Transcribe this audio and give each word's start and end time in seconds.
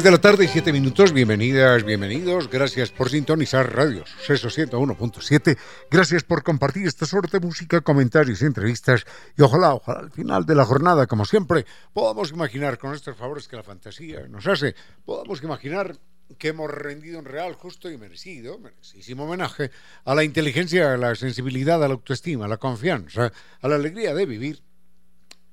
Tres 0.00 0.04
de 0.12 0.12
la 0.12 0.20
tarde 0.22 0.46
y 0.46 0.48
siete 0.48 0.72
minutos, 0.72 1.12
bienvenidas, 1.12 1.84
bienvenidos, 1.84 2.48
gracias 2.48 2.90
por 2.90 3.10
sintonizar 3.10 3.70
Radio 3.70 4.06
Suceso 4.06 4.48
101.7, 4.48 5.58
gracias 5.90 6.24
por 6.24 6.42
compartir 6.42 6.86
esta 6.86 7.04
suerte 7.04 7.38
de 7.38 7.46
música, 7.46 7.82
comentarios 7.82 8.40
y 8.40 8.46
entrevistas. 8.46 9.04
Y 9.36 9.42
ojalá, 9.42 9.74
ojalá 9.74 10.00
al 10.00 10.10
final 10.10 10.46
de 10.46 10.54
la 10.54 10.64
jornada, 10.64 11.06
como 11.06 11.26
siempre, 11.26 11.66
podamos 11.92 12.30
imaginar 12.30 12.78
con 12.78 12.94
estos 12.94 13.14
favores 13.14 13.46
que 13.46 13.56
la 13.56 13.62
fantasía 13.62 14.26
nos 14.26 14.46
hace, 14.46 14.74
podamos 15.04 15.42
imaginar 15.42 15.94
que 16.38 16.48
hemos 16.48 16.70
rendido 16.70 17.18
un 17.18 17.26
real, 17.26 17.52
justo 17.52 17.90
y 17.90 17.98
merecido, 17.98 18.58
merecidísimo 18.58 19.24
homenaje 19.24 19.70
a 20.06 20.14
la 20.14 20.24
inteligencia, 20.24 20.94
a 20.94 20.96
la 20.96 21.14
sensibilidad, 21.14 21.84
a 21.84 21.88
la 21.88 21.92
autoestima, 21.92 22.46
a 22.46 22.48
la 22.48 22.56
confianza, 22.56 23.30
a 23.60 23.68
la 23.68 23.74
alegría 23.74 24.14
de 24.14 24.24
vivir 24.24 24.62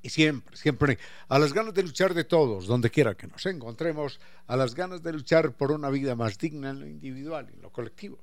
y 0.08 0.10
siempre, 0.10 0.56
siempre 0.56 0.98
a 1.28 1.38
las 1.38 1.52
ganas 1.52 1.74
de 1.74 1.84
luchar 1.84 2.14
de 2.14 2.24
todos, 2.24 2.66
donde 2.66 2.90
quiera 2.90 3.16
que 3.16 3.28
nos 3.28 3.46
encontremos, 3.46 4.22
a 4.48 4.56
las 4.56 4.74
ganas 4.74 5.04
de 5.04 5.12
luchar 5.12 5.52
por 5.52 5.74
una 5.74 5.90
vida 5.90 6.16
más 6.16 6.38
digna 6.38 6.70
en 6.70 6.80
lo 6.80 6.88
individual 6.88 7.50
en 7.54 7.62
lo 7.62 7.72
colectivo. 7.72 8.18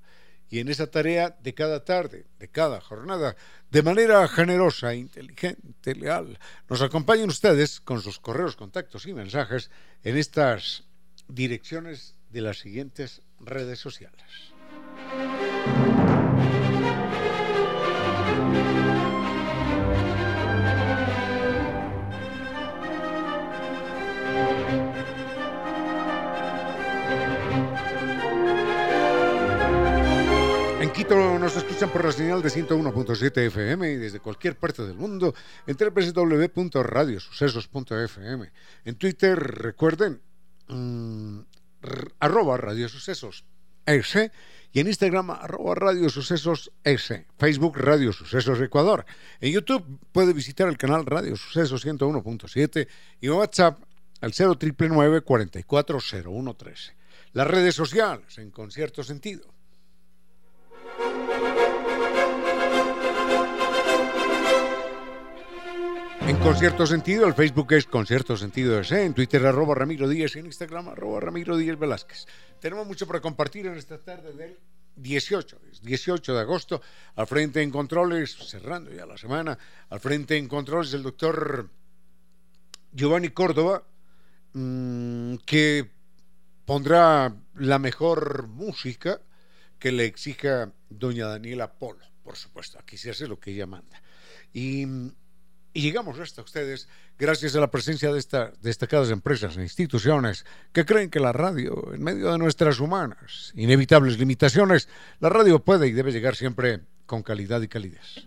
Y 0.49 0.61
en 0.61 0.69
esa 0.69 0.87
tarea 0.87 1.37
de 1.43 1.53
cada 1.53 1.85
tarde, 1.85 2.25
de 2.39 2.49
cada 2.49 2.81
jornada, 2.81 3.37
de 3.71 3.83
manera 3.83 4.27
generosa, 4.29 4.95
inteligente, 4.95 5.95
leal, 5.95 6.39
nos 6.71 6.81
acompañan 6.81 7.29
ustedes 7.29 7.81
con 7.81 8.01
sus 8.01 8.19
correos, 8.19 8.57
contactos 8.57 9.05
y 9.05 9.13
mensajes 9.13 9.71
en 10.05 10.17
estas 10.17 10.85
direcciones 11.29 12.15
de 12.31 12.41
las 12.41 12.61
siguientes 12.61 13.21
redes 13.41 13.79
sociales. 13.79 14.25
Nos 31.11 31.57
escuchan 31.57 31.91
por 31.91 32.03
la 32.03 32.13
señal 32.13 32.41
de 32.41 32.49
101.7 32.49 33.49
FM 33.49 33.93
y 33.93 33.97
desde 33.97 34.21
cualquier 34.21 34.57
parte 34.57 34.87
del 34.87 34.97
mundo 34.97 35.35
en 35.67 35.77
www.radiosucesos.fm. 35.77 38.51
En 38.87 38.95
Twitter, 38.95 39.39
recuerden, 39.39 40.23
mmm, 40.69 41.41
arroba 42.19 42.57
radiosucesos 42.57 43.45
S 43.85 44.33
y 44.73 44.81
en 44.81 44.87
Instagram 44.87 45.33
arroba 45.33 45.75
Radio 45.75 46.09
Sucesos 46.09 46.73
S, 46.83 47.27
Facebook 47.39 47.77
Radio 47.77 48.14
Sucesos 48.14 48.59
Ecuador. 48.63 49.05
En 49.43 49.53
YouTube 49.53 49.85
puede 50.11 50.33
visitar 50.33 50.69
el 50.69 50.79
canal 50.79 51.05
Radio 51.05 51.37
Sucesos 51.37 51.87
101.7 51.87 52.89
y 53.20 53.29
WhatsApp 53.29 53.79
al 54.23 54.33
0999 54.33 55.20
440113. 55.20 56.97
Las 57.35 57.47
redes 57.47 57.75
sociales 57.75 58.39
en 58.39 58.51
concierto 58.51 59.05
sentido. 59.05 59.53
En 66.27 66.37
concierto 66.39 66.87
sentido, 66.87 67.27
el 67.27 67.35
Facebook 67.35 67.73
es 67.73 67.87
concierto 67.87 68.37
sentido 68.37 68.79
ese, 68.79 69.05
en 69.05 69.15
Twitter 69.15 69.45
arroba 69.47 69.75
Ramiro 69.75 70.09
Díaz 70.09 70.37
y 70.37 70.39
en 70.39 70.47
Instagram 70.47 70.89
arroba 70.89 71.21
Ramiro 71.21 71.57
Díaz 71.57 71.79
Velázquez. 71.79 72.27
Tenemos 72.61 72.87
mucho 72.87 73.07
para 73.07 73.21
compartir 73.21 73.67
en 73.67 73.77
esta 73.77 73.99
tarde 73.99 74.33
del 74.33 74.59
18, 74.97 75.59
18 75.83 76.35
de 76.35 76.41
agosto, 76.41 76.81
al 77.17 77.27
frente 77.27 77.63
en 77.63 77.71
controles, 77.71 78.37
cerrando 78.37 78.91
ya 78.93 79.07
la 79.07 79.19
semana, 79.19 79.59
al 79.91 80.01
frente 80.01 80.37
en 80.37 80.49
controles 80.49 80.93
el 80.95 81.03
doctor 81.03 81.69
Giovanni 82.93 83.31
Córdoba, 83.31 83.83
mmm, 84.53 85.37
que 85.45 85.91
pondrá 86.65 87.35
la 87.57 87.79
mejor 87.79 88.49
música 88.49 89.21
que 89.84 89.92
le 89.92 90.06
exija 90.06 90.72
doña 90.89 91.27
Daniela 91.27 91.74
Polo, 91.74 92.06
por 92.22 92.36
supuesto, 92.36 92.78
aquí 92.78 92.96
se 92.96 93.11
hace 93.11 93.28
lo 93.28 93.39
que 93.39 93.50
ella 93.50 93.67
manda. 93.67 94.00
Y 94.50 94.86
y 95.74 95.83
llegamos 95.83 96.18
hasta 96.18 96.40
ustedes 96.40 96.89
gracias 97.18 97.55
a 97.55 97.61
la 97.61 97.70
presencia 97.70 98.11
de 98.11 98.18
estas 98.18 98.58
destacadas 98.62 99.11
empresas 99.11 99.58
e 99.58 99.62
instituciones 99.62 100.46
que 100.72 100.86
creen 100.86 101.11
que 101.11 101.20
la 101.20 101.33
radio, 101.33 101.92
en 101.92 102.02
medio 102.02 102.33
de 102.33 102.39
nuestras 102.39 102.80
humanas, 102.80 103.52
inevitables 103.56 104.18
limitaciones, 104.18 104.89
la 105.20 105.28
radio 105.28 105.62
puede 105.62 105.86
y 105.86 105.92
debe 105.92 106.12
llegar 106.12 106.34
siempre 106.34 106.80
con 107.05 107.22
calidad 107.22 107.61
y 107.61 107.68
calidez. 107.68 108.27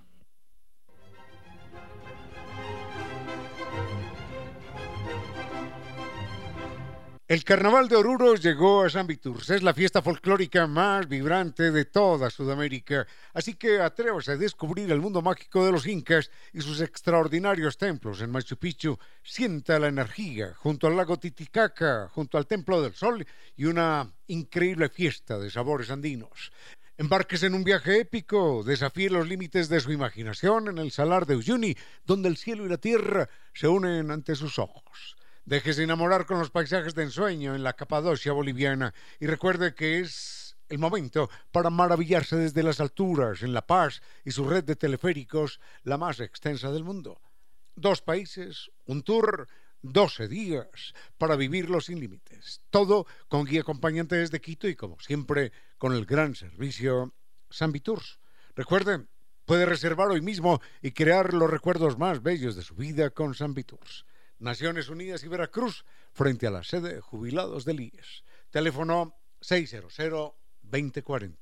El 7.29 7.43
Carnaval 7.43 7.89
de 7.89 7.97
Oruro 7.97 8.35
llegó 8.35 8.85
a 8.85 8.89
San 8.89 9.05
Viturs. 9.05 9.49
Es 9.49 9.61
la 9.61 9.73
fiesta 9.73 10.01
folclórica 10.01 10.65
más 10.65 11.09
vibrante 11.09 11.71
de 11.71 11.83
toda 11.83 12.29
Sudamérica. 12.29 13.05
Así 13.33 13.55
que 13.55 13.81
atrévase 13.81 14.31
a 14.31 14.37
descubrir 14.37 14.89
el 14.93 15.01
mundo 15.01 15.21
mágico 15.21 15.65
de 15.65 15.73
los 15.73 15.87
incas 15.87 16.31
y 16.53 16.61
sus 16.61 16.79
extraordinarios 16.79 17.77
templos 17.77 18.21
en 18.21 18.31
Machu 18.31 18.55
Picchu. 18.55 18.97
Sienta 19.21 19.77
la 19.77 19.89
energía 19.89 20.53
junto 20.55 20.87
al 20.87 20.95
lago 20.95 21.19
Titicaca, 21.19 22.07
junto 22.07 22.37
al 22.37 22.47
Templo 22.47 22.81
del 22.81 22.93
Sol 22.93 23.27
y 23.57 23.65
una 23.65 24.09
increíble 24.27 24.87
fiesta 24.87 25.37
de 25.37 25.51
sabores 25.51 25.91
andinos. 25.91 26.53
Embarques 26.97 27.43
en 27.43 27.55
un 27.55 27.65
viaje 27.65 27.99
épico, 27.99 28.63
desafíe 28.63 29.09
los 29.09 29.27
límites 29.27 29.67
de 29.67 29.81
su 29.81 29.91
imaginación 29.91 30.69
en 30.69 30.77
el 30.77 30.91
Salar 30.91 31.25
de 31.25 31.35
Uyuni, 31.35 31.75
donde 32.05 32.29
el 32.29 32.37
cielo 32.37 32.65
y 32.65 32.69
la 32.69 32.77
tierra 32.77 33.27
se 33.53 33.67
unen 33.67 34.11
ante 34.11 34.33
sus 34.33 34.57
ojos. 34.59 35.17
Déjese 35.47 35.83
enamorar 35.83 36.25
con 36.25 36.39
los 36.39 36.51
paisajes 36.51 36.93
de 36.93 37.03
ensueño 37.03 37.55
en 37.55 37.63
la 37.63 37.71
Capadocia 37.71 38.33
boliviana 38.33 38.93
y 39.17 39.27
recuerde 39.27 39.73
que 39.73 40.01
es 40.01 40.57
el 40.67 40.77
momento 40.77 41.29
para 41.53 41.69
maravillarse 41.69 42.35
desde 42.35 42.63
las 42.63 42.81
alturas 42.81 43.41
en 43.43 43.53
La 43.53 43.65
Paz 43.65 44.01
y 44.25 44.31
su 44.31 44.43
red 44.43 44.65
de 44.65 44.75
teleféricos, 44.75 45.61
la 45.83 45.97
más 45.97 46.19
extensa 46.19 46.69
del 46.73 46.83
mundo. 46.83 47.21
Dos 47.77 48.01
países, 48.01 48.69
un 48.87 49.03
tour, 49.03 49.47
12 49.83 50.27
días 50.27 50.93
para 51.17 51.37
vivirlo 51.37 51.79
sin 51.79 52.01
límites. 52.01 52.59
Todo 52.69 53.07
con 53.29 53.45
guía 53.45 53.61
acompañante 53.61 54.17
desde 54.17 54.41
Quito 54.41 54.67
y 54.67 54.75
como 54.75 54.99
siempre 54.99 55.53
con 55.77 55.93
el 55.93 56.05
gran 56.05 56.35
servicio 56.35 57.13
San 57.49 57.71
Viturs. 57.71 58.19
Recuerde, 58.53 59.05
puede 59.45 59.65
reservar 59.65 60.09
hoy 60.09 60.19
mismo 60.19 60.59
y 60.81 60.91
crear 60.91 61.33
los 61.33 61.49
recuerdos 61.49 61.97
más 61.97 62.21
bellos 62.21 62.57
de 62.57 62.63
su 62.63 62.75
vida 62.75 63.11
con 63.11 63.33
San 63.33 63.53
Viturs. 63.53 64.05
Naciones 64.39 64.89
Unidas 64.89 65.23
y 65.23 65.27
Veracruz, 65.27 65.85
frente 66.13 66.47
a 66.47 66.51
la 66.51 66.63
sede 66.63 66.95
de 66.95 67.01
jubilados 67.01 67.65
del 67.65 67.81
IES. 67.81 68.23
Teléfono 68.51 69.15
600-2040. 69.41 71.35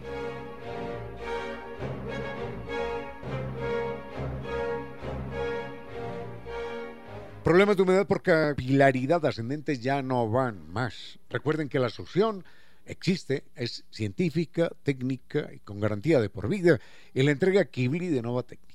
Problemas 7.45 7.77
de 7.77 7.83
humedad 7.83 8.07
por 8.07 8.23
capilaridad 8.23 9.27
ascendente 9.27 9.77
ya 9.77 10.01
no 10.01 10.31
van 10.31 10.73
más. 10.73 11.19
Recuerden 11.29 11.69
que 11.69 11.81
la 11.81 11.91
solución 11.91 12.45
existe, 12.87 13.45
es 13.57 13.85
científica, 13.91 14.71
técnica 14.85 15.51
y 15.53 15.59
con 15.59 15.81
garantía 15.81 16.21
de 16.21 16.31
por 16.31 16.49
vida 16.49 16.79
y 17.13 17.23
la 17.23 17.33
entrega 17.33 17.65
Kibli 17.65 18.09
de 18.09 18.23
Nova 18.23 18.45
Técnica. 18.45 18.72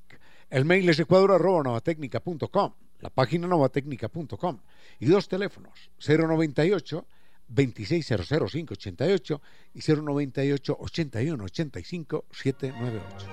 El 0.49 0.63
mail 0.63 0.88
es 0.89 0.99
ecuador.novatecnica.com, 0.99 2.73
la 2.99 3.09
página 3.09 3.47
novatecnica.com 3.47 4.59
y 4.99 5.05
dos 5.05 5.27
teléfonos, 5.27 5.91
098 5.99 7.05
2600588 7.49 9.41
y 9.73 9.79
098 9.81 10.77
81 10.79 11.44
85 11.44 12.25
798. 12.31 13.27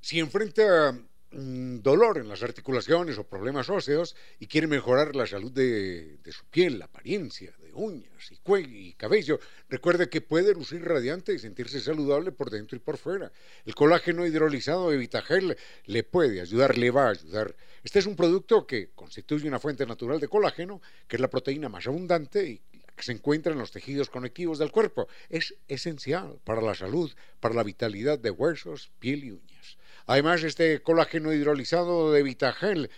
Si 0.00 0.20
enfrenta 0.20 0.98
dolor 1.36 2.18
en 2.18 2.28
las 2.28 2.42
articulaciones 2.42 3.18
o 3.18 3.24
problemas 3.24 3.68
óseos 3.68 4.16
y 4.40 4.46
quiere 4.46 4.66
mejorar 4.66 5.14
la 5.14 5.26
salud 5.26 5.52
de, 5.52 6.18
su 6.30 6.44
piel, 6.46 6.78
la 6.78 6.86
apariencia, 6.86 7.54
de 7.58 7.74
uñas 7.74 8.30
y 8.30 8.36
cuello 8.38 8.76
y 8.76 8.94
cabello, 8.94 9.38
recuerde 9.68 10.08
que 10.08 10.22
puede 10.22 10.54
lucir 10.54 10.82
radiante 10.82 11.34
y 11.34 11.38
sentirse 11.38 11.80
saludable 11.80 12.32
por 12.32 12.50
dentro 12.50 12.76
y 12.76 12.80
por 12.80 12.96
fuera. 12.96 13.30
El 13.66 13.74
colágeno 13.74 14.26
hidrolizado 14.26 14.90
de 14.90 14.96
Vitagel 14.96 15.56
le 15.84 16.02
puede 16.04 16.40
ayudar, 16.40 16.78
le 16.78 16.90
va 16.90 17.08
a 17.08 17.10
ayudar. 17.10 17.54
Este 17.84 17.98
es 17.98 18.06
un 18.06 18.16
producto 18.16 18.66
que 18.66 18.90
constituye 18.94 19.46
una 19.46 19.60
fuente 19.60 19.84
natural 19.84 20.18
de 20.18 20.28
colágeno, 20.28 20.80
que 21.06 21.16
es 21.16 21.20
la 21.20 21.28
proteína 21.30 21.68
más 21.68 21.86
abundante 21.86 22.48
y 22.48 22.62
que 22.96 23.02
se 23.02 23.12
encuentra 23.12 23.52
en 23.52 23.58
los 23.58 23.72
tejidos 23.72 24.08
conectivos 24.08 24.58
del 24.58 24.72
cuerpo. 24.72 25.06
Es 25.28 25.54
esencial 25.68 26.40
para 26.44 26.62
la 26.62 26.74
salud, 26.74 27.12
para 27.40 27.54
la 27.54 27.62
vitalidad 27.62 28.18
de 28.18 28.30
huesos, 28.30 28.90
piel 28.98 29.24
y 29.24 29.30
uñas. 29.32 29.76
Además, 30.06 30.42
este 30.44 30.82
colágeno 30.82 31.32
hidrolizado 31.32 32.12
de 32.12 32.22
Vitagel 32.22 32.90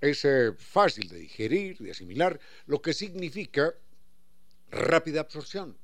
es 0.00 0.24
eh, 0.24 0.52
fácil 0.56 1.08
de 1.08 1.18
digerir, 1.18 1.78
de 1.78 1.90
asimilar, 1.90 2.40
lo 2.66 2.80
que 2.80 2.92
significa 2.92 3.74
rápida 4.70 5.20
absorción. 5.20 5.76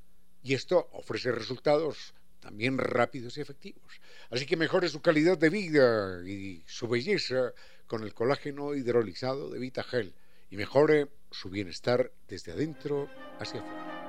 Y 0.43 0.55
esto 0.55 0.89
ofrece 0.93 1.33
resultados 1.33 2.15
también 2.41 2.79
rápidos 2.79 3.37
y 3.37 3.43
efectivos. 3.43 4.01
Así 4.31 4.47
que 4.47 4.57
mejore 4.57 4.89
su 4.89 5.03
calidad 5.03 5.37
de 5.37 5.51
vida 5.51 6.27
y 6.27 6.65
su 6.67 6.89
belleza 6.89 7.53
con 7.87 8.03
el 8.03 8.15
colágeno 8.15 8.75
hidrolizado 8.75 9.51
de 9.51 9.59
Vitagel 9.59 10.15
y 10.51 10.57
mejore 10.57 11.09
su 11.31 11.51
bienestar 11.51 12.11
desde 12.29 12.53
adentro 12.53 13.09
hacia 13.39 13.61
afuera. 13.61 14.01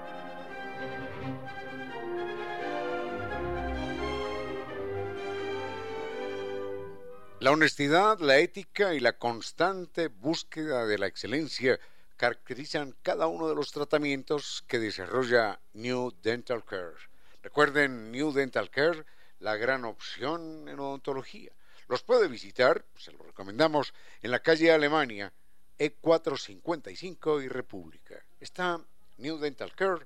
La 7.41 7.49
honestidad, 7.49 8.19
la 8.19 8.37
ética 8.37 8.93
y 8.93 8.99
la 8.99 9.17
constante 9.17 10.09
búsqueda 10.09 10.85
de 10.85 10.99
la 10.99 11.07
excelencia 11.07 11.79
caracterizan 12.15 12.95
cada 13.01 13.25
uno 13.25 13.49
de 13.49 13.55
los 13.55 13.71
tratamientos 13.71 14.63
que 14.67 14.77
desarrolla 14.77 15.59
New 15.73 16.13
Dental 16.21 16.63
Care. 16.63 16.93
Recuerden 17.41 18.11
New 18.11 18.31
Dental 18.31 18.69
Care, 18.69 19.05
la 19.39 19.55
gran 19.55 19.85
opción 19.85 20.67
en 20.69 20.79
odontología. 20.79 21.51
Los 21.87 22.03
puede 22.03 22.27
visitar, 22.27 22.85
se 22.95 23.11
lo 23.11 23.23
recomendamos, 23.23 23.91
en 24.21 24.29
la 24.29 24.41
calle 24.41 24.71
Alemania, 24.71 25.33
E455 25.79 27.43
y 27.43 27.47
República. 27.47 28.23
Está 28.39 28.79
New 29.17 29.39
Dental 29.39 29.73
Care 29.73 30.05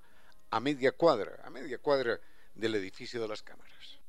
a 0.51 0.61
media 0.61 0.93
cuadra, 0.93 1.41
a 1.43 1.49
media 1.49 1.79
cuadra 1.79 2.17
del 2.53 2.75
edificio 2.75 3.21
de 3.21 3.27
las 3.27 3.43
cámaras. 3.43 3.99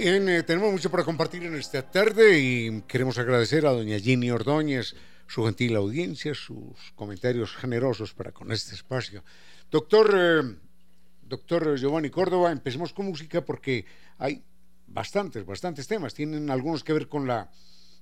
Bien, 0.00 0.26
eh, 0.30 0.42
tenemos 0.42 0.72
mucho 0.72 0.90
para 0.90 1.04
compartir 1.04 1.44
en 1.44 1.54
esta 1.56 1.82
tarde 1.82 2.38
y 2.38 2.80
queremos 2.88 3.18
agradecer 3.18 3.66
a 3.66 3.70
doña 3.72 3.98
Ginny 3.98 4.30
Ordóñez 4.30 4.96
su 5.26 5.44
gentil 5.44 5.76
audiencia, 5.76 6.32
sus 6.32 6.92
comentarios 6.94 7.54
generosos 7.54 8.14
para 8.14 8.32
con 8.32 8.50
este 8.50 8.74
espacio. 8.74 9.22
Doctor, 9.70 10.14
eh, 10.16 10.56
doctor 11.22 11.78
Giovanni 11.78 12.08
Córdoba, 12.08 12.50
empecemos 12.50 12.94
con 12.94 13.06
música 13.06 13.44
porque 13.44 13.84
hay 14.16 14.42
bastantes, 14.90 15.46
bastantes 15.46 15.86
temas. 15.86 16.14
Tienen 16.14 16.50
algunos 16.50 16.84
que 16.84 16.92
ver 16.92 17.08
con 17.08 17.26
la, 17.26 17.50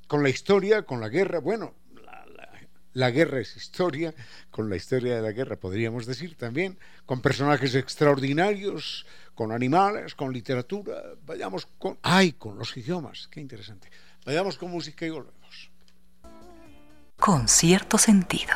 con 0.06 0.22
la 0.22 0.28
historia, 0.28 0.82
con 0.82 1.00
la 1.00 1.08
guerra. 1.08 1.38
Bueno, 1.38 1.74
la, 2.94 3.10
guerra 3.10 3.40
es 3.40 3.56
historia, 3.56 4.14
con 4.50 4.68
la 4.68 4.76
historia 4.76 5.16
de 5.16 5.22
la 5.22 5.30
guerra 5.30 5.56
podríamos 5.56 6.06
decir 6.06 6.36
también, 6.36 6.78
con 7.06 7.20
personajes 7.20 7.74
extraordinarios, 7.74 9.06
con 9.34 9.52
animales, 9.52 10.14
con 10.14 10.32
literatura. 10.32 10.94
Vayamos 11.24 11.66
con... 11.78 11.98
¡Ay! 12.02 12.32
Con 12.32 12.58
los 12.58 12.76
idiomas. 12.76 13.28
Qué 13.30 13.40
interesante. 13.40 13.88
Vayamos 14.26 14.58
con 14.58 14.70
música 14.70 15.06
y 15.06 15.10
volvemos. 15.10 15.70
Con 17.16 17.48
cierto 17.48 17.98
sentido. 17.98 18.54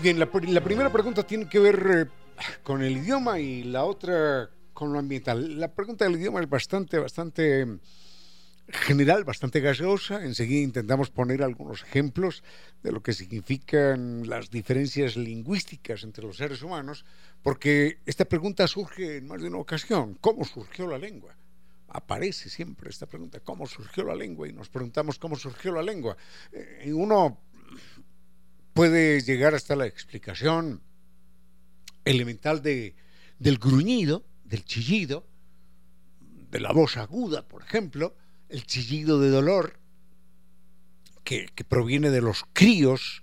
Bien, 0.00 0.18
la, 0.18 0.26
primera 0.26 0.90
pregunta 0.90 1.22
tiene 1.22 1.48
que 1.48 1.58
ver 1.58 2.08
eh, 2.08 2.46
con 2.62 2.82
el 2.82 2.96
idioma 2.96 3.38
y 3.38 3.64
la 3.64 3.84
otra 3.84 4.50
con 4.72 4.92
lo 4.92 4.98
ambiental. 4.98 5.60
La 5.60 5.72
pregunta 5.72 6.04
del 6.04 6.16
idioma 6.16 6.40
es 6.40 6.48
bastante, 6.48 6.98
bastante 6.98 7.66
general, 8.68 9.24
bastante 9.24 9.60
gaseosa. 9.60 10.24
Enseguida 10.24 10.62
intentamos 10.62 11.10
poner 11.10 11.42
algunos 11.42 11.82
ejemplos 11.82 12.42
de 12.82 12.92
lo 12.92 13.02
que 13.02 13.12
significan 13.12 14.28
las 14.28 14.50
diferencias 14.50 15.16
lingüísticas 15.16 16.02
entre 16.02 16.24
los 16.24 16.36
seres 16.36 16.62
humanos, 16.62 17.04
porque 17.42 17.98
esta 18.06 18.24
pregunta 18.24 18.66
surge 18.66 19.18
en 19.18 19.26
más 19.26 19.42
de 19.42 19.48
una 19.48 19.58
ocasión. 19.58 20.16
¿Cómo 20.20 20.44
surgió 20.44 20.86
la 20.86 20.98
lengua? 20.98 21.36
Aparece 21.88 22.48
siempre 22.48 22.88
esta 22.88 23.06
pregunta, 23.06 23.40
¿cómo 23.40 23.66
surgió 23.66 24.04
la 24.04 24.14
lengua? 24.14 24.48
Y 24.48 24.52
nos 24.52 24.68
preguntamos 24.68 25.18
cómo 25.18 25.36
surgió 25.36 25.72
la 25.72 25.82
lengua. 25.82 26.16
Eh, 26.52 26.84
y 26.86 26.92
uno 26.92 27.38
puede 28.72 29.20
llegar 29.20 29.54
hasta 29.54 29.76
la 29.76 29.86
explicación 29.86 30.82
elemental 32.04 32.62
de, 32.62 32.94
del 33.38 33.58
gruñido, 33.58 34.24
del 34.44 34.64
chillido, 34.64 35.26
de 36.50 36.60
la 36.60 36.72
voz 36.72 36.96
aguda, 36.96 37.46
por 37.46 37.62
ejemplo, 37.62 38.14
el 38.48 38.66
chillido 38.66 39.20
de 39.20 39.30
dolor, 39.30 39.78
que, 41.24 41.48
proviene 41.68 42.10
de 42.10 42.20
los 42.20 42.44
críos 42.52 43.22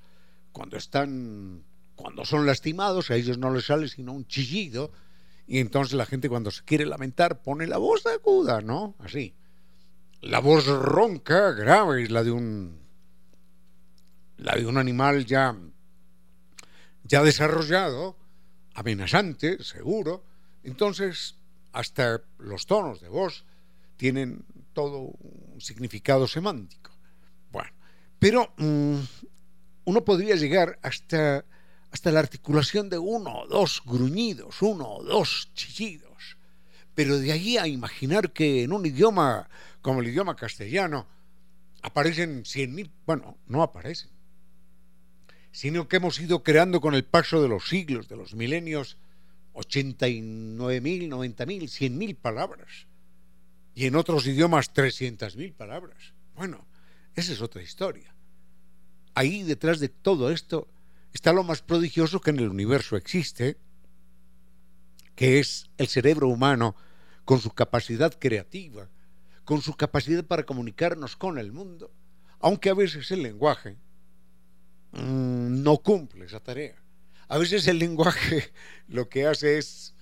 cuando 0.54 0.78
están, 0.78 1.64
cuando 1.96 2.24
son 2.24 2.46
lastimados, 2.46 3.12
a 3.12 3.16
ellos 3.16 3.38
no 3.38 3.52
les 3.52 3.66
sale 3.66 3.90
sino 3.90 4.14
un 4.14 4.26
chillido, 4.26 4.92
y 5.46 5.60
entonces 5.60 5.94
la 5.94 6.06
gente 6.06 6.30
cuando 6.30 6.52
se 6.52 6.64
quiere 6.64 6.86
lamentar 6.86 7.42
pone 7.42 7.68
la 7.68 7.78
voz 7.78 8.06
aguda, 8.06 8.62
¿no? 8.62 8.96
Así. 9.00 9.36
La 10.22 10.40
voz 10.40 10.66
ronca, 10.66 11.52
grave, 11.52 12.04
es 12.04 12.12
la 12.12 12.24
de 12.24 12.32
un 12.32 12.87
la 14.38 14.56
de 14.56 14.66
un 14.66 14.78
animal 14.78 15.26
ya, 15.26 15.56
ya 17.04 17.24
desarrollado, 17.24 18.18
amenazante, 18.74 19.64
seguro, 19.64 20.24
entonces 20.64 21.36
hasta 21.74 22.22
los 22.38 22.66
tonos 22.66 23.02
de 23.02 23.10
voz 23.10 23.46
tienen 23.98 24.46
todo 24.74 25.00
un 25.00 25.60
significado 25.60 26.28
semántico. 26.28 26.92
Bueno, 27.52 27.72
pero 28.20 28.54
mm, 28.58 28.98
uno 29.86 30.06
podría 30.06 30.36
llegar 30.36 30.80
hasta, 30.82 31.46
hasta 31.92 32.12
la 32.12 32.20
articulación 32.20 32.90
de 32.90 32.98
uno 32.98 33.40
o 33.40 33.48
dos 33.48 33.82
gruñidos, 33.86 34.62
uno 34.62 34.88
o 34.88 35.04
dos 35.04 35.50
chillidos. 35.54 36.38
Pero 36.94 37.20
de 37.20 37.32
allí 37.32 37.58
a 37.58 37.68
imaginar 37.68 38.34
que 38.34 38.64
en 38.64 38.72
un 38.72 38.86
idioma 38.86 39.50
como 39.82 40.02
el 40.02 40.08
idioma 40.08 40.36
castellano 40.36 41.08
aparecen 41.82 42.44
cien 42.46 42.76
mil, 42.76 42.92
bueno, 43.06 43.38
no 43.48 43.64
aparecen, 43.64 44.10
sino 45.58 45.88
que 45.88 45.96
hemos 45.96 46.20
ido 46.20 46.44
creando 46.44 46.80
con 46.82 46.94
el 46.94 47.04
paso 47.04 47.42
de 47.42 47.48
los 47.48 47.68
siglos, 47.68 48.08
de 48.08 48.16
los 48.16 48.36
milenios, 48.36 48.96
89 49.54 50.82
mil, 50.82 51.10
90 51.10 51.46
mil, 51.48 51.68
100 51.68 51.98
mil 51.98 52.16
palabras. 52.16 52.86
Y 53.74 53.88
en 53.88 53.96
otros 53.96 54.28
idiomas 54.28 54.72
300 54.72 55.36
mil 55.36 55.54
palabras. 55.54 56.14
Bueno, 56.36 56.64
esa 57.16 57.34
es 57.34 57.42
otra 57.42 57.64
historia. 57.64 58.14
Ahí 59.16 59.42
detrás 59.42 59.80
de 59.80 59.90
todo 59.90 60.30
esto 60.30 60.68
está 61.12 61.34
lo 61.34 61.44
más 61.44 61.64
prodigioso 61.64 62.22
que 62.22 62.30
en 62.30 62.38
el 62.38 62.50
universo 62.50 62.96
existe, 62.96 63.58
que 65.16 65.40
es 65.40 65.72
el 65.80 65.88
cerebro 65.88 66.28
humano 66.28 66.76
con 67.26 67.42
su 67.42 67.50
capacidad 67.50 68.14
creativa, 68.20 68.90
con 69.44 69.64
su 69.64 69.74
capacidad 69.74 70.24
para 70.24 70.46
comunicarnos 70.46 71.16
con 71.16 71.40
el 71.40 71.52
mundo, 71.52 71.90
aunque 72.40 72.70
a 72.70 72.76
veces 72.76 73.10
el 73.10 73.24
lenguaje 73.24 73.76
mm, 74.92 75.64
no 75.64 75.78
cumple 75.78 76.26
esa 76.26 76.40
tarea. 76.40 76.76
A 77.28 77.38
veces 77.38 77.68
el 77.68 77.80
lenguaje 77.80 78.52
lo 78.88 79.10
que 79.10 79.26
hace 79.26 79.58
es 79.58 79.96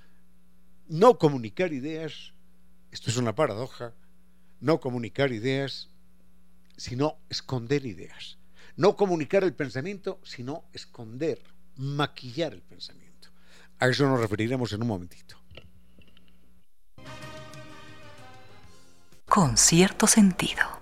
no 0.87 1.17
comunicar 1.17 1.73
ideas, 1.73 2.33
esto 2.91 3.09
es 3.09 3.17
una 3.17 3.35
paradoja, 3.35 3.93
no 4.59 4.79
comunicar 4.79 5.31
ideas, 5.31 5.89
sino 6.77 7.17
esconder 7.29 7.85
ideas. 7.85 8.37
No 8.77 8.95
comunicar 8.95 9.43
el 9.43 9.53
pensamiento, 9.53 10.19
sino 10.23 10.65
esconder, 10.73 11.41
maquillar 11.77 12.53
el 12.53 12.61
pensamiento. 12.61 13.29
A 13.79 13.87
eso 13.87 14.07
nos 14.07 14.19
referiremos 14.19 14.73
en 14.73 14.81
un 14.81 14.87
momentito. 14.87 15.37
Con 19.25 19.57
cierto 19.57 20.07
sentido. 20.07 20.81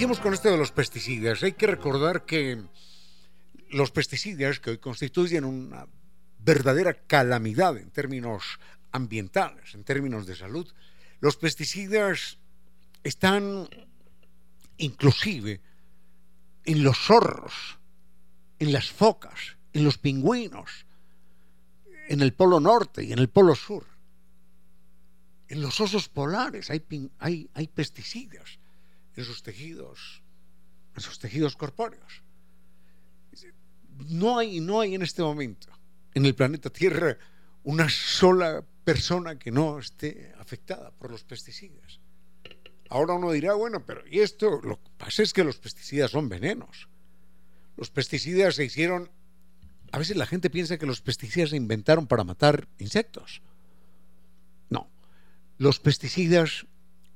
Iniciemos 0.00 0.20
con 0.20 0.32
esto 0.32 0.50
de 0.50 0.56
los 0.56 0.72
pesticidas. 0.72 1.42
Hay 1.42 1.52
que 1.52 1.66
recordar 1.66 2.24
que 2.24 2.64
los 3.68 3.90
pesticidas, 3.90 4.58
que 4.58 4.70
hoy 4.70 4.78
constituyen 4.78 5.44
una 5.44 5.86
verdadera 6.38 6.94
calamidad 6.94 7.76
en 7.76 7.90
términos 7.90 8.58
ambientales, 8.92 9.74
en 9.74 9.84
términos 9.84 10.24
de 10.24 10.36
salud, 10.36 10.66
los 11.20 11.36
pesticidas 11.36 12.38
están 13.04 13.68
inclusive 14.78 15.60
en 16.64 16.82
los 16.82 16.96
zorros, 16.96 17.78
en 18.58 18.72
las 18.72 18.90
focas, 18.90 19.58
en 19.74 19.84
los 19.84 19.98
pingüinos, 19.98 20.86
en 22.08 22.22
el 22.22 22.32
polo 22.32 22.58
norte 22.58 23.04
y 23.04 23.12
en 23.12 23.18
el 23.18 23.28
polo 23.28 23.54
sur. 23.54 23.84
En 25.48 25.60
los 25.60 25.78
osos 25.78 26.08
polares 26.08 26.70
hay, 26.70 26.82
hay, 27.18 27.50
hay 27.52 27.68
pesticidas 27.68 28.59
en 29.16 29.24
sus 29.24 29.42
tejidos, 29.42 30.22
en 30.94 31.02
sus 31.02 31.18
tejidos 31.18 31.56
corpóreos. 31.56 32.22
No 34.08 34.38
hay, 34.38 34.60
no 34.60 34.80
hay 34.80 34.94
en 34.94 35.02
este 35.02 35.22
momento 35.22 35.68
en 36.14 36.26
el 36.26 36.34
planeta 36.34 36.70
Tierra 36.70 37.18
una 37.62 37.88
sola 37.88 38.64
persona 38.84 39.38
que 39.38 39.50
no 39.50 39.78
esté 39.78 40.32
afectada 40.38 40.90
por 40.92 41.10
los 41.10 41.24
pesticidas. 41.24 42.00
Ahora 42.88 43.14
uno 43.14 43.30
dirá, 43.30 43.54
bueno, 43.54 43.84
pero 43.84 44.02
¿y 44.08 44.20
esto? 44.20 44.60
Lo 44.62 44.82
que 44.82 44.90
pasa 44.96 45.22
es 45.22 45.32
que 45.32 45.44
los 45.44 45.58
pesticidas 45.58 46.10
son 46.10 46.28
venenos. 46.28 46.88
Los 47.76 47.90
pesticidas 47.90 48.56
se 48.56 48.64
hicieron... 48.64 49.10
A 49.92 49.98
veces 49.98 50.16
la 50.16 50.26
gente 50.26 50.50
piensa 50.50 50.78
que 50.78 50.86
los 50.86 51.00
pesticidas 51.00 51.50
se 51.50 51.56
inventaron 51.56 52.06
para 52.06 52.24
matar 52.24 52.68
insectos. 52.78 53.42
No, 54.68 54.88
los 55.58 55.80
pesticidas 55.80 56.66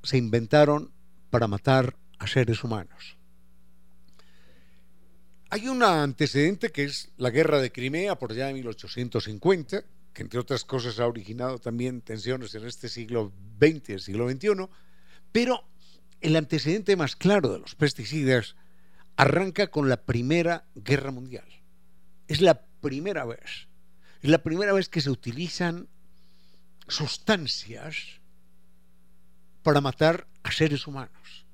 se 0.02 0.16
inventaron 0.16 0.92
para 1.34 1.48
matar 1.48 1.96
a 2.20 2.28
seres 2.28 2.62
humanos. 2.62 3.16
Hay 5.50 5.66
un 5.66 5.82
antecedente 5.82 6.70
que 6.70 6.84
es 6.84 7.10
la 7.16 7.30
guerra 7.30 7.60
de 7.60 7.72
Crimea 7.72 8.16
por 8.16 8.30
allá 8.30 8.46
de 8.46 8.54
1850, 8.54 9.82
que 10.12 10.22
entre 10.22 10.38
otras 10.38 10.64
cosas 10.64 11.00
ha 11.00 11.08
originado 11.08 11.58
también 11.58 12.02
tensiones 12.02 12.54
en 12.54 12.64
este 12.68 12.88
siglo 12.88 13.32
XX 13.58 13.88
y 13.88 13.92
el 13.94 14.00
siglo 14.00 14.30
XXI, 14.30 14.68
pero 15.32 15.64
el 16.20 16.36
antecedente 16.36 16.94
más 16.94 17.16
claro 17.16 17.52
de 17.52 17.58
los 17.58 17.74
pesticidas 17.74 18.54
arranca 19.16 19.72
con 19.72 19.88
la 19.88 20.04
Primera 20.04 20.68
Guerra 20.76 21.10
Mundial. 21.10 21.48
Es 22.28 22.42
la 22.42 22.64
primera 22.80 23.24
vez, 23.24 23.66
es 24.22 24.30
la 24.30 24.38
primera 24.38 24.72
vez 24.72 24.88
que 24.88 25.00
se 25.00 25.10
utilizan 25.10 25.88
sustancias 26.86 28.20
para 29.64 29.80
matar 29.80 30.28
a 30.44 30.52
seres 30.52 30.86
humanos. 30.86 31.46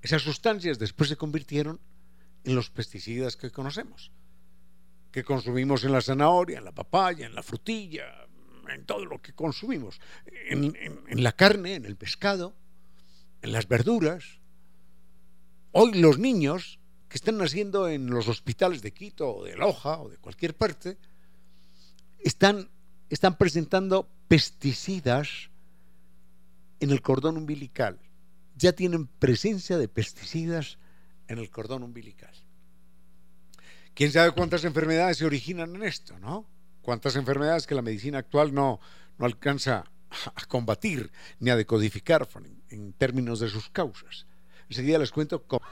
Esas 0.00 0.22
sustancias 0.22 0.78
después 0.78 1.08
se 1.08 1.16
convirtieron 1.16 1.80
en 2.44 2.54
los 2.54 2.70
pesticidas 2.70 3.36
que 3.36 3.50
conocemos, 3.50 4.12
que 5.10 5.24
consumimos 5.24 5.82
en 5.82 5.92
la 5.92 6.00
zanahoria, 6.00 6.58
en 6.58 6.64
la 6.64 6.72
papaya, 6.72 7.26
en 7.26 7.34
la 7.34 7.42
frutilla, 7.42 8.04
en 8.68 8.84
todo 8.84 9.04
lo 9.04 9.20
que 9.20 9.32
consumimos, 9.32 10.00
en, 10.48 11.22
la 11.22 11.32
carne, 11.32 11.74
en 11.74 11.84
el 11.86 11.96
pescado, 11.96 12.54
en 13.42 13.50
las 13.50 13.66
verduras. 13.66 14.24
Hoy 15.72 15.94
los 15.94 16.18
niños 16.18 16.78
que 17.08 17.16
están 17.16 17.38
naciendo 17.38 17.88
en 17.88 18.10
los 18.10 18.28
hospitales 18.28 18.82
de 18.82 18.92
Quito 18.92 19.36
o 19.36 19.44
de 19.44 19.56
Loja 19.56 20.00
o 20.00 20.08
de 20.08 20.18
cualquier 20.18 20.54
parte, 20.54 20.98
están, 22.18 22.68
están 23.08 23.38
presentando 23.38 24.08
pesticidas 24.28 25.50
en 26.80 26.90
el 26.90 27.02
cordón 27.02 27.36
umbilical. 27.36 27.98
Ya 28.56 28.72
tienen 28.72 29.06
presencia 29.06 29.78
de 29.78 29.88
pesticidas 29.88 30.78
en 31.28 31.38
el 31.38 31.50
cordón 31.50 31.82
umbilical. 31.82 32.32
¿Quién 33.94 34.12
sabe 34.12 34.32
cuántas 34.32 34.64
enfermedades 34.64 35.18
se 35.18 35.24
originan 35.24 35.74
en 35.74 35.82
esto, 35.82 36.18
no? 36.18 36.46
Cuántas 36.82 37.16
enfermedades 37.16 37.66
que 37.66 37.74
la 37.74 37.82
medicina 37.82 38.18
actual 38.18 38.52
no, 38.54 38.80
no 39.18 39.26
alcanza 39.26 39.84
a 40.34 40.46
combatir 40.46 41.10
ni 41.40 41.50
a 41.50 41.56
decodificar 41.56 42.28
en 42.70 42.92
términos 42.92 43.40
de 43.40 43.48
sus 43.48 43.68
causas. 43.70 44.26
Enseguida 44.68 44.98
les 44.98 45.10
cuento 45.10 45.42
cómo. 45.44 45.64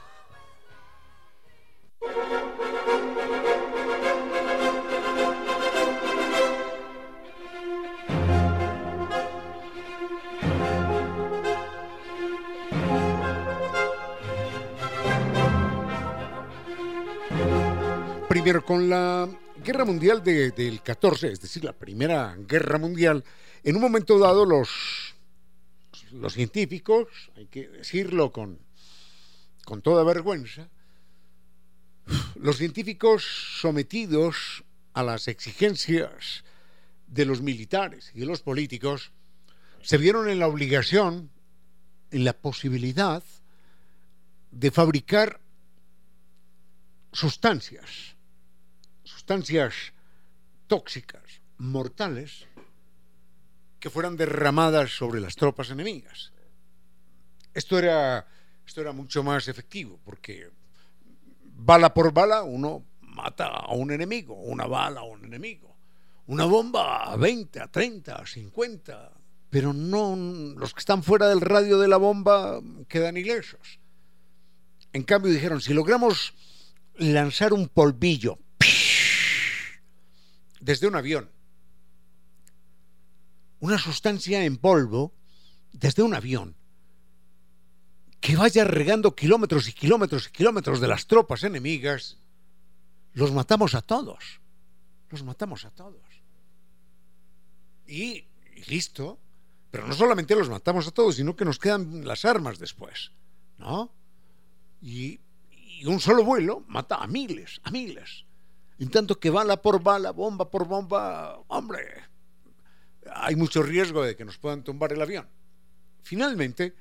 Primero, 18.45 18.63
con 18.63 18.87
la 18.91 19.27
Guerra 19.63 19.85
Mundial 19.85 20.23
del 20.23 20.83
14, 20.83 21.31
es 21.31 21.41
decir, 21.41 21.63
la 21.63 21.73
Primera 21.73 22.35
Guerra 22.37 22.77
Mundial, 22.77 23.23
en 23.63 23.75
un 23.75 23.81
momento 23.81 24.19
dado 24.19 24.45
los, 24.45 25.15
los 26.11 26.33
científicos, 26.33 27.07
hay 27.35 27.47
que 27.47 27.67
decirlo 27.67 28.31
con, 28.31 28.59
con 29.65 29.81
toda 29.81 30.03
vergüenza, 30.03 30.69
los 32.35 32.57
científicos 32.57 33.25
sometidos 33.61 34.63
a 34.93 35.01
las 35.01 35.27
exigencias 35.27 36.43
de 37.07 37.25
los 37.25 37.41
militares 37.41 38.11
y 38.13 38.19
de 38.19 38.27
los 38.27 38.43
políticos 38.43 39.11
se 39.81 39.97
vieron 39.97 40.29
en 40.29 40.37
la 40.37 40.45
obligación, 40.45 41.31
en 42.11 42.23
la 42.23 42.33
posibilidad 42.33 43.23
de 44.51 44.69
fabricar 44.69 45.39
sustancias, 47.11 48.14
sustancias 49.25 49.73
tóxicas, 50.67 51.41
mortales, 51.57 52.45
que 53.79 53.89
fueran 53.89 54.17
derramadas 54.17 54.91
sobre 54.91 55.19
las 55.19 55.33
tropas 55.33 55.71
enemigas. 55.71 56.31
Esto 57.51 57.79
era, 57.79 58.27
esto 58.67 58.81
era 58.81 58.91
mucho 58.91 59.23
más 59.23 59.47
efectivo, 59.47 59.99
porque 60.05 60.51
bala 61.41 61.91
por 61.91 62.13
bala 62.13 62.43
uno 62.43 62.85
mata 63.01 63.47
a 63.47 63.73
un 63.73 63.89
enemigo, 63.89 64.35
una 64.35 64.67
bala 64.67 64.99
a 64.99 65.05
un 65.05 65.25
enemigo, 65.25 65.75
una 66.27 66.45
bomba 66.45 67.11
a 67.11 67.17
20, 67.17 67.61
a 67.61 67.67
30, 67.67 68.15
a 68.15 68.27
50, 68.27 69.11
pero 69.49 69.73
no 69.73 70.15
los 70.55 70.71
que 70.71 70.81
están 70.81 71.01
fuera 71.01 71.29
del 71.29 71.41
radio 71.41 71.79
de 71.79 71.87
la 71.87 71.97
bomba 71.97 72.61
quedan 72.87 73.17
ilesos. 73.17 73.79
En 74.93 75.01
cambio 75.01 75.31
dijeron, 75.31 75.61
si 75.61 75.73
logramos 75.73 76.35
lanzar 76.99 77.53
un 77.53 77.67
polvillo 77.69 78.37
desde 80.65 80.87
un 80.87 80.95
avión 80.95 81.29
una 83.59 83.77
sustancia 83.77 84.43
en 84.43 84.57
polvo 84.57 85.13
desde 85.71 86.01
un 86.03 86.13
avión 86.13 86.55
que 88.19 88.35
vaya 88.35 88.63
regando 88.63 89.15
kilómetros 89.15 89.69
y 89.69 89.73
kilómetros 89.73 90.27
y 90.27 90.31
kilómetros 90.31 90.79
de 90.81 90.87
las 90.87 91.05
tropas 91.05 91.43
enemigas, 91.43 92.17
los 93.13 93.31
matamos 93.31 93.75
a 93.75 93.83
todos. 93.83 94.41
Los 95.11 95.21
matamos 95.21 95.63
a 95.63 95.69
todos. 95.69 96.01
Y, 97.85 98.25
listo. 98.67 99.19
Pero 99.69 99.85
no 99.85 99.93
solamente 99.93 100.35
los 100.35 100.49
matamos 100.49 100.87
a 100.87 100.91
todos, 100.91 101.17
sino 101.17 101.35
que 101.35 101.45
nos 101.45 101.59
quedan 101.59 102.07
las 102.07 102.25
armas 102.25 102.57
después. 102.57 103.11
¿No? 103.59 103.93
Y, 104.81 105.19
y 105.51 105.85
un 105.85 105.99
solo 105.99 106.23
vuelo 106.23 106.63
mata 106.67 106.95
a 106.95 107.05
miles, 107.05 107.61
a 107.63 107.69
miles. 107.69 108.25
En 108.79 108.89
tanto 108.89 109.19
que 109.19 109.29
bala 109.29 109.61
por 109.61 109.81
bala, 109.81 110.11
bomba 110.11 110.49
por 110.49 110.67
bomba, 110.67 111.39
hombre, 111.47 112.03
hay 113.13 113.35
mucho 113.35 113.63
riesgo 113.63 114.03
de 114.03 114.15
que 114.15 114.25
nos 114.25 114.37
puedan 114.37 114.63
tumbar 114.63 114.91
el 114.91 115.01
avión. 115.01 115.27
Finalmente, 116.03 116.75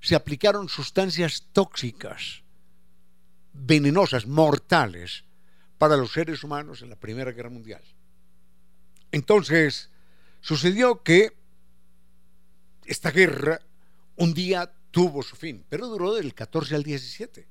se 0.00 0.14
aplicaron 0.14 0.68
sustancias 0.68 1.46
tóxicas, 1.52 2.42
venenosas, 3.52 4.26
mortales, 4.26 5.24
para 5.78 5.96
los 5.96 6.12
seres 6.12 6.42
humanos 6.44 6.82
en 6.82 6.90
la 6.90 6.96
Primera 6.96 7.32
Guerra 7.32 7.50
Mundial. 7.50 7.82
Entonces, 9.12 9.90
sucedió 10.40 11.02
que 11.02 11.36
esta 12.86 13.10
guerra 13.10 13.60
un 14.16 14.34
día 14.34 14.72
tuvo 14.90 15.22
su 15.22 15.36
fin, 15.36 15.64
pero 15.68 15.88
duró 15.88 16.14
del 16.14 16.34
14 16.34 16.74
al 16.74 16.82
17. 16.82 17.46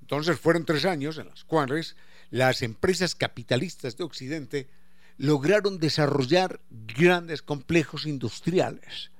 Entonces 0.00 0.38
fueron 0.38 0.64
tres 0.64 0.84
años 0.84 1.18
en 1.18 1.28
los 1.28 1.44
cuales 1.44 1.96
las 2.30 2.62
empresas 2.62 3.14
capitalistas 3.14 3.96
de 3.96 4.04
Occidente 4.04 4.68
lograron 5.16 5.78
desarrollar 5.78 6.60
grandes 6.70 7.42
complejos 7.42 8.06
industriales 8.06 9.10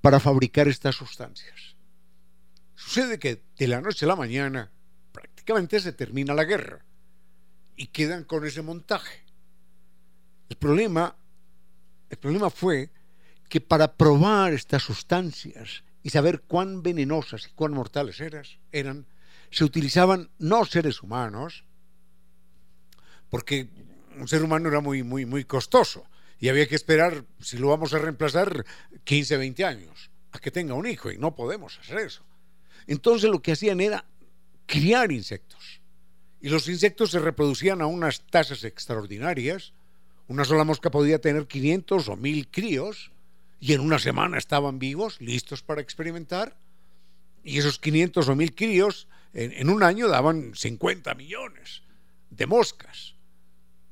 para 0.00 0.20
fabricar 0.20 0.68
estas 0.68 0.96
sustancias. 0.96 1.76
Sucede 2.74 3.18
que 3.18 3.42
de 3.58 3.68
la 3.68 3.80
noche 3.80 4.04
a 4.04 4.08
la 4.08 4.16
mañana 4.16 4.70
prácticamente 5.12 5.80
se 5.80 5.92
termina 5.92 6.34
la 6.34 6.44
guerra 6.44 6.84
y 7.76 7.88
quedan 7.88 8.24
con 8.24 8.44
ese 8.46 8.62
montaje. 8.62 9.24
El 10.48 10.56
problema, 10.56 11.16
el 12.10 12.16
problema 12.18 12.50
fue 12.50 12.90
que 13.48 13.60
para 13.60 13.96
probar 13.96 14.52
estas 14.52 14.82
sustancias 14.82 15.84
y 16.02 16.10
saber 16.10 16.42
cuán 16.42 16.82
venenosas 16.82 17.46
y 17.46 17.50
cuán 17.50 17.72
mortales 17.72 18.20
eran, 18.72 19.06
se 19.50 19.64
utilizaban 19.64 20.30
no 20.38 20.64
seres 20.64 21.02
humanos, 21.02 21.64
porque 23.36 23.68
un 24.18 24.26
ser 24.26 24.42
humano 24.42 24.70
era 24.70 24.80
muy, 24.80 25.02
muy, 25.02 25.26
muy 25.26 25.44
costoso 25.44 26.06
y 26.40 26.48
había 26.48 26.66
que 26.66 26.74
esperar, 26.74 27.22
si 27.38 27.58
lo 27.58 27.68
vamos 27.68 27.92
a 27.92 27.98
reemplazar, 27.98 28.64
15, 29.04 29.36
20 29.36 29.62
años 29.62 30.10
a 30.32 30.38
que 30.38 30.50
tenga 30.50 30.72
un 30.72 30.86
hijo 30.86 31.10
y 31.10 31.18
no 31.18 31.34
podemos 31.34 31.78
hacer 31.78 31.98
eso. 31.98 32.22
Entonces 32.86 33.28
lo 33.28 33.42
que 33.42 33.52
hacían 33.52 33.82
era 33.82 34.06
criar 34.64 35.12
insectos 35.12 35.82
y 36.40 36.48
los 36.48 36.66
insectos 36.66 37.10
se 37.10 37.18
reproducían 37.18 37.82
a 37.82 37.86
unas 37.86 38.22
tasas 38.22 38.64
extraordinarias. 38.64 39.74
Una 40.28 40.46
sola 40.46 40.64
mosca 40.64 40.90
podía 40.90 41.20
tener 41.20 41.46
500 41.46 42.08
o 42.08 42.16
1000 42.16 42.48
críos 42.48 43.10
y 43.60 43.74
en 43.74 43.82
una 43.82 43.98
semana 43.98 44.38
estaban 44.38 44.78
vivos, 44.78 45.20
listos 45.20 45.60
para 45.62 45.82
experimentar. 45.82 46.56
Y 47.44 47.58
esos 47.58 47.78
500 47.78 48.30
o 48.30 48.34
1000 48.34 48.54
críos 48.54 49.08
en, 49.34 49.68
un 49.68 49.82
año 49.82 50.08
daban 50.08 50.54
50 50.54 51.14
millones 51.16 51.82
de 52.30 52.46
moscas 52.46 53.15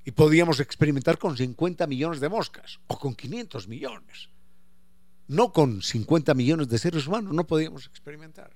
y 0.05 0.13
podíamos 0.13 0.61
experimentar 0.61 1.19
con 1.19 1.37
50 1.37 1.87
millones 1.87 2.21
de 2.21 2.29
moscas 2.29 2.79
o 2.87 2.99
con 2.99 3.15
500 3.15 3.69
millones. 3.69 4.29
No 5.27 5.53
con 5.53 5.83
50 5.83 6.35
millones 6.35 6.69
de 6.69 6.79
seres 6.79 7.07
humanos, 7.07 7.33
no 7.33 7.47
podíamos 7.47 7.87
experimentar. 7.87 8.55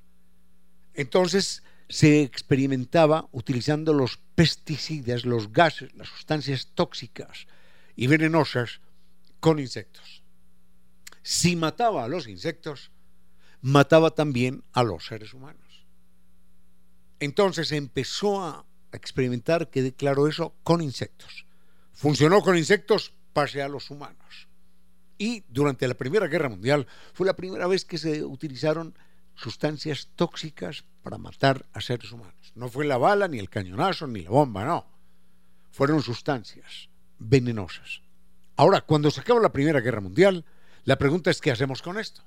Entonces 0.93 1.63
se 1.89 2.23
experimentaba 2.23 3.29
utilizando 3.33 3.95
los 3.95 4.19
pesticidas, 4.35 5.25
los 5.25 5.53
gases, 5.53 5.95
las 5.95 6.09
sustancias 6.09 6.69
tóxicas 6.75 7.47
y 7.97 8.07
venenosas 8.07 8.81
con 9.41 9.59
insectos. 9.59 10.23
Si 11.23 11.57
mataba 11.57 12.05
a 12.05 12.09
los 12.09 12.29
insectos, 12.29 12.91
mataba 13.63 14.11
también 14.11 14.65
a 14.73 14.83
los 14.83 15.07
seres 15.07 15.33
humanos. 15.33 15.87
Entonces 17.21 17.73
empezó 17.73 18.43
a 18.43 18.67
experimentar, 18.93 19.71
quede 19.71 19.93
claro 19.93 20.29
eso, 20.29 20.55
con 20.63 20.81
insectos. 20.81 21.47
Funcionó 21.93 22.43
con 22.43 22.57
insectos, 22.57 23.13
pase 23.33 23.63
a 23.63 23.69
los 23.69 23.91
humanos. 23.91 24.49
Y 25.19 25.45
durante 25.49 25.89
la 25.89 25.95
Primera 25.95 26.29
Guerra 26.29 26.49
Mundial 26.49 26.87
fue 27.13 27.27
la 27.27 27.35
primera 27.35 27.67
vez 27.67 27.85
que 27.85 27.99
se 27.99 28.25
utilizaron 28.25 28.95
sustancias 29.35 30.09
tóxicas 30.17 30.85
para 31.03 31.19
matar 31.19 31.67
a 31.73 31.81
seres 31.81 32.13
humanos. 32.13 32.53
No 32.55 32.69
fue 32.69 32.85
la 32.85 32.99
bala, 32.99 33.29
ni 33.29 33.39
el 33.39 33.51
cañonazo, 33.51 34.07
ni 34.07 34.23
la 34.23 34.31
bomba, 34.31 34.65
no. 34.65 34.87
Fueron 35.71 36.03
sustancias 36.03 36.89
venenosas. 37.19 38.03
Ahora, 38.57 38.81
cuando 38.81 39.11
se 39.11 39.21
acabó 39.21 39.41
la 39.41 39.53
Primera 39.53 39.81
Guerra 39.81 40.01
Mundial, 40.01 40.45
la 40.85 40.99
pregunta 40.99 41.31
es 41.31 41.41
¿qué 41.41 41.51
hacemos 41.51 41.83
con 41.83 41.99
esto? 41.99 42.23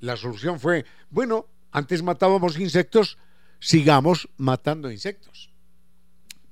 La 0.00 0.16
solución 0.16 0.58
fue, 0.58 0.84
bueno, 1.10 1.46
antes 1.70 2.02
matábamos 2.02 2.58
insectos, 2.58 3.18
sigamos 3.60 4.28
matando 4.36 4.90
insectos. 4.90 5.51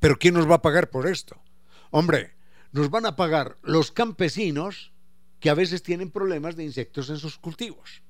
Pero 0.00 0.18
¿quién 0.18 0.34
nos 0.34 0.50
va 0.50 0.56
a 0.56 0.62
pagar 0.62 0.90
por 0.90 1.06
esto? 1.06 1.40
Hombre, 1.90 2.34
nos 2.72 2.90
van 2.90 3.06
a 3.06 3.16
pagar 3.16 3.58
los 3.62 3.92
campesinos 3.92 4.92
que 5.38 5.50
a 5.50 5.54
veces 5.54 5.82
tienen 5.82 6.10
problemas 6.10 6.56
de 6.56 6.64
insectos 6.64 7.10
en 7.10 7.18
sus 7.18 7.38
cultivos. 7.38 8.02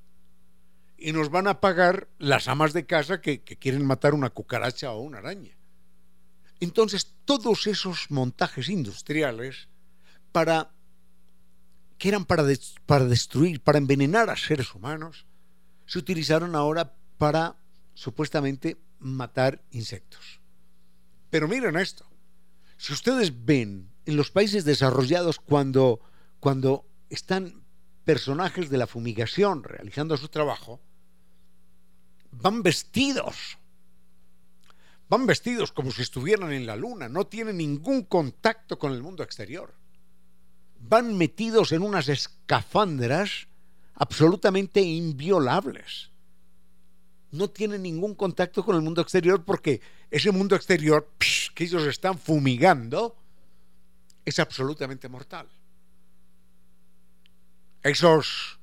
Y 0.97 1.13
nos 1.13 1.31
van 1.31 1.47
a 1.47 1.61
pagar 1.61 2.09
las 2.19 2.47
amas 2.47 2.73
de 2.73 2.87
casa 2.87 3.21
que, 3.21 3.43
quieren 3.43 3.87
matar 3.87 4.15
una 4.15 4.31
cucaracha 4.31 4.93
o 4.93 5.01
una 5.01 5.19
araña. 5.19 5.57
Entonces, 6.61 7.15
todos 7.25 7.67
esos 7.67 8.11
montajes 8.11 8.69
industriales 8.69 9.69
para 10.31 10.73
que 11.97 12.09
eran 12.09 12.25
para, 12.25 12.45
para 12.87 13.05
destruir, 13.07 13.63
para 13.63 13.79
envenenar 13.79 14.31
a 14.31 14.37
seres 14.37 14.75
humanos, 14.75 15.27
se 15.87 15.99
utilizaron 15.99 16.55
ahora 16.55 16.95
para 17.19 17.57
supuestamente 17.95 18.79
matar 18.99 19.63
insectos. 19.71 20.40
Pero 21.31 21.49
miren 21.49 21.77
esto. 21.77 22.07
Si 22.77 22.93
ustedes 22.93 23.45
ven 23.45 23.91
en 24.05 24.17
los 24.17 24.31
países 24.31 24.65
desarrollados 24.65 25.39
cuando, 25.39 26.01
cuando 26.41 26.85
están 27.09 27.63
personajes 28.05 28.71
de 28.71 28.79
la 28.79 28.87
fumigación 28.87 29.63
realizando 29.63 30.17
su 30.17 30.29
trabajo, 30.29 30.81
van 32.33 32.63
vestidos. 32.63 33.59
Van 35.09 35.27
vestidos 35.27 35.73
como 35.73 35.91
si 35.91 36.03
estuvieran 36.03 36.53
en 36.53 36.67
la 36.67 36.77
luna, 36.77 37.09
no 37.09 37.27
tienen 37.27 37.57
ningún 37.59 38.05
contacto 38.05 38.79
con 38.79 38.93
el 38.93 39.03
mundo 39.03 39.23
exterior. 39.23 39.75
Van 40.79 41.17
metidos 41.17 41.73
en 41.73 41.83
unas 41.83 42.09
escafandras 42.09 43.49
absolutamente 43.95 44.81
inviolables 44.81 46.11
no 47.33 47.51
tienen 47.51 47.83
ningún 47.83 48.15
contacto 48.15 48.65
con 48.65 48.77
el 48.77 48.83
mundo 48.83 49.01
exterior 49.01 49.45
porque 49.45 49.81
ese 50.11 50.33
mundo 50.33 50.57
exterior 50.57 51.09
que 51.55 51.65
ellos 51.65 51.87
están 51.87 52.19
fumigando 52.19 53.17
es 54.25 54.39
absolutamente 54.39 55.09
mortal. 55.09 55.49
Esos 57.83 58.59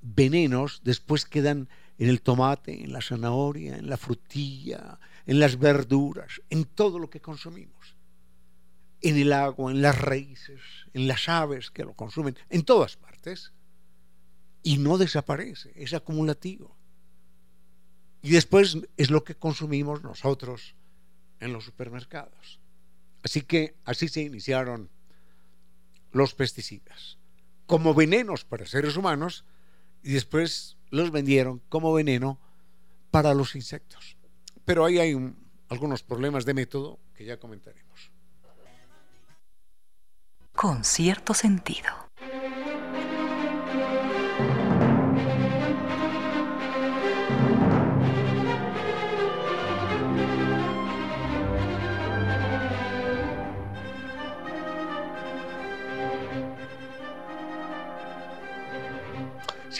venenos 0.00 0.80
después 0.84 1.24
quedan 1.24 1.68
en 1.98 2.08
el 2.08 2.22
tomate, 2.22 2.84
en 2.84 2.92
la 2.92 3.02
zanahoria, 3.02 3.76
en 3.76 3.88
la 3.88 3.96
frutilla, 3.96 4.98
en 5.26 5.38
las 5.38 5.58
verduras, 5.58 6.40
en 6.50 6.64
todo 6.64 6.98
lo 6.98 7.10
que 7.10 7.20
consumimos. 7.20 7.96
En 9.00 9.16
el 9.16 9.32
agua, 9.32 9.72
en 9.72 9.82
las 9.82 10.00
raíces, 10.00 10.60
en 10.94 11.08
las 11.08 11.28
aves 11.28 11.70
que 11.70 11.84
lo 11.84 11.94
consumen, 11.94 12.36
en 12.48 12.62
todas 12.62 12.96
partes. 12.96 13.52
Y 14.62 14.78
no 14.78 14.96
desaparece, 14.96 15.72
es 15.74 15.92
acumulativo. 15.92 16.76
Y 18.22 18.30
después 18.30 18.78
es 18.96 19.10
lo 19.10 19.24
que 19.24 19.34
consumimos 19.34 20.04
nosotros 20.04 20.76
en 21.42 21.52
los 21.52 21.64
supermercados. 21.64 22.60
Así 23.22 23.42
que 23.42 23.74
así 23.84 24.08
se 24.08 24.22
iniciaron 24.22 24.88
los 26.12 26.34
pesticidas, 26.34 27.18
como 27.66 27.94
venenos 27.94 28.44
para 28.44 28.66
seres 28.66 28.96
humanos, 28.96 29.44
y 30.02 30.12
después 30.12 30.76
los 30.90 31.10
vendieron 31.10 31.60
como 31.68 31.92
veneno 31.92 32.38
para 33.10 33.34
los 33.34 33.54
insectos. 33.56 34.16
Pero 34.64 34.84
ahí 34.84 34.98
hay 34.98 35.16
algunos 35.68 36.02
problemas 36.02 36.44
de 36.44 36.54
método 36.54 36.98
que 37.14 37.24
ya 37.24 37.38
comentaremos. 37.38 38.10
Con 40.54 40.84
cierto 40.84 41.34
sentido. 41.34 42.11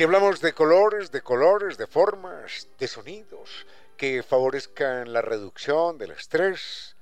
Si 0.03 0.05
hablamos 0.05 0.41
de 0.41 0.53
colores, 0.53 1.13
de 1.13 1.23
colores, 1.23 1.79
de 1.79 1.87
formas, 1.87 2.67
de 2.77 2.89
sonidos 2.89 3.65
que 3.97 4.25
favorezcan 4.25 5.13
la 5.13 5.23
reducción 5.23 5.97
del 5.97 6.11
estrés, 6.11 6.97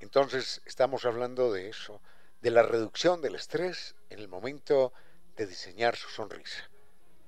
entonces 0.00 0.60
estamos 0.66 1.06
hablando 1.06 1.50
de 1.50 1.70
eso, 1.70 2.02
de 2.42 2.50
la 2.50 2.62
reducción 2.62 3.22
del 3.22 3.36
estrés 3.36 3.94
en 4.10 4.18
el 4.18 4.28
momento 4.28 4.92
de 5.34 5.46
diseñar 5.46 5.96
su 5.96 6.10
sonrisa. 6.10 6.68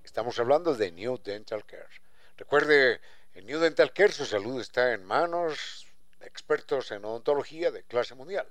Estamos 0.04 0.38
hablando 0.38 0.74
de 0.74 0.92
New 0.92 1.18
Dental 1.24 1.64
Care. 1.64 1.88
Recuerde, 2.36 3.00
en 3.32 3.46
New 3.46 3.60
Dental 3.60 3.94
Care 3.94 4.12
su 4.12 4.26
salud 4.26 4.60
está 4.60 4.92
en 4.92 5.06
manos 5.06 5.86
de 6.20 6.26
expertos 6.26 6.90
en 6.90 7.02
odontología 7.02 7.70
de 7.70 7.82
clase 7.84 8.14
mundial. 8.14 8.46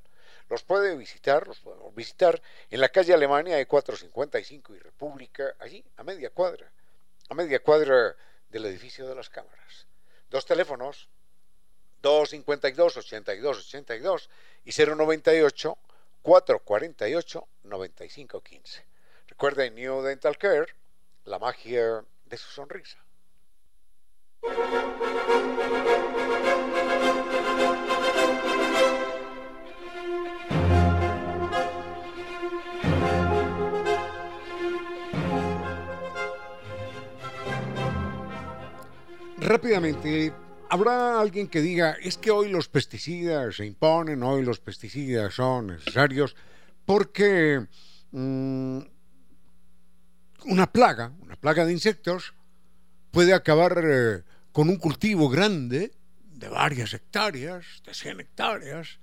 Los 0.50 0.64
puede 0.64 0.96
visitar, 0.96 1.48
los 1.48 1.60
podemos 1.60 1.94
visitar 1.96 2.40
en 2.70 2.82
la 2.82 2.90
calle 2.90 3.14
Alemania 3.14 3.60
E455 3.62 4.76
y 4.76 4.80
República, 4.80 5.56
allí, 5.60 5.86
a 5.98 6.04
media 6.04 6.30
cuadra, 6.30 6.72
a 7.30 7.34
media 7.34 7.62
cuadra 7.62 8.16
del 8.50 8.66
edificio 8.66 9.08
de 9.08 9.16
las 9.16 9.30
cámaras. 9.30 9.88
Dos 10.30 10.46
teléfonos, 10.46 11.08
252-8282 12.02 14.28
y 14.66 14.72
098 14.72 15.78
448 16.22 17.48
9515. 17.64 18.86
Recuerde 19.28 19.72
New 19.72 20.02
Dental 20.02 20.38
Care, 20.38 20.68
la 21.26 21.40
magia 21.40 22.06
de 22.26 22.38
su 22.38 22.52
sonrisa. 22.52 23.00
Rápidamente, 39.44 40.34
habrá 40.70 41.20
alguien 41.20 41.50
que 41.50 41.60
diga, 41.60 41.98
es 42.02 42.18
que 42.18 42.32
hoy 42.32 42.50
los 42.50 42.70
pesticidas 42.70 43.58
se 43.58 43.66
imponen, 43.66 44.24
hoy 44.24 44.42
los 44.42 44.62
pesticidas 44.62 45.34
son 45.34 45.68
necesarios, 45.68 46.34
porque 46.86 47.68
mm, 48.12 48.80
una 50.46 50.72
plaga, 50.72 51.12
una 51.20 51.36
plaga 51.36 51.66
de 51.66 51.74
insectos, 51.74 52.34
puede 53.12 53.34
acabar 53.34 53.84
eh, 53.84 54.24
con 54.54 54.70
un 54.70 54.78
cultivo 54.78 55.28
grande 55.28 55.92
de 56.24 56.48
varias 56.48 56.94
hectáreas, 56.94 57.66
de 57.86 57.94
100 57.94 58.22
hectáreas, 58.22 59.00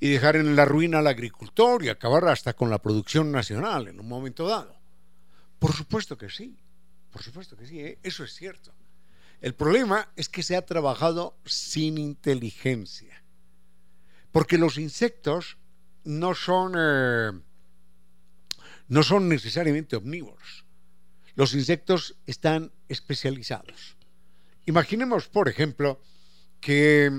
y 0.00 0.08
dejar 0.08 0.36
en 0.36 0.56
la 0.56 0.64
ruina 0.64 1.00
al 1.00 1.06
agricultor 1.08 1.84
y 1.84 1.90
acabar 1.90 2.26
hasta 2.28 2.54
con 2.54 2.70
la 2.70 2.80
producción 2.80 3.30
nacional 3.30 3.88
en 3.88 4.00
un 4.00 4.08
momento 4.08 4.48
dado. 4.48 4.74
Por 5.58 5.74
supuesto 5.74 6.16
que 6.16 6.30
sí, 6.30 6.56
por 7.10 7.22
supuesto 7.22 7.54
que 7.54 7.66
sí, 7.66 7.80
¿eh? 7.80 7.98
eso 8.02 8.24
es 8.24 8.32
cierto. 8.32 8.72
El 9.44 9.54
problema 9.54 10.10
es 10.16 10.30
que 10.30 10.42
se 10.42 10.56
ha 10.56 10.64
trabajado 10.64 11.36
sin 11.44 11.98
inteligencia, 11.98 13.22
porque 14.32 14.56
los 14.56 14.78
insectos 14.78 15.58
no 16.02 16.34
son, 16.34 16.72
eh, 16.78 17.30
no 18.88 19.02
son 19.02 19.28
necesariamente 19.28 19.96
omnívoros. 19.96 20.64
Los 21.34 21.52
insectos 21.52 22.16
están 22.24 22.72
especializados. 22.88 23.98
Imaginemos, 24.64 25.28
por 25.28 25.50
ejemplo, 25.50 26.00
que, 26.58 27.10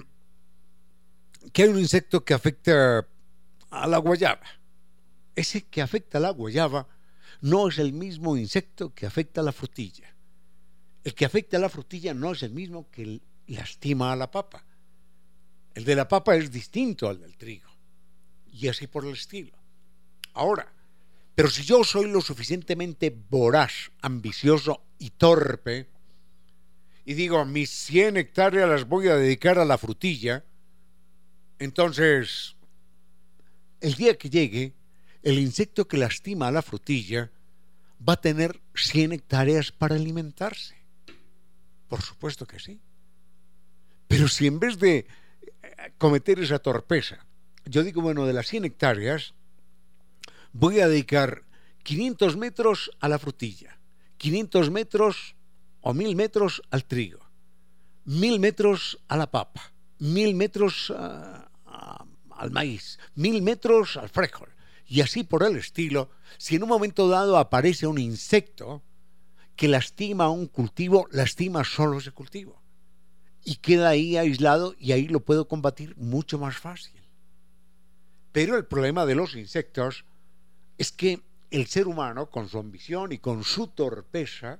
que 1.54 1.62
hay 1.62 1.70
un 1.70 1.78
insecto 1.78 2.26
que 2.26 2.34
afecta 2.34 3.08
a 3.70 3.86
la 3.86 4.00
guayaba. 4.00 4.48
Ese 5.36 5.62
que 5.62 5.84
afecta 5.84 6.18
a 6.18 6.22
la 6.22 6.32
guayaba 6.32 6.88
no 7.42 7.68
es 7.68 7.78
el 7.78 7.94
mismo 7.94 8.36
insecto 8.36 8.96
que 8.96 9.06
afecta 9.06 9.42
a 9.42 9.44
la 9.44 9.52
frutilla. 9.52 10.15
El 11.06 11.14
que 11.14 11.24
afecta 11.24 11.58
a 11.58 11.60
la 11.60 11.70
frutilla 11.70 12.16
no 12.16 12.32
es 12.32 12.42
el 12.42 12.52
mismo 12.52 12.90
que 12.90 13.22
lastima 13.46 14.12
a 14.12 14.16
la 14.16 14.32
papa. 14.32 14.66
El 15.76 15.86
de 15.86 15.96
la 15.96 16.08
papa 16.08 16.36
es 16.36 16.52
distinto 16.52 17.08
al 17.08 17.22
del 17.22 17.38
trigo. 17.38 17.70
Y 18.52 18.68
así 18.70 18.88
por 18.88 19.06
el 19.06 19.14
estilo. 19.14 19.54
Ahora, 20.34 20.74
pero 21.36 21.48
si 21.50 21.64
yo 21.64 21.84
soy 21.84 22.10
lo 22.10 22.22
suficientemente 22.22 23.16
voraz, 23.30 23.92
ambicioso 24.02 24.82
y 24.98 25.12
torpe, 25.12 25.88
y 27.06 27.14
digo, 27.14 27.46
mis 27.46 27.70
100 27.70 28.18
hectáreas 28.18 28.68
las 28.68 28.88
voy 28.88 29.08
a 29.08 29.16
dedicar 29.16 29.60
a 29.60 29.66
la 29.66 29.78
frutilla, 29.78 30.44
entonces, 31.60 32.56
el 33.80 33.94
día 33.94 34.18
que 34.18 34.32
llegue, 34.32 34.74
el 35.22 35.38
insecto 35.38 35.88
que 35.88 35.98
lastima 35.98 36.48
a 36.48 36.52
la 36.52 36.64
frutilla 36.64 37.32
va 38.02 38.14
a 38.14 38.22
tener 38.22 38.60
100 38.74 39.14
hectáreas 39.14 39.72
para 39.72 39.96
alimentarse. 39.96 40.75
Por 41.88 42.02
supuesto 42.02 42.46
que 42.46 42.60
sí. 42.60 42.80
Pero 44.08 44.28
si 44.28 44.48
en 44.48 44.60
vez 44.60 44.78
de 44.80 44.98
eh, 44.98 45.06
cometer 45.98 46.40
esa 46.40 46.60
torpeza, 46.60 47.26
yo 47.66 47.84
digo, 47.84 48.02
bueno, 48.02 48.26
de 48.26 48.34
las 48.34 48.48
100 48.48 48.66
hectáreas, 48.66 49.34
voy 50.54 50.80
a 50.80 50.88
dedicar 50.88 51.44
500 51.84 52.38
metros 52.38 52.92
a 53.00 53.10
la 53.10 53.20
frutilla, 53.20 53.80
500 54.18 54.72
metros 54.72 55.36
o 55.82 55.94
1000 55.94 56.16
metros 56.16 56.62
al 56.72 56.86
trigo, 56.86 57.20
1000 58.06 58.40
metros 58.40 59.00
a 59.08 59.18
la 59.18 59.30
papa, 59.30 59.74
1000 60.00 60.36
metros 60.36 60.94
al 60.96 62.52
maíz, 62.52 63.00
1000 63.16 63.42
metros 63.42 63.98
al 63.98 64.10
frijol. 64.10 64.50
Y 64.88 65.02
así 65.02 65.24
por 65.24 65.44
el 65.44 65.56
estilo, 65.56 66.10
si 66.38 66.56
en 66.56 66.64
un 66.64 66.70
momento 66.70 67.08
dado 67.08 67.38
aparece 67.38 67.88
un 67.88 67.98
insecto 67.98 68.84
que 69.56 69.68
lastima 69.68 70.30
un 70.30 70.48
cultivo, 70.48 71.08
lastima 71.12 71.64
solo 71.64 72.00
ese 72.00 72.12
cultivo. 72.12 72.62
Y 73.44 73.58
queda 73.58 73.90
ahí 73.90 74.18
aislado 74.18 74.76
y 74.80 74.92
ahí 74.92 75.08
lo 75.08 75.20
puedo 75.20 75.48
combatir 75.48 75.96
mucho 75.98 76.40
más 76.40 76.58
fácil. 76.58 77.02
Pero 78.32 78.58
el 78.58 78.66
problema 78.66 79.06
de 79.06 79.16
los 79.16 79.36
insectos 79.36 80.06
es 80.78 80.92
que 80.92 81.22
el 81.52 81.68
ser 81.68 81.88
humano, 81.88 82.30
con 82.30 82.50
su 82.50 82.58
ambición 82.58 83.14
y 83.14 83.20
con 83.20 83.44
su 83.44 83.68
torpeza, 83.68 84.60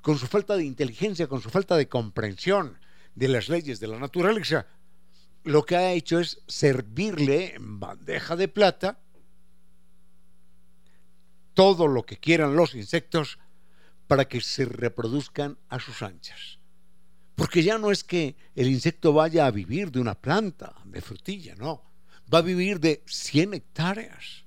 con 0.00 0.18
su 0.18 0.26
falta 0.26 0.56
de 0.56 0.64
inteligencia, 0.64 1.28
con 1.28 1.40
su 1.40 1.50
falta 1.50 1.76
de 1.76 1.88
comprensión 1.88 2.78
de 3.14 3.28
las 3.28 3.48
leyes 3.48 3.78
de 3.78 3.86
la 3.86 3.98
naturaleza, 3.98 4.66
lo 5.44 5.64
que 5.64 5.76
ha 5.76 5.92
hecho 5.92 6.18
es 6.18 6.42
servirle 6.48 7.54
en 7.54 7.78
bandeja 7.78 8.34
de 8.34 8.48
plata 8.48 8.98
todo 11.52 11.86
lo 11.86 12.04
que 12.04 12.16
quieran 12.16 12.56
los 12.56 12.74
insectos 12.74 13.38
para 14.06 14.26
que 14.26 14.40
se 14.40 14.64
reproduzcan 14.64 15.58
a 15.68 15.78
sus 15.80 16.02
anchas. 16.02 16.58
Porque 17.34 17.62
ya 17.62 17.78
no 17.78 17.90
es 17.90 18.04
que 18.04 18.36
el 18.54 18.68
insecto 18.68 19.12
vaya 19.12 19.46
a 19.46 19.50
vivir 19.50 19.90
de 19.90 20.00
una 20.00 20.14
planta, 20.14 20.74
de 20.84 21.00
frutilla, 21.00 21.54
no. 21.56 21.82
Va 22.32 22.38
a 22.38 22.42
vivir 22.42 22.80
de 22.80 23.02
100 23.06 23.54
hectáreas. 23.54 24.44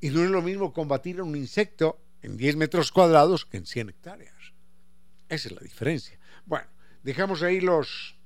Y 0.00 0.10
no 0.10 0.22
es 0.22 0.30
lo 0.30 0.42
mismo 0.42 0.72
combatir 0.72 1.20
a 1.20 1.24
un 1.24 1.36
insecto 1.36 1.98
en 2.22 2.36
10 2.36 2.56
metros 2.56 2.92
cuadrados 2.92 3.46
que 3.46 3.56
en 3.56 3.66
100 3.66 3.88
hectáreas. 3.88 4.34
Esa 5.28 5.48
es 5.48 5.54
la 5.54 5.60
diferencia. 5.60 6.18
Bueno, 6.44 6.66
dejamos 7.02 7.42
ahí 7.42 7.60
los, 7.60 8.16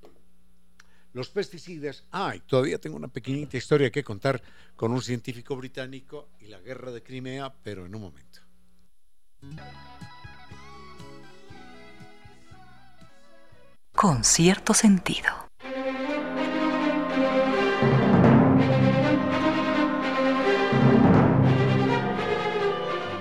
los 1.12 1.30
pesticidas. 1.30 2.04
Ah, 2.10 2.34
todavía 2.46 2.80
tengo 2.80 2.96
una 2.96 3.08
pequeñita 3.08 3.56
historia 3.56 3.90
que 3.90 4.04
contar 4.04 4.42
con 4.74 4.92
un 4.92 5.02
científico 5.02 5.56
británico 5.56 6.30
y 6.40 6.46
la 6.46 6.60
guerra 6.60 6.90
de 6.90 7.02
Crimea, 7.02 7.54
pero 7.62 7.86
en 7.86 7.94
un 7.94 8.02
momento. 8.02 8.40
Con 14.00 14.24
cierto 14.24 14.72
sentido. 14.72 15.28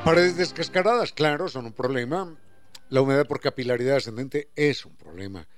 Paredes 0.05 0.37
descascaradas, 0.37 1.11
claro, 1.11 1.49
son 1.49 1.65
un 1.65 1.73
problema. 1.73 2.33
La 2.87 3.01
humedad 3.01 3.27
por 3.27 3.41
capilaridad 3.41 3.97
ascendente 3.97 4.51
es 4.55 4.85
un 4.85 4.95
problema. 4.95 5.49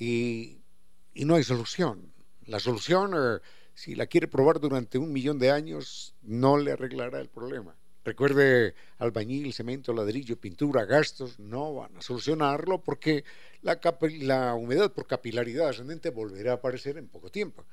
Y, 0.00 0.58
no 1.14 1.36
hay 1.36 1.44
solución. 1.44 2.12
La 2.44 2.58
solución, 2.58 3.12
eh, 3.14 3.38
si 3.72 3.94
la 3.94 4.06
quiere 4.06 4.26
probar 4.26 4.58
durante 4.58 4.98
un 4.98 5.12
millón 5.12 5.38
de 5.38 5.52
años, 5.52 6.16
no 6.22 6.58
le 6.58 6.72
arreglará 6.72 7.20
el 7.20 7.28
problema. 7.28 7.76
Recuerde, 8.06 8.76
albañil, 8.98 9.52
cemento, 9.52 9.92
ladrillo, 9.92 10.36
pintura, 10.36 10.84
gastos, 10.84 11.40
no 11.40 11.74
van 11.74 11.96
a 11.96 12.02
solucionarlo 12.02 12.80
porque 12.80 13.24
la, 13.62 14.54
humedad 14.54 14.92
por 14.92 15.08
capilaridad 15.08 15.70
ascendente 15.70 16.10
volverá 16.10 16.52
a 16.52 16.54
aparecer 16.54 16.98
en 16.98 17.08
poco 17.08 17.32
tiempo. 17.32 17.64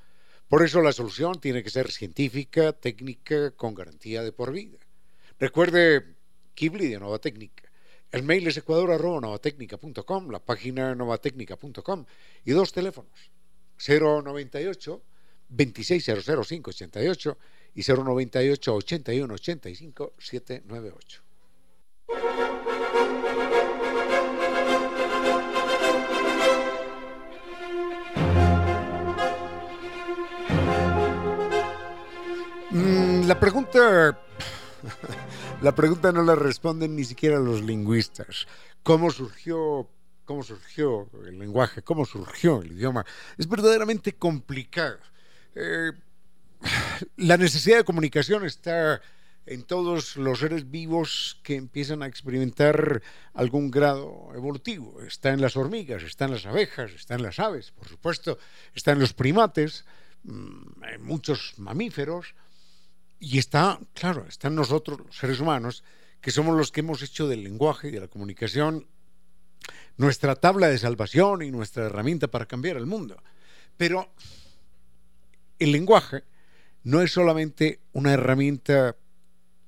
Por 0.48 0.64
eso 0.64 0.82
la 0.82 0.92
solución 0.92 1.40
tiene 1.40 1.62
que 1.62 1.70
ser 1.70 1.92
científica, 1.92 2.74
técnica, 2.74 3.52
con 3.52 3.76
garantía 3.76 4.24
de 4.24 4.32
por 4.32 4.52
vida. 4.52 4.80
Recuerde 5.40 6.16
Kibli 6.56 6.88
de 6.88 7.00
Nova 7.00 7.20
Técnica. 7.20 7.70
El 8.12 8.24
mail 8.24 8.48
es 8.48 8.58
ecuador.novatecnica.com, 8.58 10.32
la 10.32 10.40
página 10.40 10.96
novatecnica.com 10.96 12.06
y 12.44 12.52
dos 12.54 12.74
teléfonos, 12.74 13.30
098 13.78 15.04
2600588 15.56 17.38
y 17.76 17.82
098 17.82 18.76
81 18.76 19.34
85 19.34 20.14
798. 20.18 21.24
La 33.28 33.40
pregunta, 33.40 34.20
la 35.62 35.76
pregunta 35.76 36.12
no 36.12 36.24
la 36.24 36.36
responden 36.36 36.96
ni 36.96 37.04
siquiera 37.04 37.40
los 37.40 37.62
lingüistas. 37.62 38.48
¿Cómo 38.84 39.12
surgió, 39.12 39.88
cómo 40.26 40.44
surgió 40.44 41.10
el 41.26 41.40
lenguaje? 41.40 41.82
¿Cómo 41.82 42.06
surgió 42.06 42.62
el 42.62 42.74
idioma? 42.74 43.06
Es 43.38 43.48
verdaderamente 43.48 44.14
complicado. 44.14 44.98
Eh, 45.56 45.92
la 47.18 47.38
necesidad 47.38 47.78
de 47.78 47.84
comunicación 47.84 48.46
está 48.46 49.02
en 49.46 49.64
todos 49.64 50.16
los 50.16 50.40
seres 50.40 50.70
vivos 50.72 51.40
que 51.44 51.56
empiezan 51.56 52.02
a 52.02 52.08
experimentar 52.08 53.02
algún 53.34 53.72
grado 53.72 54.32
evolutivo. 54.34 55.02
Está 55.02 55.32
en 55.32 55.42
las 55.42 55.58
hormigas, 55.58 56.04
está 56.04 56.26
en 56.26 56.32
las 56.32 56.46
abejas, 56.46 56.92
está 56.92 57.16
en 57.16 57.24
las 57.24 57.40
aves, 57.40 57.72
por 57.72 57.88
supuesto, 57.88 58.38
está 58.74 58.92
en 58.92 59.00
los 59.00 59.14
primates, 59.14 59.86
mm, 60.24 60.84
en 60.94 61.04
muchos 61.04 61.56
mamíferos, 61.58 62.36
y 63.20 63.38
está, 63.38 63.80
claro, 63.94 64.26
está 64.28 64.48
en 64.48 64.56
nosotros, 64.56 65.00
los 65.06 65.18
seres 65.18 65.40
humanos, 65.40 65.84
que 66.22 66.32
somos 66.32 66.58
los 66.58 66.72
que 66.72 66.82
hemos 66.82 67.02
hecho 67.02 67.28
del 67.28 67.44
lenguaje 67.44 67.90
y 67.90 67.92
de 67.92 68.00
la 68.00 68.08
comunicación 68.08 68.88
nuestra 69.98 70.36
tabla 70.36 70.68
de 70.68 70.78
salvación 70.78 71.42
y 71.42 71.52
nuestra 71.52 71.86
herramienta 71.86 72.28
para 72.28 72.46
cambiar 72.46 72.78
el 72.78 72.86
mundo. 72.86 73.22
Pero 73.78 74.12
el 75.60 75.72
lenguaje 75.72 76.24
no 76.84 77.02
es 77.02 77.12
solamente 77.12 77.80
una 77.94 78.14
herramienta 78.14 78.96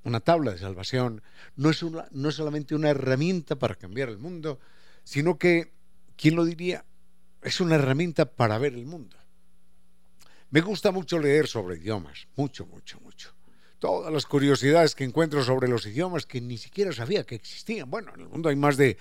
una 0.06 0.20
tabla 0.20 0.52
de 0.52 0.60
salvación, 0.60 1.22
no 1.56 1.72
es, 1.72 1.84
no 1.84 2.30
es 2.30 2.36
solamente 2.36 2.76
una 2.76 2.92
herramienta 2.92 3.58
para 3.58 3.76
cambiar 3.76 4.10
el 4.10 4.20
mundo, 4.20 4.60
sino 5.04 5.38
que, 5.38 5.74
¿quién 6.16 6.36
lo 6.36 6.46
diría? 6.46 6.86
Es 7.42 7.60
una 7.60 7.76
herramienta 7.76 8.26
para 8.26 8.58
ver 8.60 8.76
el 8.76 8.86
mundo. 8.86 9.18
Me 10.52 10.62
gusta 10.62 10.92
mucho 10.92 11.20
leer 11.20 11.48
sobre 11.48 11.78
idiomas, 11.78 12.28
mucho, 12.36 12.68
mucho, 12.68 13.00
mucho. 13.02 13.34
Todas 13.80 14.14
las 14.14 14.26
curiosidades 14.26 14.96
que 14.96 15.04
encuentro 15.04 15.44
sobre 15.44 15.68
los 15.68 15.86
idiomas 15.86 16.26
que 16.26 16.40
ni 16.40 16.58
siquiera 16.58 16.94
sabía 16.94 17.24
que 17.24 17.36
existían. 17.36 17.90
Bueno, 17.90 18.14
en 18.14 18.22
el 18.22 18.30
mundo 18.30 18.50
hay 18.50 18.56
más 18.56 18.78
de, 18.78 18.98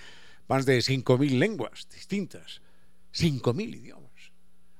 más 0.47 0.65
de 0.65 0.79
5.000 0.79 1.37
lenguas 1.37 1.87
distintas. 1.93 2.61
5.000 3.13 3.75
idiomas. 3.75 4.04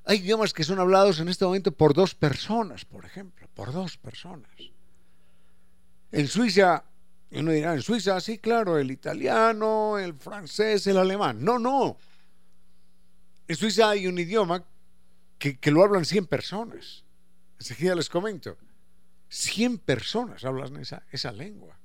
Hay 0.06 0.20
idiomas 0.20 0.54
que 0.54 0.63
son 0.63 0.80
hablados 0.80 1.20
en 1.20 1.30
este 1.30 1.46
momento 1.46 1.72
por 1.72 1.96
dos 1.96 2.13
personas, 2.13 2.86
por 2.86 3.06
ejemplo, 3.06 3.48
por 3.56 3.74
dos 3.74 3.98
personas. 3.98 4.52
En 6.12 6.28
Suiza, 6.28 6.84
uno 7.32 7.52
dirá, 7.52 7.74
en 7.74 7.82
Suiza, 7.82 8.22
sí, 8.22 8.38
claro, 8.38 8.78
el 8.78 8.91
italiano, 8.91 9.98
el 9.98 10.13
francés, 10.13 10.86
el 10.86 10.98
alemán. 10.98 11.44
No, 11.44 11.58
no. 11.58 11.98
En 13.48 13.56
Suiza 13.56 13.89
hay 13.89 14.06
un 14.06 14.20
idioma 14.20 14.63
que, 15.39 15.72
lo 15.72 15.84
hablan 15.84 16.06
100 16.06 16.28
personas. 16.28 17.04
Enseguida 17.60 17.96
les 17.96 18.10
comento. 18.10 18.58
100 19.30 19.80
personas 19.80 20.46
hablan 20.46 20.78
esa, 20.78 21.04
esa 21.12 21.32
lengua. 21.32 21.80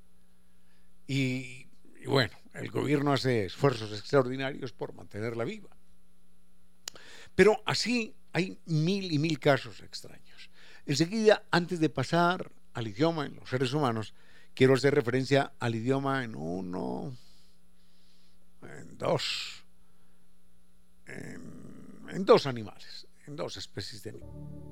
Y 1.06 1.66
bueno, 2.06 2.37
el 2.52 2.70
gobierno 2.70 3.14
hace 3.14 3.46
esfuerzos 3.46 3.98
extraordinarios 3.98 4.72
por 4.72 4.92
mantenerla 4.92 5.44
viva. 5.44 5.70
Pero 7.34 7.62
así 7.66 8.14
hay 8.32 8.58
mil 8.66 9.12
y 9.12 9.18
mil 9.18 9.38
casos 9.38 9.80
extraños. 9.80 10.50
Enseguida, 10.86 11.44
antes 11.50 11.80
de 11.80 11.88
pasar 11.88 12.50
al 12.74 12.88
idioma 12.88 13.26
en 13.26 13.36
los 13.36 13.48
seres 13.48 13.72
humanos, 13.72 14.14
quiero 14.54 14.74
hacer 14.74 14.94
referencia 14.94 15.52
al 15.58 15.74
idioma 15.74 16.24
en 16.24 16.34
uno, 16.34 17.16
en 18.62 18.98
dos, 18.98 19.64
en, 21.06 22.24
dos 22.24 22.46
animales, 22.46 23.06
en 23.26 23.36
dos 23.36 23.56
especies 23.56 24.02
de 24.02 24.10
animales. 24.10 24.70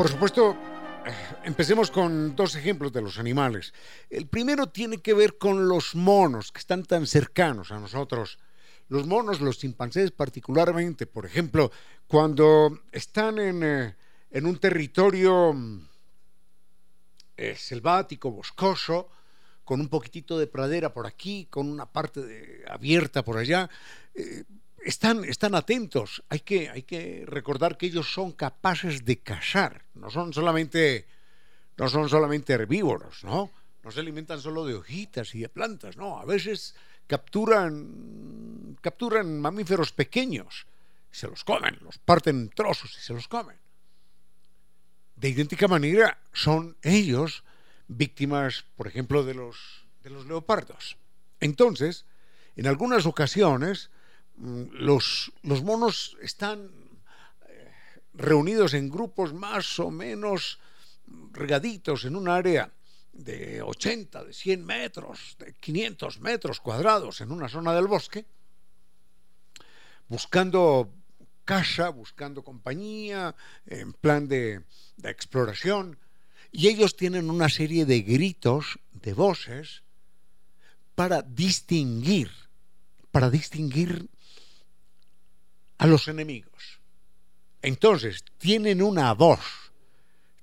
Por 0.00 0.08
supuesto, 0.08 0.56
Empecemos 1.44 1.90
con 1.90 2.34
dos 2.34 2.54
ejemplos 2.54 2.90
de 2.90 3.02
los 3.02 3.18
animales. 3.18 3.74
El 4.08 4.28
primero 4.28 4.70
tiene 4.70 5.02
que 5.02 5.12
ver 5.12 5.36
con 5.36 5.68
los 5.68 5.94
monos, 5.94 6.52
que 6.52 6.58
están 6.58 6.84
tan 6.84 7.06
cercanos 7.06 7.70
a 7.70 7.78
nosotros. 7.78 8.38
Los 8.88 9.06
monos, 9.06 9.42
los 9.42 9.58
chimpancés 9.58 10.10
particularmente, 10.10 11.06
por 11.06 11.26
ejemplo, 11.26 11.70
cuando 12.06 12.80
están 12.92 13.38
en, 13.38 13.62
eh, 13.62 13.94
un 14.42 14.56
territorio 14.56 15.54
eh, 17.36 17.54
selvático, 17.54 18.30
boscoso, 18.30 19.10
con 19.64 19.82
un 19.82 19.88
poquitito 19.88 20.38
de 20.38 20.46
pradera 20.46 20.94
por 20.94 21.06
aquí, 21.06 21.46
con 21.50 21.68
una 21.68 21.84
parte 21.84 22.64
abierta 22.66 23.22
por 23.22 23.36
allá, 23.36 23.68
eh, 24.14 24.44
están, 24.84 25.24
están 25.24 25.54
atentos. 25.54 26.22
Hay 26.28 26.40
que, 26.40 26.68
hay 26.70 26.82
que 26.82 27.24
recordar 27.26 27.76
que 27.76 27.86
ellos 27.86 28.12
son 28.12 28.32
capaces 28.32 29.04
de 29.04 29.18
cazar, 29.18 29.84
no 29.94 30.10
son 30.10 30.32
solamente 30.32 31.06
no 31.80 31.88
son 31.88 32.10
solamente 32.10 32.52
herbívoros, 32.52 33.24
¿no? 33.24 33.50
No 33.82 33.90
se 33.90 34.00
alimentan 34.00 34.38
solo 34.38 34.66
de 34.66 34.74
hojitas 34.74 35.34
y 35.34 35.40
de 35.40 35.48
plantas, 35.48 35.96
no, 35.96 36.20
a 36.20 36.26
veces 36.26 36.74
capturan, 37.06 38.76
capturan 38.82 39.40
mamíferos 39.40 39.90
pequeños, 39.90 40.66
se 41.10 41.26
los 41.26 41.42
comen, 41.42 41.78
los 41.80 41.96
parten 41.96 42.36
en 42.36 42.50
trozos 42.50 42.94
y 42.98 43.00
se 43.00 43.14
los 43.14 43.26
comen. 43.28 43.56
De 45.16 45.30
idéntica 45.30 45.68
manera 45.68 46.18
son 46.34 46.76
ellos 46.82 47.44
víctimas, 47.88 48.66
por 48.76 48.86
ejemplo, 48.86 49.24
de 49.24 49.34
los, 49.34 49.86
de 50.02 50.10
los 50.10 50.26
leopardos. 50.26 50.98
Entonces, 51.40 52.04
en 52.56 52.66
algunas 52.66 53.06
ocasiones, 53.06 53.90
los, 54.40 55.32
los 55.42 55.62
monos 55.62 56.16
están 56.22 56.70
eh, 57.48 57.72
reunidos 58.14 58.74
en 58.74 58.88
grupos 58.88 59.34
más 59.34 59.78
o 59.78 59.90
menos 59.90 60.58
regaditos 61.32 62.04
en 62.04 62.16
un 62.16 62.28
área 62.28 62.72
de 63.12 63.60
80, 63.60 64.24
de 64.24 64.32
100 64.32 64.64
metros, 64.64 65.36
de 65.38 65.54
500 65.54 66.20
metros 66.20 66.60
cuadrados 66.60 67.20
en 67.20 67.32
una 67.32 67.48
zona 67.48 67.74
del 67.74 67.86
bosque, 67.86 68.24
buscando 70.08 70.90
casa, 71.44 71.88
buscando 71.90 72.42
compañía, 72.42 73.34
en 73.66 73.92
plan 73.92 74.28
de 74.28 74.62
exploración, 75.02 75.98
y 76.52 76.68
ellos 76.68 76.96
tienen 76.96 77.30
una 77.30 77.48
serie 77.48 77.84
de 77.84 78.02
gritos, 78.02 78.78
de 78.92 79.12
voces, 79.12 79.82
para 80.94 81.22
distinguir, 81.22 82.30
para 83.10 83.30
distinguir 83.30 84.08
a 85.80 85.86
los 85.86 86.08
enemigos. 86.08 86.80
Entonces, 87.62 88.24
tienen 88.38 88.80
una 88.82 89.12
voz 89.14 89.40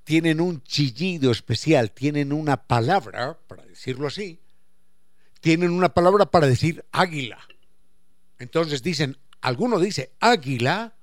tienen 0.07 0.39
un 0.39 0.63
chillido 0.63 1.31
especial, 1.31 1.91
tienen 1.91 2.31
una 2.31 2.55
palabra, 2.55 3.37
para 3.45 3.65
decirlo 3.65 4.07
así, 4.07 4.39
tienen 5.41 5.71
una 5.71 5.89
palabra 5.89 6.27
para 6.27 6.47
decir 6.47 6.85
águila. 6.93 7.45
Entonces 8.39 8.81
dicen, 8.81 9.17
alguno 9.41 9.79
dice 9.79 10.13
águila, 10.21 10.95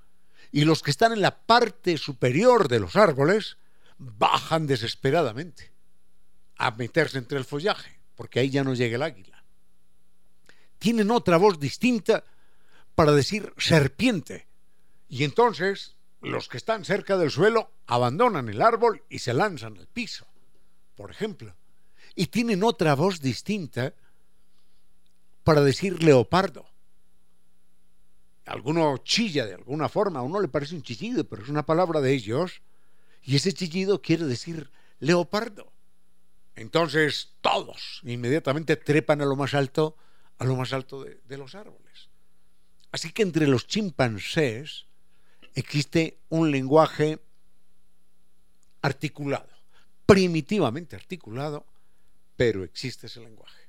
y 0.52 0.64
los 0.64 0.82
que 0.82 0.90
están 0.90 1.12
en 1.12 1.20
la 1.20 1.36
parte 1.36 1.98
superior 1.98 2.66
de 2.66 2.80
los 2.80 2.96
árboles 2.96 3.58
bajan 3.98 4.66
desesperadamente 4.66 5.70
a 6.56 6.70
meterse 6.70 7.18
entre 7.18 7.36
el 7.36 7.44
follaje, 7.44 8.00
porque 8.14 8.40
ahí 8.40 8.48
ya 8.48 8.64
no 8.64 8.72
llega 8.72 8.96
el 8.96 9.02
águila. 9.02 9.44
Tienen 10.78 11.10
otra 11.10 11.36
voz 11.36 11.60
distinta 11.60 12.24
para 12.94 13.12
decir 13.12 13.52
serpiente. 13.58 14.46
Y 15.08 15.24
entonces 15.24 15.96
los 16.20 16.48
que 16.48 16.56
están 16.56 16.84
cerca 16.84 17.16
del 17.16 17.30
suelo 17.30 17.70
abandonan 17.86 18.48
el 18.48 18.62
árbol 18.62 19.02
y 19.08 19.18
se 19.18 19.34
lanzan 19.34 19.76
al 19.78 19.86
piso, 19.86 20.26
por 20.96 21.10
ejemplo. 21.10 21.54
Y 22.14 22.26
tienen 22.26 22.62
otra 22.62 22.94
voz 22.94 23.20
distinta 23.20 23.94
para 25.42 25.60
decir 25.60 26.02
leopardo. 26.02 26.66
Alguno 28.46 28.98
chilla 28.98 29.46
de 29.46 29.54
alguna 29.54 29.88
forma, 29.88 30.20
a 30.20 30.22
uno 30.22 30.40
le 30.40 30.48
parece 30.48 30.74
un 30.74 30.82
chillido, 30.82 31.24
pero 31.24 31.42
es 31.42 31.48
una 31.48 31.66
palabra 31.66 32.00
de 32.00 32.12
ellos. 32.12 32.62
Y 33.22 33.36
ese 33.36 33.52
chillido 33.52 34.00
quiere 34.00 34.24
decir 34.24 34.70
leopardo. 35.00 35.72
Entonces 36.54 37.34
todos 37.40 38.00
inmediatamente 38.04 38.76
trepan 38.76 39.20
a 39.20 39.24
lo 39.24 39.34
más 39.34 39.54
alto, 39.54 39.96
a 40.38 40.44
lo 40.44 40.56
más 40.56 40.72
alto 40.72 41.02
de, 41.02 41.20
de 41.26 41.38
los 41.38 41.54
árboles. 41.54 42.08
Así 42.94 43.10
que 43.10 43.24
entre 43.24 43.48
los 43.48 43.66
chimpancés, 43.66 44.86
existe 45.56 46.16
un 46.28 46.52
lenguaje 46.52 47.18
articulado, 48.82 49.48
primitivamente 50.06 50.94
articulado, 50.94 51.66
pero 52.36 52.62
existe 52.62 53.08
ese 53.08 53.18
lenguaje. 53.18 53.63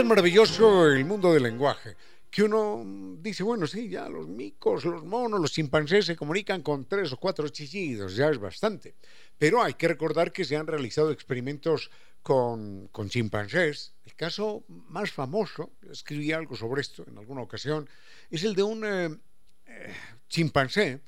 Es 0.00 0.06
maravilloso 0.06 0.86
el 0.86 1.04
mundo 1.04 1.30
del 1.30 1.42
lenguaje, 1.42 1.94
que 2.30 2.42
uno 2.42 2.82
dice, 3.20 3.42
bueno, 3.42 3.66
sí, 3.66 3.90
ya 3.90 4.08
los 4.08 4.26
micos, 4.26 4.86
los 4.86 5.04
monos, 5.04 5.38
los 5.38 5.52
chimpancés 5.52 6.06
se 6.06 6.16
comunican 6.16 6.62
con 6.62 6.86
tres 6.86 7.12
o 7.12 7.18
cuatro 7.18 7.46
chillidos, 7.50 8.16
ya 8.16 8.30
es 8.30 8.38
bastante. 8.38 8.94
Pero 9.36 9.62
hay 9.62 9.74
que 9.74 9.88
recordar 9.88 10.32
que 10.32 10.46
se 10.46 10.56
han 10.56 10.66
realizado 10.66 11.10
experimentos 11.10 11.90
con, 12.22 12.88
con 12.90 13.10
chimpancés. 13.10 13.92
El 14.06 14.14
caso 14.14 14.64
más 14.68 15.12
famoso, 15.12 15.72
escribí 15.90 16.32
algo 16.32 16.56
sobre 16.56 16.80
esto 16.80 17.04
en 17.06 17.18
alguna 17.18 17.42
ocasión, 17.42 17.86
es 18.30 18.42
el 18.42 18.54
de 18.54 18.62
un 18.62 18.86
eh, 18.86 19.18
eh, 19.66 19.94
chimpancé 20.30 21.02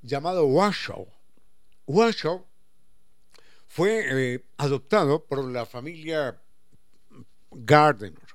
llamado 0.00 0.46
Washoe. 0.46 1.06
Washoe 1.86 2.44
fue 3.66 4.06
eh, 4.08 4.44
adoptado 4.56 5.22
por 5.26 5.44
la 5.44 5.66
familia 5.66 6.40
Gardner. 7.50 8.27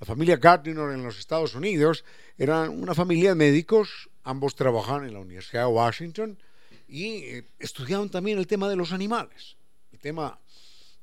La 0.00 0.06
familia 0.06 0.36
Gardner 0.36 0.90
en 0.90 1.02
los 1.02 1.18
Estados 1.18 1.54
Unidos 1.54 2.04
era 2.36 2.70
una 2.70 2.94
familia 2.94 3.30
de 3.30 3.34
médicos, 3.34 4.08
ambos 4.22 4.54
trabajaban 4.54 5.04
en 5.04 5.14
la 5.14 5.20
Universidad 5.20 5.62
de 5.62 5.72
Washington 5.72 6.38
y 6.86 7.24
eh, 7.24 7.48
estudiaban 7.58 8.08
también 8.08 8.38
el 8.38 8.46
tema 8.46 8.68
de 8.68 8.76
los 8.76 8.92
animales, 8.92 9.56
el 9.92 9.98
tema 9.98 10.38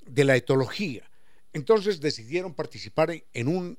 de 0.06 0.24
la 0.24 0.38
etología. 0.38 1.10
Entonces 1.52 2.00
decidieron 2.00 2.54
participar 2.54 3.12
en 3.34 3.48
un 3.48 3.78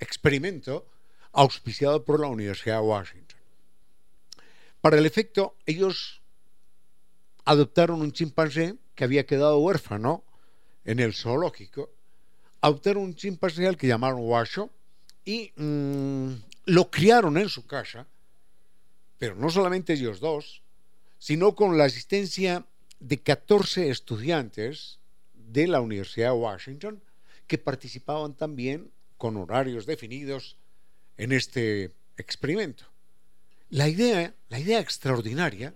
experimento 0.00 0.88
auspiciado 1.32 2.04
por 2.04 2.18
la 2.20 2.28
Universidad 2.28 2.76
de 2.76 2.86
Washington. 2.86 3.38
Para 4.80 4.98
el 4.98 5.06
efecto, 5.06 5.56
ellos 5.66 6.22
adoptaron 7.44 8.00
un 8.00 8.12
chimpancé 8.12 8.76
que 8.94 9.04
había 9.04 9.26
quedado 9.26 9.58
huérfano 9.58 10.24
en 10.84 10.98
el 11.00 11.14
zoológico 11.14 11.90
adoptaron 12.66 13.04
un 13.04 13.14
chimpancé 13.14 13.66
al 13.66 13.76
que 13.76 13.86
llamaron 13.86 14.20
Washo 14.22 14.70
y 15.24 15.52
mm, 15.56 16.32
lo 16.66 16.90
criaron 16.90 17.38
en 17.38 17.48
su 17.48 17.64
casa, 17.64 18.06
pero 19.18 19.36
no 19.36 19.50
solamente 19.50 19.92
ellos 19.92 20.18
dos, 20.18 20.62
sino 21.18 21.54
con 21.54 21.78
la 21.78 21.84
asistencia 21.84 22.66
de 22.98 23.18
14 23.18 23.88
estudiantes 23.88 24.98
de 25.32 25.68
la 25.68 25.80
Universidad 25.80 26.30
de 26.30 26.38
Washington 26.38 27.02
que 27.46 27.58
participaban 27.58 28.34
también 28.34 28.90
con 29.16 29.36
horarios 29.36 29.86
definidos 29.86 30.56
en 31.16 31.30
este 31.30 31.92
experimento. 32.16 32.84
La 33.70 33.88
idea, 33.88 34.34
la 34.48 34.58
idea 34.58 34.80
extraordinaria 34.80 35.72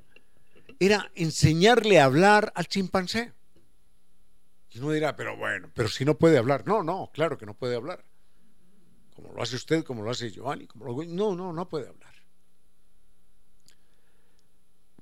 era 0.81 1.11
enseñarle 1.15 2.01
a 2.01 2.05
hablar 2.07 2.53
al 2.57 2.67
chimpancé. 2.67 3.33
Y 4.71 4.79
uno 4.79 4.93
dirá, 4.93 5.17
pero 5.17 5.37
bueno, 5.37 5.71
pero 5.75 5.89
si 5.89 6.05
no 6.05 6.17
puede 6.17 6.39
hablar. 6.39 6.67
No, 6.67 6.83
no, 6.83 7.11
claro 7.13 7.37
que 7.37 7.47
no 7.47 7.55
puede 7.55 7.75
hablar. 7.75 8.05
Como 9.15 9.33
lo 9.33 9.43
hace 9.43 9.57
usted, 9.57 9.85
como 9.85 10.03
lo 10.03 10.11
hace 10.11 10.31
Giovanni, 10.31 10.67
como 10.67 10.85
lo... 10.85 11.05
No, 11.05 11.35
no, 11.35 11.53
no 11.53 11.69
puede 11.69 11.89
hablar. 11.89 12.15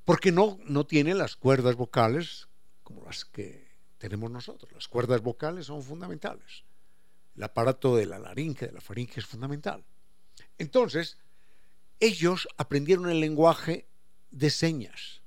Porque 0.05 0.33
no, 0.33 0.59
no 0.65 0.87
tiene 0.87 1.15
las 1.15 1.37
cuerdas 1.37 1.77
vocales 1.77 2.49
como 2.83 3.05
las 3.05 3.27
que 3.27 3.69
tenemos 3.99 4.31
nosotros. 4.31 4.73
Las 4.73 4.89
cuerdas 4.89 5.21
vocales 5.21 5.67
son 5.67 5.83
fundamentales. 5.83 6.65
El 7.37 7.43
aparato 7.43 7.95
de 7.95 8.07
la 8.07 8.19
laringe, 8.19 8.67
de 8.67 8.73
la 8.73 8.81
faringe 8.81 9.21
es 9.21 9.27
fundamental. 9.27 9.85
Entonces, 10.57 11.19
ellos 12.01 12.49
aprendieron 12.57 13.11
el 13.11 13.21
lenguaje 13.21 13.87
de 14.31 14.49
señas, 14.49 15.21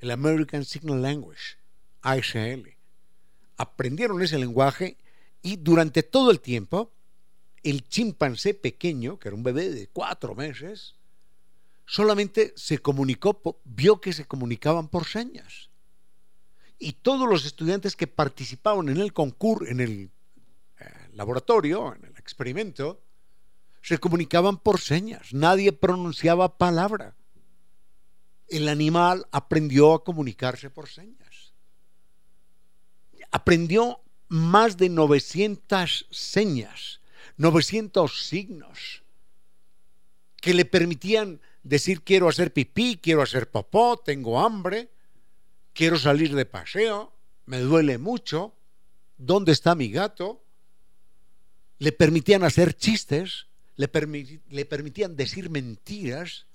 el 0.00 0.10
American 0.10 0.64
Signal 0.64 1.00
Language, 1.00 1.58
ASL 2.02 2.74
aprendieron 3.56 4.22
ese 4.22 4.38
lenguaje 4.38 4.96
y 5.42 5.56
durante 5.56 6.02
todo 6.02 6.30
el 6.30 6.40
tiempo 6.40 6.92
el 7.62 7.88
chimpancé 7.88 8.54
pequeño, 8.54 9.18
que 9.18 9.28
era 9.28 9.36
un 9.36 9.42
bebé 9.42 9.70
de 9.70 9.88
cuatro 9.88 10.34
meses, 10.34 10.96
solamente 11.86 12.52
se 12.56 12.78
comunicó, 12.78 13.60
vio 13.64 14.00
que 14.00 14.12
se 14.12 14.26
comunicaban 14.26 14.88
por 14.88 15.06
señas. 15.06 15.70
Y 16.78 16.92
todos 16.92 17.28
los 17.28 17.46
estudiantes 17.46 17.96
que 17.96 18.06
participaban 18.06 18.88
en 18.90 18.98
el 18.98 19.12
concurso, 19.12 19.70
en 19.70 19.80
el 19.80 20.10
eh, 20.78 20.84
laboratorio, 21.12 21.94
en 21.94 22.04
el 22.04 22.16
experimento, 22.18 23.00
se 23.80 23.98
comunicaban 23.98 24.58
por 24.58 24.80
señas. 24.80 25.32
Nadie 25.32 25.72
pronunciaba 25.72 26.58
palabra. 26.58 27.16
El 28.48 28.68
animal 28.68 29.26
aprendió 29.30 29.94
a 29.94 30.04
comunicarse 30.04 30.68
por 30.68 30.88
señas 30.88 31.23
aprendió 33.34 34.00
más 34.28 34.76
de 34.76 34.88
900 34.88 36.06
señas, 36.08 37.00
900 37.36 38.26
signos 38.28 39.02
que 40.40 40.54
le 40.54 40.64
permitían 40.64 41.40
decir 41.64 42.02
quiero 42.02 42.28
hacer 42.28 42.52
pipí, 42.52 43.00
quiero 43.02 43.22
hacer 43.22 43.50
popó, 43.50 43.96
tengo 43.96 44.38
hambre, 44.40 44.88
quiero 45.72 45.98
salir 45.98 46.32
de 46.32 46.46
paseo, 46.46 47.12
me 47.46 47.58
duele 47.58 47.98
mucho, 47.98 48.54
¿dónde 49.16 49.50
está 49.50 49.74
mi 49.74 49.90
gato? 49.90 50.44
Le 51.80 51.90
permitían 51.90 52.44
hacer 52.44 52.76
chistes, 52.76 53.48
le, 53.74 53.90
le 54.48 54.64
permitían 54.64 55.16
decir 55.16 55.50
mentiras, 55.50 56.46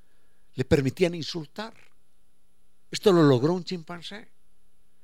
le 0.54 0.64
permitían 0.64 1.14
insultar. 1.14 1.74
Esto 2.90 3.12
lo 3.12 3.24
logró 3.24 3.54
un 3.54 3.66
chimpancé. 3.66 4.30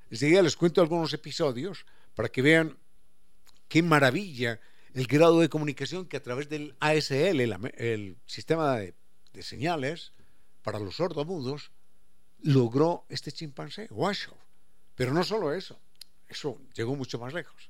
Enseguida 0.10 0.42
les 0.42 0.56
cuento 0.56 0.82
algunos 0.82 1.14
episodios 1.14 1.86
para 2.14 2.30
que 2.30 2.42
vean 2.42 2.78
qué 3.68 3.82
maravilla 3.82 4.60
el 4.94 5.08
grado 5.08 5.42
de 5.42 5.50
comunicación 5.50 6.06
que 6.06 6.18
a 6.18 6.24
través 6.24 6.48
del 6.48 6.76
ASL, 6.80 7.42
el, 7.78 8.18
sistema 8.26 8.78
de, 8.78 8.94
señales 9.42 10.14
para 10.64 10.80
los 10.80 10.96
sordomudos, 10.96 11.72
logró 12.40 13.06
este 13.10 13.32
chimpancé, 13.32 13.88
Washoe. 13.92 14.38
Pero 14.96 15.14
no 15.14 15.24
solo 15.24 15.54
eso, 15.54 15.78
eso 16.30 16.62
llegó 16.74 16.96
mucho 16.96 17.20
más 17.20 17.34
lejos. 17.34 17.70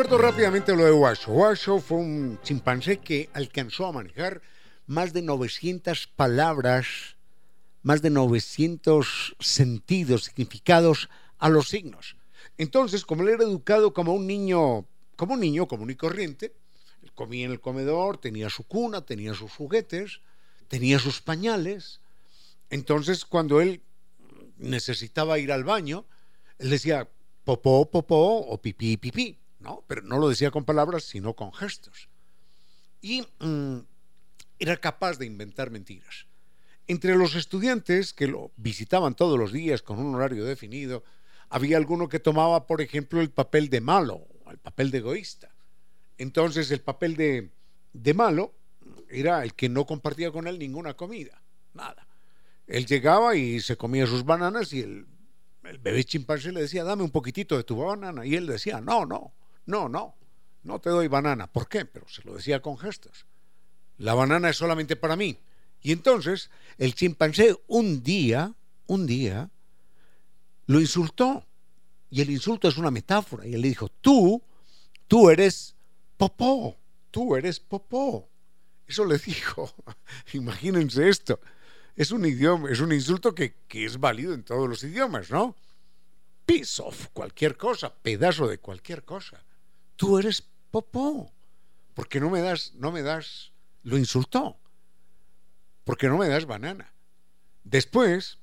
Recuerdo 0.00 0.30
rápidamente 0.30 0.74
lo 0.74 0.86
de 0.86 0.92
Washoe. 0.92 1.34
Washoe 1.34 1.78
fue 1.78 1.98
un 1.98 2.38
chimpancé 2.42 3.00
que 3.00 3.28
alcanzó 3.34 3.84
a 3.84 3.92
manejar 3.92 4.40
más 4.86 5.12
de 5.12 5.20
900 5.20 6.06
palabras, 6.06 7.18
más 7.82 8.00
de 8.00 8.08
900 8.08 9.36
sentidos, 9.40 10.24
significados 10.24 11.10
a 11.36 11.50
los 11.50 11.68
signos. 11.68 12.16
Entonces, 12.56 13.04
como 13.04 13.24
él 13.24 13.28
era 13.28 13.44
educado 13.44 13.92
como 13.92 14.14
un 14.14 14.26
niño, 14.26 14.86
como 15.16 15.34
un 15.34 15.40
niño 15.40 15.68
común 15.68 15.90
y 15.90 15.96
corriente, 15.96 16.54
comía 17.14 17.44
en 17.44 17.52
el 17.52 17.60
comedor, 17.60 18.16
tenía 18.16 18.48
su 18.48 18.64
cuna, 18.64 19.04
tenía 19.04 19.34
sus 19.34 19.52
juguetes, 19.52 20.22
tenía 20.68 20.98
sus 20.98 21.20
pañales. 21.20 22.00
Entonces, 22.70 23.26
cuando 23.26 23.60
él 23.60 23.82
necesitaba 24.56 25.38
ir 25.38 25.52
al 25.52 25.64
baño, 25.64 26.06
él 26.58 26.70
decía 26.70 27.06
popó, 27.44 27.90
popó 27.90 28.38
o 28.38 28.62
pipí, 28.62 28.96
pipí. 28.96 29.39
¿No? 29.60 29.84
Pero 29.86 30.02
no 30.02 30.18
lo 30.18 30.28
decía 30.28 30.50
con 30.50 30.64
palabras, 30.64 31.04
sino 31.04 31.34
con 31.34 31.52
gestos. 31.52 32.08
Y 33.00 33.26
mm, 33.38 33.78
era 34.58 34.76
capaz 34.76 35.18
de 35.18 35.26
inventar 35.26 35.70
mentiras. 35.70 36.26
Entre 36.86 37.14
los 37.16 37.34
estudiantes 37.36 38.12
que 38.12 38.26
lo 38.26 38.50
visitaban 38.56 39.14
todos 39.14 39.38
los 39.38 39.52
días 39.52 39.82
con 39.82 39.98
un 39.98 40.14
horario 40.14 40.44
definido, 40.44 41.04
había 41.48 41.76
alguno 41.76 42.08
que 42.08 42.18
tomaba, 42.18 42.66
por 42.66 42.80
ejemplo, 42.80 43.20
el 43.20 43.30
papel 43.30 43.70
de 43.70 43.80
malo, 43.80 44.26
el 44.50 44.58
papel 44.58 44.90
de 44.90 44.98
egoísta. 44.98 45.54
Entonces, 46.18 46.70
el 46.70 46.80
papel 46.80 47.16
de, 47.16 47.50
de 47.92 48.14
malo 48.14 48.54
era 49.08 49.42
el 49.42 49.54
que 49.54 49.68
no 49.68 49.86
compartía 49.86 50.30
con 50.30 50.46
él 50.46 50.58
ninguna 50.58 50.94
comida, 50.94 51.42
nada. 51.74 52.06
Él 52.66 52.86
llegaba 52.86 53.34
y 53.34 53.60
se 53.60 53.76
comía 53.76 54.06
sus 54.06 54.24
bananas 54.24 54.72
y 54.72 54.80
el, 54.80 55.06
el 55.64 55.78
bebé 55.78 56.04
chimpancé 56.04 56.52
le 56.52 56.62
decía, 56.62 56.84
dame 56.84 57.02
un 57.02 57.10
poquitito 57.10 57.56
de 57.56 57.64
tu 57.64 57.76
banana. 57.76 58.24
Y 58.24 58.36
él 58.36 58.46
decía, 58.46 58.80
no, 58.80 59.06
no, 59.06 59.34
no, 59.70 59.88
no, 59.88 60.16
no 60.62 60.80
te 60.80 60.90
doy 60.90 61.08
banana. 61.08 61.46
¿Por 61.46 61.68
qué? 61.68 61.84
Pero 61.84 62.08
se 62.08 62.22
lo 62.24 62.34
decía 62.34 62.60
con 62.60 62.76
gestos. 62.76 63.26
La 63.96 64.14
banana 64.14 64.50
es 64.50 64.56
solamente 64.56 64.96
para 64.96 65.16
mí. 65.16 65.38
Y 65.82 65.92
entonces 65.92 66.50
el 66.78 66.94
chimpancé 66.94 67.56
un 67.66 68.02
día, 68.02 68.54
un 68.86 69.06
día, 69.06 69.50
lo 70.66 70.80
insultó. 70.80 71.46
Y 72.10 72.20
el 72.20 72.30
insulto 72.30 72.68
es 72.68 72.76
una 72.76 72.90
metáfora. 72.90 73.46
Y 73.46 73.54
él 73.54 73.62
le 73.62 73.68
dijo, 73.68 73.88
tú, 73.88 74.42
tú 75.06 75.30
eres 75.30 75.76
popó. 76.16 76.76
tú 77.10 77.36
eres 77.36 77.60
popó. 77.60 78.28
Eso 78.86 79.04
le 79.04 79.18
dijo. 79.18 79.72
Imagínense 80.32 81.08
esto. 81.08 81.40
Es 81.96 82.10
un 82.10 82.24
idioma, 82.24 82.70
es 82.70 82.80
un 82.80 82.92
insulto 82.92 83.34
que, 83.34 83.54
que 83.68 83.84
es 83.84 83.98
válido 83.98 84.32
en 84.32 84.42
todos 84.42 84.68
los 84.68 84.82
idiomas, 84.82 85.30
¿no? 85.30 85.56
Piece 86.46 86.82
of 86.82 87.08
cualquier 87.12 87.56
cosa, 87.56 87.94
pedazo 87.94 88.48
de 88.48 88.58
cualquier 88.58 89.04
cosa. 89.04 89.44
Tú 90.00 90.16
eres 90.16 90.42
popó. 90.70 91.30
Porque 91.92 92.20
no 92.20 92.30
me 92.30 92.40
das, 92.40 92.72
no 92.74 92.90
me 92.90 93.02
das, 93.02 93.52
lo 93.82 93.98
insultó. 93.98 94.56
Porque 95.84 96.08
no 96.08 96.16
me 96.16 96.26
das 96.26 96.46
banana. 96.46 96.90
Después, 97.64 98.38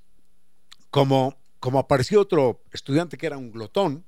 como, 0.91 1.35
como 1.59 1.79
apareció 1.79 2.21
otro 2.21 2.61
estudiante 2.71 3.17
que 3.17 3.25
era 3.25 3.39
un 3.39 3.51
glotón, 3.51 4.05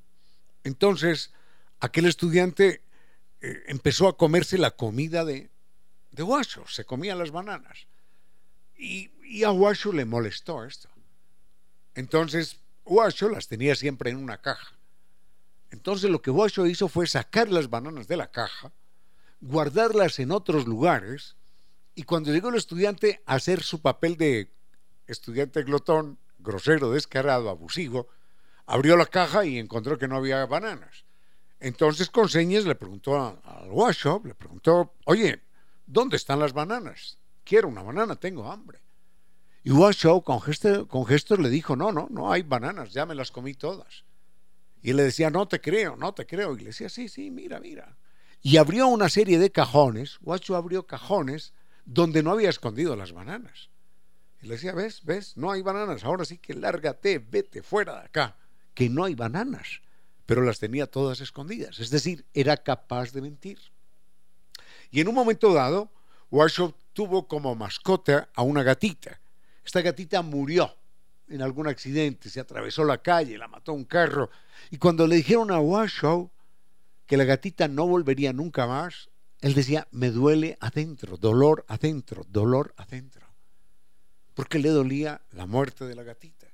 entonces 0.63 1.33
aquel 1.79 2.05
estudiante 2.05 2.83
eh, 3.41 3.63
empezó 3.65 4.07
a 4.07 4.15
comerse 4.15 4.59
la 4.59 4.69
comida 4.69 5.25
de, 5.25 5.49
de 6.11 6.21
Washo, 6.21 6.67
se 6.67 6.85
comía 6.85 7.15
las 7.15 7.31
bananas. 7.31 7.87
Y, 8.77 9.09
y 9.23 9.43
a 9.43 9.51
Washo 9.51 9.91
le 9.91 10.05
molestó 10.05 10.65
esto. 10.65 10.87
Entonces, 11.95 12.59
Washo 12.85 13.27
las 13.27 13.47
tenía 13.47 13.73
siempre 13.73 14.11
en 14.11 14.17
una 14.17 14.39
caja. 14.39 14.78
Entonces 15.71 16.09
lo 16.09 16.21
que 16.21 16.31
Washo 16.31 16.65
hizo 16.65 16.87
fue 16.87 17.07
sacar 17.07 17.49
las 17.49 17.69
bananas 17.69 18.07
de 18.07 18.17
la 18.17 18.31
caja, 18.31 18.71
guardarlas 19.41 20.19
en 20.19 20.31
otros 20.31 20.65
lugares, 20.67 21.35
y 21.95 22.03
cuando 22.03 22.31
llegó 22.31 22.49
el 22.49 22.55
estudiante 22.55 23.21
a 23.25 23.35
hacer 23.35 23.61
su 23.61 23.81
papel 23.81 24.17
de 24.17 24.51
estudiante 25.05 25.63
glotón, 25.63 26.17
grosero, 26.39 26.91
descarado, 26.91 27.49
abusivo, 27.49 28.07
abrió 28.65 28.95
la 28.95 29.05
caja 29.05 29.45
y 29.45 29.57
encontró 29.57 29.97
que 29.97 30.07
no 30.07 30.15
había 30.15 30.45
bananas. 30.45 31.05
Entonces 31.59 32.09
con 32.09 32.29
señas 32.29 32.65
le 32.65 32.75
preguntó 32.75 33.17
al 33.17 33.69
washop, 33.69 34.27
le 34.27 34.35
preguntó, 34.35 34.93
oye, 35.05 35.41
¿dónde 35.85 36.15
están 36.15 36.39
las 36.39 36.53
bananas? 36.53 37.17
Quiero 37.43 37.67
una 37.67 37.83
banana, 37.83 38.15
tengo 38.15 38.49
hambre. 38.49 38.79
Y 39.63 39.71
Washoe 39.71 40.23
con, 40.23 40.39
con 40.87 41.05
gestos 41.05 41.39
le 41.39 41.49
dijo, 41.49 41.75
no, 41.75 41.91
no, 41.91 42.07
no 42.09 42.31
hay 42.31 42.43
bananas, 42.43 42.93
ya 42.93 43.05
me 43.05 43.15
las 43.15 43.31
comí 43.31 43.53
todas. 43.53 44.05
Y 44.81 44.93
le 44.93 45.03
decía, 45.03 45.29
no 45.29 45.47
te 45.47 45.59
creo, 45.59 45.95
no 45.95 46.13
te 46.13 46.25
creo. 46.25 46.55
Y 46.55 46.59
le 46.59 46.65
decía, 46.67 46.89
sí, 46.89 47.09
sí, 47.09 47.31
mira, 47.31 47.59
mira. 47.59 47.97
Y 48.41 48.57
abrió 48.57 48.87
una 48.87 49.09
serie 49.09 49.37
de 49.37 49.51
cajones, 49.51 50.17
Washoe 50.21 50.55
abrió 50.55 50.87
cajones 50.87 51.53
donde 51.85 52.23
no 52.23 52.31
había 52.31 52.49
escondido 52.49 52.95
las 52.95 53.11
bananas. 53.11 53.69
Y 54.41 54.47
le 54.47 54.53
decía, 54.53 54.73
ves, 54.73 55.03
ves, 55.03 55.35
no 55.35 55.51
hay 55.51 55.61
bananas, 55.61 56.05
ahora 56.05 56.23
sí 56.23 56.37
que 56.37 56.53
lárgate, 56.53 57.19
vete 57.19 57.61
fuera 57.61 57.99
de 57.99 58.05
acá, 58.05 58.37
que 58.73 58.89
no 58.89 59.03
hay 59.03 59.15
bananas 59.15 59.81
pero 60.29 60.43
las 60.43 60.59
tenía 60.59 60.85
todas 60.85 61.21
escondidas. 61.21 61.79
Es 61.79 61.89
decir, 61.89 62.23
era 62.35 62.55
capaz 62.55 63.13
de 63.13 63.21
mentir. 63.23 63.57
Y 64.91 65.01
en 65.01 65.07
un 65.07 65.15
momento 65.15 65.51
dado, 65.55 65.91
Warshop 66.29 66.75
tuvo 66.93 67.27
como 67.27 67.55
mascota 67.55 68.29
a 68.35 68.43
una 68.43 68.61
gatita. 68.61 69.19
Esta 69.65 69.81
gatita 69.81 70.21
murió 70.21 70.77
en 71.29 71.41
algún 71.41 71.67
accidente, 71.67 72.29
se 72.29 72.39
atravesó 72.39 72.83
la 72.83 72.99
calle, 72.99 73.37
la 73.37 73.47
mató 73.47 73.73
un 73.73 73.85
carro. 73.85 74.29
Y 74.71 74.77
cuando 74.77 75.07
le 75.07 75.17
dijeron 75.17 75.51
a 75.51 75.59
Warshop 75.59 76.29
que 77.05 77.17
la 77.17 77.23
gatita 77.23 77.67
no 77.67 77.87
volvería 77.87 78.33
nunca 78.33 78.67
más, 78.67 79.09
él 79.41 79.53
decía, 79.53 79.87
me 79.91 80.09
duele 80.09 80.57
adentro, 80.59 81.17
dolor 81.17 81.65
adentro, 81.67 82.25
dolor 82.27 82.73
adentro. 82.77 83.27
Porque 84.33 84.59
le 84.59 84.69
dolía 84.69 85.21
la 85.31 85.45
muerte 85.45 85.85
de 85.85 85.95
la 85.95 86.03
gatita. 86.03 86.47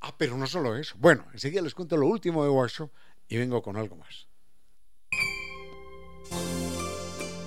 Ah, 0.00 0.14
pero 0.16 0.36
no 0.36 0.46
solo 0.46 0.76
eso. 0.76 0.94
Bueno, 0.98 1.26
enseguida 1.32 1.62
les 1.62 1.74
cuento 1.74 1.96
lo 1.96 2.06
último 2.06 2.42
de 2.42 2.50
Warsaw 2.50 2.90
y 3.28 3.36
vengo 3.36 3.62
con 3.62 3.76
algo 3.76 3.96
más. 3.96 4.28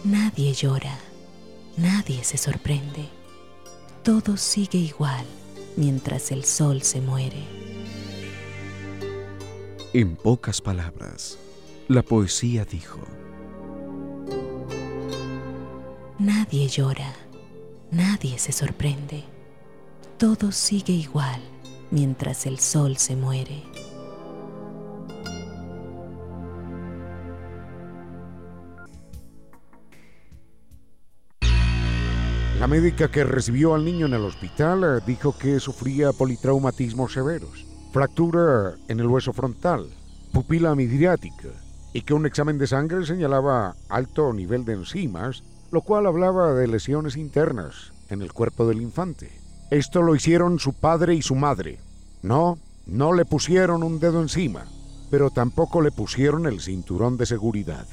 Nadie 0.03 0.53
llora, 0.53 0.97
nadie 1.77 2.23
se 2.23 2.37
sorprende. 2.37 3.09
Todo 4.03 4.35
sigue 4.35 4.77
igual 4.77 5.25
mientras 5.75 6.31
el 6.31 6.43
sol 6.45 6.81
se 6.81 7.01
muere. 7.01 7.43
En 9.93 10.15
pocas 10.15 10.61
palabras, 10.61 11.37
la 11.87 12.01
poesía 12.01 12.65
dijo. 12.65 12.99
Nadie 16.19 16.67
llora, 16.67 17.13
nadie 17.91 18.39
se 18.39 18.51
sorprende. 18.51 19.23
Todo 20.17 20.51
sigue 20.51 20.93
igual 20.93 21.41
mientras 21.91 22.45
el 22.45 22.59
sol 22.59 22.97
se 22.97 23.15
muere. 23.15 23.72
La 32.63 32.67
médica 32.67 33.11
que 33.11 33.25
recibió 33.25 33.75
al 33.75 33.83
niño 33.83 34.05
en 34.05 34.13
el 34.13 34.21
hospital 34.21 34.85
eh, 34.85 35.03
dijo 35.05 35.37
que 35.37 35.59
sufría 35.59 36.13
politraumatismos 36.13 37.11
severos, 37.11 37.65
fractura 37.91 38.75
en 38.87 39.01
el 39.01 39.07
hueso 39.07 39.33
frontal, 39.33 39.89
pupila 40.31 40.73
midriática 40.73 41.49
y 41.91 42.03
que 42.03 42.13
un 42.13 42.25
examen 42.25 42.57
de 42.57 42.67
sangre 42.67 43.05
señalaba 43.05 43.75
alto 43.89 44.31
nivel 44.31 44.63
de 44.63 44.75
enzimas, 44.75 45.43
lo 45.73 45.81
cual 45.81 46.05
hablaba 46.05 46.53
de 46.53 46.69
lesiones 46.69 47.17
internas 47.17 47.91
en 48.09 48.21
el 48.21 48.31
cuerpo 48.31 48.65
del 48.65 48.81
infante. 48.81 49.29
Esto 49.69 50.01
lo 50.01 50.15
hicieron 50.15 50.57
su 50.57 50.71
padre 50.71 51.15
y 51.15 51.21
su 51.21 51.35
madre. 51.35 51.81
No, 52.21 52.57
no 52.85 53.11
le 53.11 53.25
pusieron 53.25 53.83
un 53.83 53.99
dedo 53.99 54.21
encima, 54.21 54.63
pero 55.11 55.31
tampoco 55.31 55.81
le 55.81 55.91
pusieron 55.91 56.45
el 56.45 56.61
cinturón 56.61 57.17
de 57.17 57.25
seguridad. 57.25 57.85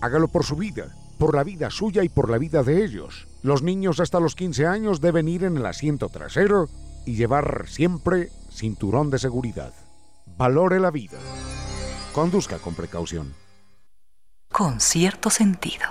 Hágalo 0.00 0.28
por 0.28 0.44
su 0.44 0.54
vida, 0.54 0.94
por 1.18 1.34
la 1.34 1.42
vida 1.42 1.68
suya 1.68 2.04
y 2.04 2.08
por 2.08 2.30
la 2.30 2.38
vida 2.38 2.62
de 2.62 2.84
ellos. 2.84 3.26
Los 3.44 3.62
niños 3.62 4.00
hasta 4.00 4.20
los 4.20 4.36
15 4.36 4.66
años 4.66 5.02
deben 5.02 5.28
ir 5.28 5.44
en 5.44 5.58
el 5.58 5.66
asiento 5.66 6.08
trasero 6.08 6.70
y 7.04 7.14
llevar 7.14 7.66
siempre 7.68 8.30
cinturón 8.50 9.10
de 9.10 9.18
seguridad. 9.18 9.74
Valore 10.24 10.80
la 10.80 10.90
vida. 10.90 11.18
Conduzca 12.14 12.56
con 12.56 12.74
precaución. 12.74 13.34
Con 14.50 14.80
cierto 14.80 15.28
sentido. 15.28 15.84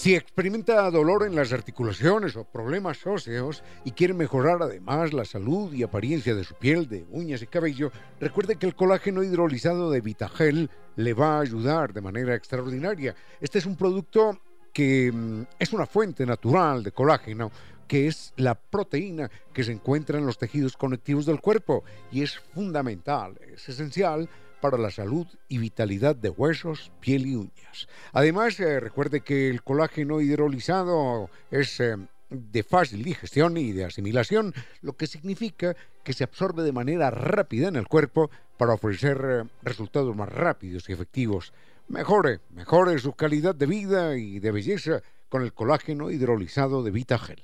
Si 0.00 0.14
experimenta 0.14 0.90
dolor 0.90 1.26
en 1.26 1.36
las 1.36 1.52
articulaciones 1.52 2.34
o 2.34 2.44
problemas 2.44 3.06
óseos 3.06 3.62
y 3.84 3.90
quiere 3.90 4.14
mejorar 4.14 4.62
además 4.62 5.12
la 5.12 5.26
salud 5.26 5.74
y 5.74 5.82
apariencia 5.82 6.34
de 6.34 6.42
su 6.42 6.54
piel, 6.54 6.88
de 6.88 7.04
uñas 7.10 7.42
y 7.42 7.46
cabello, 7.46 7.92
recuerde 8.18 8.56
que 8.56 8.64
el 8.64 8.74
colágeno 8.74 9.22
hidrolizado 9.22 9.90
de 9.90 10.00
Vitagel 10.00 10.70
le 10.96 11.12
va 11.12 11.36
a 11.36 11.40
ayudar 11.42 11.92
de 11.92 12.00
manera 12.00 12.34
extraordinaria. 12.34 13.14
Este 13.42 13.58
es 13.58 13.66
un 13.66 13.76
producto 13.76 14.38
que 14.72 15.12
mm, 15.12 15.42
es 15.58 15.70
una 15.74 15.84
fuente 15.84 16.24
natural 16.24 16.82
de 16.82 16.92
colágeno 16.92 17.52
que 17.86 18.06
es 18.06 18.32
la 18.36 18.54
proteína 18.54 19.30
que 19.52 19.64
se 19.64 19.72
encuentra 19.72 20.18
en 20.18 20.24
los 20.24 20.38
tejidos 20.38 20.78
conectivos 20.78 21.26
del 21.26 21.42
cuerpo 21.42 21.84
y 22.10 22.22
es 22.22 22.38
fundamental, 22.38 23.38
es 23.52 23.68
esencial 23.68 24.30
para 24.60 24.78
la 24.78 24.90
salud 24.90 25.26
y 25.48 25.58
vitalidad 25.58 26.14
de 26.16 26.30
huesos, 26.30 26.92
piel 27.00 27.26
y 27.26 27.36
uñas. 27.36 27.88
Además, 28.12 28.58
eh, 28.60 28.80
recuerde 28.80 29.22
que 29.22 29.48
el 29.48 29.62
colágeno 29.62 30.20
hidrolizado 30.20 31.30
es 31.50 31.80
eh, 31.80 31.96
de 32.30 32.62
fácil 32.62 33.02
digestión 33.02 33.56
y 33.56 33.72
de 33.72 33.84
asimilación, 33.84 34.54
lo 34.82 34.92
que 34.94 35.06
significa 35.06 35.76
que 36.04 36.12
se 36.12 36.24
absorbe 36.24 36.62
de 36.62 36.72
manera 36.72 37.10
rápida 37.10 37.68
en 37.68 37.76
el 37.76 37.88
cuerpo 37.88 38.30
para 38.56 38.74
ofrecer 38.74 39.20
eh, 39.24 39.48
resultados 39.62 40.14
más 40.14 40.28
rápidos 40.28 40.88
y 40.88 40.92
efectivos. 40.92 41.52
Mejore, 41.88 42.40
mejore 42.50 42.98
su 42.98 43.12
calidad 43.14 43.54
de 43.54 43.66
vida 43.66 44.16
y 44.16 44.38
de 44.38 44.52
belleza 44.52 45.02
con 45.28 45.42
el 45.42 45.52
colágeno 45.52 46.10
hidrolizado 46.10 46.82
de 46.82 46.90
Vitagel. 46.90 47.42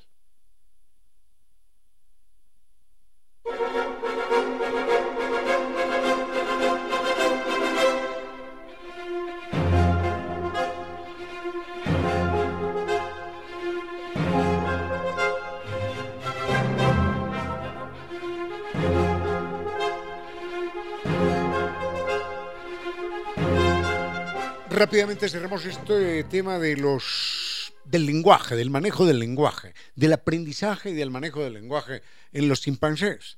Rápidamente 24.86 25.28
cerramos 25.28 25.64
este 25.64 26.22
tema 26.22 26.60
de 26.60 26.76
los 26.76 27.72
del 27.86 28.06
lenguaje, 28.06 28.54
del 28.54 28.70
manejo 28.70 29.04
del 29.04 29.18
lenguaje, 29.18 29.74
del 29.96 30.12
aprendizaje 30.12 30.90
y 30.90 30.94
del 30.94 31.10
manejo 31.10 31.42
del 31.42 31.54
lenguaje 31.54 32.02
en 32.30 32.48
los 32.48 32.60
chimpancés. 32.60 33.36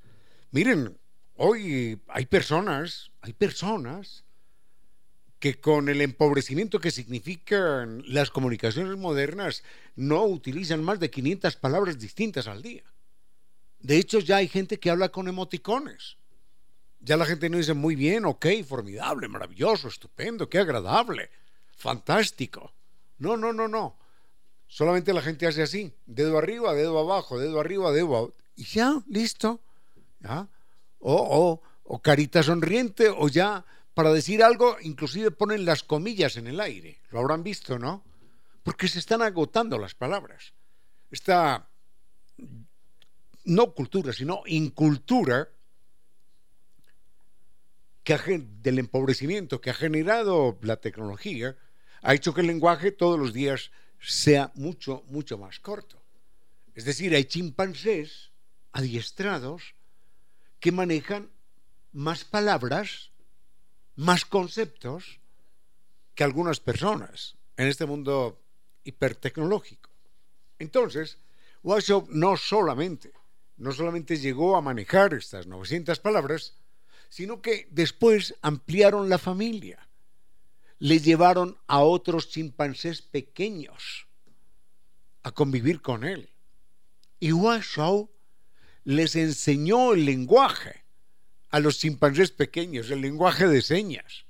Miren, 0.51 0.99
hoy 1.37 1.99
hay 2.09 2.27
personas, 2.27 3.13
hay 3.23 3.33
personas 3.33 4.25
que 5.39 5.59
con 5.59 5.89
el 5.89 6.03
empobrecimiento 6.03 6.81
que 6.81 6.91
significan 6.91 8.03
las 8.07 8.31
comunicaciones 8.31 8.99
modernas 8.99 9.65
no 9.97 10.27
utilizan 10.27 10.85
más 10.85 11.01
de 11.01 11.09
500 11.09 11.57
palabras 11.57 11.99
distintas 11.99 12.47
al 12.47 12.61
día. 12.61 12.85
De 13.79 13.97
hecho, 13.97 14.19
ya 14.19 14.37
hay 14.37 14.49
gente 14.49 14.79
que 14.79 14.91
habla 14.91 15.09
con 15.09 15.29
emoticones. 15.29 16.19
Ya 17.09 17.17
la 17.17 17.25
gente 17.25 17.49
no 17.49 17.57
dice 17.57 17.73
muy 17.73 17.97
bien, 17.97 18.27
ok, 18.27 18.45
formidable, 18.69 19.29
maravilloso, 19.29 19.89
estupendo, 19.89 20.47
qué 20.47 20.59
agradable, 20.59 21.31
fantástico. 21.75 22.75
No, 23.17 23.35
no, 23.35 23.55
no, 23.55 23.67
no. 23.67 23.99
Solamente 24.67 25.15
la 25.15 25.23
gente 25.23 25.47
hace 25.47 25.63
así, 25.63 25.91
dedo 26.05 26.37
arriba, 26.37 26.75
dedo 26.75 26.99
abajo, 26.99 27.39
dedo 27.39 27.61
arriba, 27.61 27.93
dedo 27.93 28.15
abajo. 28.15 28.35
Y 28.57 28.65
ya, 28.65 29.03
listo. 29.07 29.63
O, 30.99 31.15
o, 31.15 31.63
o 31.85 32.03
carita 32.03 32.43
sonriente, 32.43 33.09
o 33.09 33.29
ya 33.29 33.65
para 33.95 34.13
decir 34.13 34.43
algo, 34.43 34.77
inclusive 34.83 35.31
ponen 35.31 35.65
las 35.65 35.83
comillas 35.83 36.37
en 36.37 36.47
el 36.47 36.61
aire. 36.61 37.01
Lo 37.09 37.21
habrán 37.21 37.43
visto, 37.43 37.79
¿no? 37.79 38.05
Porque 38.63 38.87
se 38.87 38.99
están 38.99 39.23
agotando 39.23 39.79
las 39.79 39.95
palabras. 39.95 40.53
Esta 41.11 41.71
no 43.45 43.73
cultura, 43.73 44.13
sino 44.13 44.43
incultura 44.45 45.49
que 48.17 48.39
del 48.63 48.79
empobrecimiento 48.79 49.61
que 49.61 49.69
ha 49.69 49.75
generado 49.75 50.59
la 50.63 50.79
tecnología 50.79 51.59
ha 52.01 52.15
hecho 52.15 52.33
que 52.33 52.41
el 52.41 52.47
lenguaje 52.47 52.91
todos 52.91 53.19
los 53.19 53.35
días 53.35 53.71
sea 54.01 54.51
mucho, 54.55 55.05
mucho 55.09 55.37
más 55.37 55.61
corto. 55.61 56.01
Es 56.75 56.87
decir, 56.87 57.15
hay 57.15 57.25
chimpancés 57.25 58.31
adiestrados 58.73 59.75
que 60.59 60.73
manejan 60.73 61.31
más 61.93 62.25
palabras, 62.25 63.11
más 63.95 64.25
conceptos 64.25 65.21
que 66.15 66.25
algunas 66.25 66.61
personas 66.61 67.37
en 67.59 67.69
este 67.69 67.85
mundo 67.85 68.41
hipertecnológico. 68.85 69.91
Entonces, 70.59 71.19
WhatsApp 71.63 72.09
no 72.09 72.39
solamente, 72.39 73.13
no 73.59 73.73
solamente 73.73 74.17
llegó 74.17 74.57
a 74.57 74.63
manejar 74.63 75.13
estas 75.13 75.47
900 75.47 75.99
palabras, 75.99 76.55
sino 77.09 77.43
que 77.43 77.69
después 77.71 78.35
ampliaron 78.43 79.09
la 79.09 79.19
familia. 79.19 79.89
Le 80.79 81.01
llevaron 81.01 81.59
a 81.67 81.81
otros 81.81 82.29
chimpancés 82.29 83.03
pequeños 83.03 84.07
a 85.23 85.33
convivir 85.33 85.81
con 85.81 86.05
él. 86.05 86.31
Y 87.21 87.33
Washoe 87.33 88.09
les 88.85 89.17
enseñó 89.17 89.95
el 89.95 90.05
lenguaje 90.05 90.85
a 91.51 91.61
los 91.61 91.79
chimpancés 91.79 92.31
pequeños, 92.31 92.91
el 92.91 93.01
lenguaje 93.01 93.49
de 93.49 93.63
señas. 93.63 94.27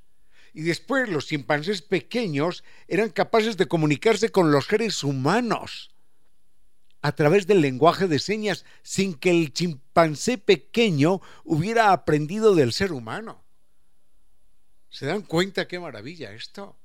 Y 0.55 0.63
después 0.63 1.09
los 1.09 1.27
chimpancés 1.27 1.83
pequeños 1.83 2.65
eran 2.87 3.11
capaces 3.11 3.57
de 3.57 3.67
comunicarse 3.67 4.31
con 4.31 4.51
los 4.51 4.67
seres 4.67 5.05
humanos 5.05 5.91
a 7.01 7.13
través 7.13 7.47
del 7.47 7.61
lenguaje 7.61 8.09
de 8.09 8.19
señas 8.19 8.65
sin 8.83 9.15
que 9.15 9.31
el 9.31 9.53
chimpancé 9.53 10.39
pequeño 10.39 11.21
hubiera 11.45 11.93
aprendido 11.93 12.55
del 12.55 12.73
ser 12.73 12.93
humano. 12.93 13.45
¿Se 14.91 15.07
dan 15.07 15.23
cuenta 15.23 15.69
qué 15.69 15.79
maravilla 15.79 16.33
esto? 16.33 16.77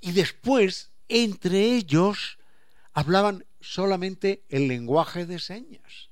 Y 0.00 0.12
después, 0.12 0.90
entre 1.08 1.74
ellos, 1.74 2.38
hablaban 2.92 3.44
solamente 3.60 4.44
el 4.48 4.68
lenguaje 4.68 5.26
de 5.26 5.38
señas. 5.38 6.08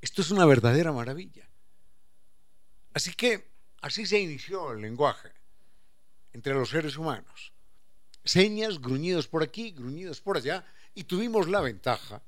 Esto 0.00 0.22
es 0.22 0.30
una 0.30 0.46
verdadera 0.46 0.92
maravilla. 0.92 1.48
Así 2.94 3.12
que 3.12 3.50
así 3.80 4.06
se 4.06 4.20
inició 4.20 4.72
el 4.72 4.80
lenguaje 4.80 5.30
entre 6.32 6.54
los 6.54 6.70
seres 6.70 6.96
humanos. 6.96 7.52
Señas, 8.24 8.80
gruñidos 8.80 9.28
por 9.28 9.42
aquí, 9.42 9.70
gruñidos 9.70 10.20
por 10.20 10.36
allá, 10.36 10.64
y 10.98 11.04
tuvimos 11.04 11.48
la 11.48 11.60
ventaja 11.60 12.22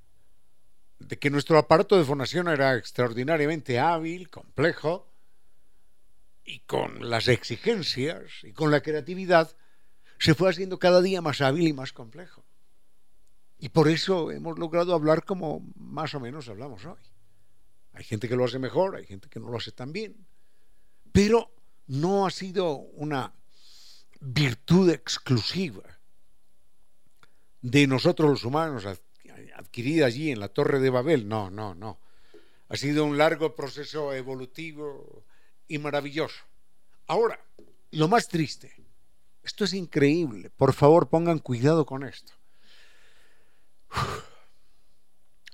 de 1.00 1.18
que 1.18 1.28
nuestro 1.28 1.58
aparato 1.58 1.98
de 1.98 2.04
fonación 2.04 2.46
era 2.46 2.76
extraordinariamente 2.76 3.80
hábil, 3.80 4.30
complejo, 4.30 5.10
y 6.44 6.60
con 6.60 7.10
las 7.10 7.26
exigencias 7.26 8.22
y 8.44 8.52
con 8.52 8.70
la 8.70 8.80
creatividad 8.80 9.56
se 10.20 10.36
fue 10.36 10.50
haciendo 10.50 10.78
cada 10.78 11.02
día 11.02 11.20
más 11.20 11.40
hábil 11.40 11.66
y 11.66 11.72
más 11.72 11.92
complejo. 11.92 12.44
Y 13.58 13.70
por 13.70 13.88
eso 13.88 14.30
hemos 14.30 14.56
logrado 14.56 14.94
hablar 14.94 15.24
como 15.24 15.68
más 15.74 16.14
o 16.14 16.20
menos 16.20 16.48
hablamos 16.48 16.84
hoy. 16.84 17.02
Hay 17.94 18.04
gente 18.04 18.28
que 18.28 18.36
lo 18.36 18.44
hace 18.44 18.60
mejor, 18.60 18.94
hay 18.94 19.04
gente 19.04 19.28
que 19.28 19.40
no 19.40 19.50
lo 19.50 19.58
hace 19.58 19.72
tan 19.72 19.92
bien, 19.92 20.14
pero 21.10 21.52
no 21.88 22.24
ha 22.24 22.30
sido 22.30 22.76
una 22.76 23.34
virtud 24.20 24.90
exclusiva 24.90 25.99
de 27.62 27.86
nosotros 27.86 28.30
los 28.30 28.44
humanos 28.44 28.86
adquirida 29.61 30.06
allí 30.06 30.30
en 30.30 30.40
la 30.40 30.48
Torre 30.48 30.80
de 30.80 30.90
Babel. 30.90 31.28
No, 31.28 31.50
no, 31.50 31.74
no. 31.74 32.00
Ha 32.68 32.76
sido 32.76 33.04
un 33.04 33.18
largo 33.18 33.54
proceso 33.54 34.12
evolutivo 34.14 35.24
y 35.68 35.78
maravilloso. 35.78 36.42
Ahora, 37.06 37.38
lo 37.92 38.08
más 38.08 38.28
triste, 38.28 38.72
esto 39.42 39.64
es 39.64 39.74
increíble, 39.74 40.50
por 40.50 40.72
favor 40.72 41.08
pongan 41.08 41.38
cuidado 41.38 41.86
con 41.86 42.04
esto. 42.04 42.32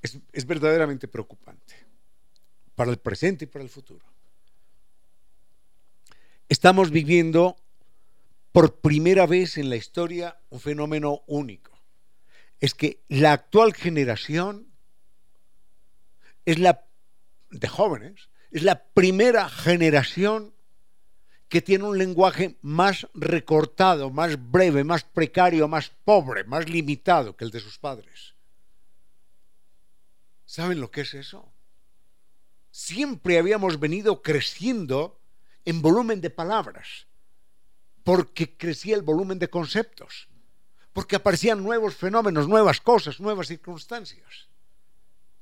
Es, 0.03 0.17
es 0.31 0.47
verdaderamente 0.47 1.09
preocupante 1.09 1.75
para 2.77 2.93
el 2.93 2.99
presente 2.99 3.47
y 3.47 3.49
para 3.49 3.65
el 3.65 3.71
futuro. 3.71 4.05
Estamos 6.49 6.93
viviendo 6.93 7.57
por 8.53 8.79
primera 8.79 9.27
vez 9.27 9.57
en 9.59 9.69
la 9.69 9.75
historia 9.75 10.39
un 10.51 10.61
fenómeno 10.61 11.25
único 11.27 11.76
es 12.61 12.75
que 12.75 13.03
la 13.09 13.33
actual 13.33 13.75
generación 13.75 14.69
es 16.45 16.59
la 16.59 16.87
de 17.51 17.69
jóvenes, 17.69 18.29
es 18.51 18.63
la 18.63 18.85
primera 18.85 19.49
generación 19.49 20.55
que 21.49 21.63
tiene 21.63 21.85
un 21.85 21.99
lenguaje 21.99 22.59
más 22.63 23.07
recortado, 23.15 24.11
más 24.11 24.51
breve, 24.51 24.85
más 24.85 25.05
precario, 25.05 25.69
más 25.69 25.91
pobre, 26.05 26.45
más 26.45 26.69
limitado 26.69 27.37
que 27.37 27.45
el 27.45 27.51
de 27.51 27.61
sus 27.61 27.79
padres. 27.79 28.35
¿Saben 30.45 30.81
lo 30.81 30.91
que 30.91 31.03
es 31.03 31.15
eso? 31.15 31.53
Siempre 32.71 33.39
habíamos 33.39 33.79
venido 33.79 34.23
creciendo 34.23 35.21
en 35.65 35.83
volumen 35.83 36.21
de 36.21 36.31
palabras, 36.31 37.07
porque 38.05 38.57
crecía 38.57 38.97
el 38.97 39.03
volumen 39.03 39.39
de 39.39 39.49
conceptos 39.49 40.29
porque 40.97 41.17
aparecían 41.17 41.63
nuevos 41.63 41.95
fenómenos, 41.95 42.49
nuevas 42.49 42.81
cosas, 42.81 43.21
nuevas 43.21 43.49
circunstancias. 43.49 44.49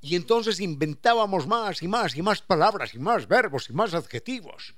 Y 0.00 0.16
entonces 0.16 0.58
inventábamos 0.58 1.46
más 1.46 1.80
y 1.80 1.86
más 1.86 2.16
y 2.16 2.22
más 2.22 2.42
palabras 2.42 2.92
y 2.92 2.98
más 2.98 3.28
verbos 3.28 3.70
y 3.70 3.72
más 3.72 3.94
adjetivos. 3.94 4.74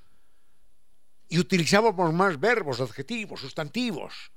Y 1.29 1.39
utilizábamos 1.39 2.13
más 2.13 2.39
verbos, 2.39 2.79
adjetivos, 2.79 3.41
sustantivos. 3.41 4.31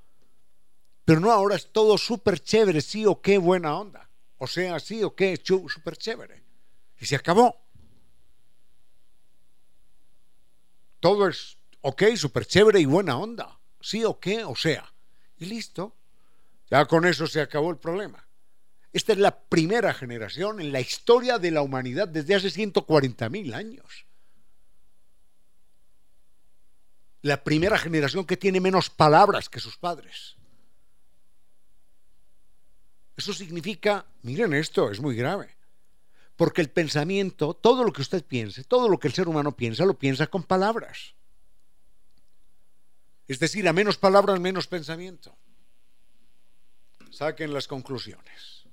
Pero 1.04 1.20
no, 1.20 1.30
ahora 1.30 1.56
es 1.56 1.70
todo 1.72 1.98
súper 1.98 2.40
chévere, 2.40 2.80
sí 2.80 3.04
o 3.04 3.20
qué 3.20 3.36
buena 3.36 3.78
onda. 3.78 4.08
O 4.38 4.46
sea, 4.46 4.80
sí 4.80 5.02
o 5.02 5.14
qué 5.14 5.38
súper 5.44 5.98
chévere. 5.98 6.42
Y 6.98 7.04
se 7.04 7.16
acabó. 7.16 7.60
Todo 11.00 11.28
es 11.28 11.58
ok, 11.82 12.02
súper 12.16 12.46
chévere 12.46 12.80
y 12.80 12.86
buena 12.86 13.18
onda. 13.18 13.60
Sí 13.78 14.06
o 14.06 14.18
qué, 14.18 14.42
o 14.42 14.56
sea. 14.56 14.90
Y 15.36 15.44
listo. 15.44 15.99
Ya 16.70 16.84
con 16.86 17.04
eso 17.04 17.26
se 17.26 17.40
acabó 17.40 17.70
el 17.70 17.78
problema. 17.78 18.24
Esta 18.92 19.12
es 19.12 19.18
la 19.18 19.38
primera 19.38 19.92
generación 19.92 20.60
en 20.60 20.72
la 20.72 20.80
historia 20.80 21.38
de 21.38 21.50
la 21.50 21.62
humanidad 21.62 22.08
desde 22.08 22.34
hace 22.34 22.48
140.000 22.48 23.54
años. 23.54 24.06
La 27.22 27.44
primera 27.44 27.76
generación 27.76 28.24
que 28.24 28.36
tiene 28.36 28.60
menos 28.60 28.88
palabras 28.88 29.48
que 29.48 29.60
sus 29.60 29.76
padres. 29.76 30.36
Eso 33.16 33.34
significa, 33.34 34.06
miren 34.22 34.54
esto, 34.54 34.90
es 34.90 35.00
muy 35.00 35.14
grave. 35.14 35.54
Porque 36.36 36.62
el 36.62 36.70
pensamiento, 36.70 37.52
todo 37.52 37.84
lo 37.84 37.92
que 37.92 38.00
usted 38.00 38.24
piense, 38.24 38.64
todo 38.64 38.88
lo 38.88 38.98
que 38.98 39.08
el 39.08 39.14
ser 39.14 39.28
humano 39.28 39.54
piensa, 39.54 39.84
lo 39.84 39.98
piensa 39.98 40.26
con 40.28 40.42
palabras. 40.42 41.14
Es 43.28 43.38
decir, 43.38 43.68
a 43.68 43.72
menos 43.72 43.98
palabras, 43.98 44.40
menos 44.40 44.66
pensamiento. 44.66 45.36
Saquen 47.10 47.52
las 47.52 47.66
conclusiones. 47.66 48.64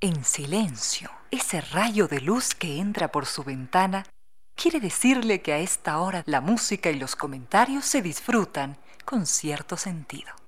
En 0.00 0.22
silencio, 0.24 1.10
ese 1.30 1.62
rayo 1.62 2.06
de 2.06 2.20
luz 2.20 2.54
que 2.54 2.78
entra 2.78 3.10
por 3.10 3.24
su 3.24 3.42
ventana 3.42 4.04
quiere 4.54 4.78
decirle 4.78 5.40
que 5.40 5.54
a 5.54 5.58
esta 5.58 5.98
hora 5.98 6.22
la 6.26 6.42
música 6.42 6.90
y 6.90 6.98
los 6.98 7.16
comentarios 7.16 7.86
se 7.86 8.02
disfrutan 8.02 8.76
con 9.06 9.24
cierto 9.24 9.78
sentido. 9.78 10.43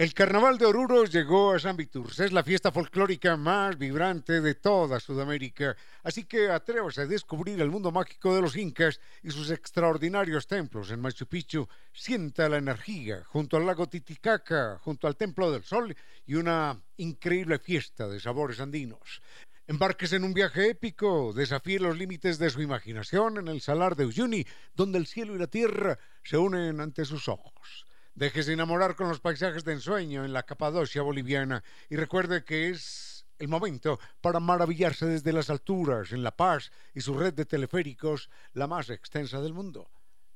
El 0.00 0.14
Carnaval 0.14 0.56
de 0.56 0.64
Oruro 0.64 1.04
llegó 1.04 1.52
a 1.52 1.58
San 1.58 1.76
Viturs. 1.76 2.20
Es 2.20 2.32
la 2.32 2.42
fiesta 2.42 2.72
folclórica 2.72 3.36
más 3.36 3.76
vibrante 3.76 4.40
de 4.40 4.54
toda 4.54 4.98
Sudamérica. 4.98 5.76
Así 6.02 6.24
que 6.24 6.48
atrévase 6.48 7.02
a 7.02 7.06
descubrir 7.06 7.60
el 7.60 7.70
mundo 7.70 7.92
mágico 7.92 8.34
de 8.34 8.40
los 8.40 8.56
incas 8.56 8.98
y 9.22 9.30
sus 9.30 9.50
extraordinarios 9.50 10.46
templos 10.46 10.90
en 10.90 11.02
Machu 11.02 11.26
Picchu. 11.26 11.68
Sienta 11.92 12.48
la 12.48 12.56
energía 12.56 13.22
junto 13.26 13.58
al 13.58 13.66
lago 13.66 13.90
Titicaca, 13.90 14.78
junto 14.78 15.06
al 15.06 15.18
Templo 15.18 15.52
del 15.52 15.64
Sol 15.64 15.94
y 16.24 16.34
una 16.36 16.82
increíble 16.96 17.58
fiesta 17.58 18.08
de 18.08 18.20
sabores 18.20 18.58
andinos. 18.60 19.20
Embarques 19.66 20.14
en 20.14 20.24
un 20.24 20.32
viaje 20.32 20.70
épico, 20.70 21.34
desafíe 21.34 21.78
los 21.78 21.98
límites 21.98 22.38
de 22.38 22.48
su 22.48 22.62
imaginación 22.62 23.36
en 23.36 23.48
el 23.48 23.60
Salar 23.60 23.96
de 23.96 24.06
Uyuni, 24.06 24.46
donde 24.74 24.96
el 24.96 25.06
cielo 25.06 25.36
y 25.36 25.38
la 25.38 25.46
tierra 25.46 25.98
se 26.24 26.38
unen 26.38 26.80
ante 26.80 27.04
sus 27.04 27.28
ojos. 27.28 27.84
Déjese 28.20 28.52
enamorar 28.52 28.96
con 28.96 29.08
los 29.08 29.18
paisajes 29.18 29.64
de 29.64 29.72
ensueño 29.72 30.26
en 30.26 30.34
la 30.34 30.42
Capadocia 30.42 31.00
boliviana 31.00 31.64
y 31.88 31.96
recuerde 31.96 32.44
que 32.44 32.68
es 32.68 33.24
el 33.38 33.48
momento 33.48 33.98
para 34.20 34.40
maravillarse 34.40 35.06
desde 35.06 35.32
las 35.32 35.48
alturas 35.48 36.12
en 36.12 36.22
La 36.22 36.36
Paz 36.36 36.70
y 36.92 37.00
su 37.00 37.14
red 37.14 37.32
de 37.32 37.46
teleféricos, 37.46 38.28
la 38.52 38.66
más 38.66 38.90
extensa 38.90 39.40
del 39.40 39.54
mundo. 39.54 39.90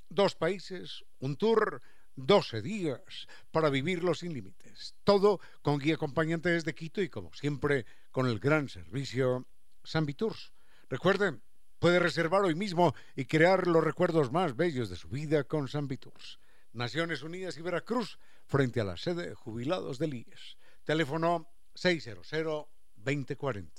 Dos 0.08 0.34
países, 0.34 1.04
un 1.18 1.36
tour, 1.36 1.82
12 2.16 2.62
días 2.62 3.28
para 3.50 3.68
vivirlo 3.68 4.14
sin 4.14 4.32
límites. 4.32 4.94
Todo 5.04 5.38
con 5.60 5.78
guía 5.78 5.96
acompañante 5.96 6.48
desde 6.48 6.74
Quito 6.74 7.02
y 7.02 7.10
como 7.10 7.34
siempre 7.34 7.84
con 8.12 8.26
el 8.26 8.38
gran 8.38 8.70
servicio 8.70 9.46
San 9.82 10.06
Viturs. 10.06 10.54
Recuerden, 10.88 11.42
puede 11.78 11.98
reservar 11.98 12.44
hoy 12.44 12.54
mismo 12.54 12.94
y 13.14 13.26
crear 13.26 13.66
los 13.66 13.84
recuerdos 13.84 14.32
más 14.32 14.56
bellos 14.56 14.88
de 14.88 14.96
su 14.96 15.10
vida 15.10 15.44
con 15.44 15.68
San 15.68 15.86
Viturs. 15.86 16.38
Naciones 16.74 17.22
Unidas 17.22 17.56
y 17.56 17.62
Veracruz, 17.62 18.18
frente 18.46 18.80
a 18.80 18.84
la 18.84 18.96
sede 18.96 19.28
de 19.28 19.34
jubilados 19.34 20.00
del 20.00 20.14
IES. 20.14 20.56
Teléfono 20.82 21.48
600-2040. 21.76 23.70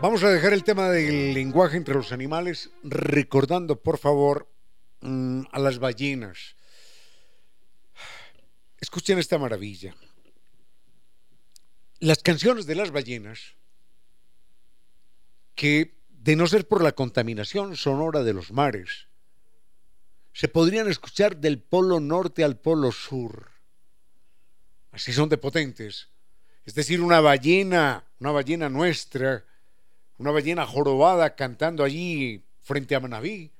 Vamos 0.00 0.22
a 0.22 0.30
dejar 0.30 0.52
el 0.52 0.62
tema 0.62 0.88
del 0.90 1.34
lenguaje 1.34 1.76
entre 1.76 1.94
los 1.94 2.12
animales, 2.12 2.70
recordando, 2.84 3.82
por 3.82 3.98
favor, 3.98 4.48
mm, 5.00 5.42
a 5.50 5.58
las 5.58 5.80
ballenas 5.80 6.57
Escuchen 8.80 9.18
esta 9.18 9.38
maravilla. 9.38 9.94
Las 11.98 12.22
canciones 12.22 12.66
de 12.66 12.76
las 12.76 12.92
ballenas, 12.92 13.56
que 15.56 15.98
de 16.08 16.36
no 16.36 16.46
ser 16.46 16.68
por 16.68 16.82
la 16.82 16.92
contaminación 16.92 17.76
sonora 17.76 18.22
de 18.22 18.32
los 18.32 18.52
mares, 18.52 19.08
se 20.32 20.46
podrían 20.46 20.88
escuchar 20.88 21.38
del 21.38 21.60
polo 21.60 21.98
norte 21.98 22.44
al 22.44 22.60
polo 22.60 22.92
sur. 22.92 23.50
Así 24.92 25.12
son 25.12 25.28
de 25.28 25.38
potentes. 25.38 26.10
Es 26.64 26.74
decir, 26.74 27.00
una 27.00 27.20
ballena, 27.20 28.04
una 28.20 28.30
ballena 28.30 28.68
nuestra, 28.68 29.44
una 30.18 30.30
ballena 30.30 30.64
jorobada 30.64 31.34
cantando 31.34 31.82
allí 31.82 32.44
frente 32.62 32.94
a 32.94 33.00
Manabí, 33.00 33.50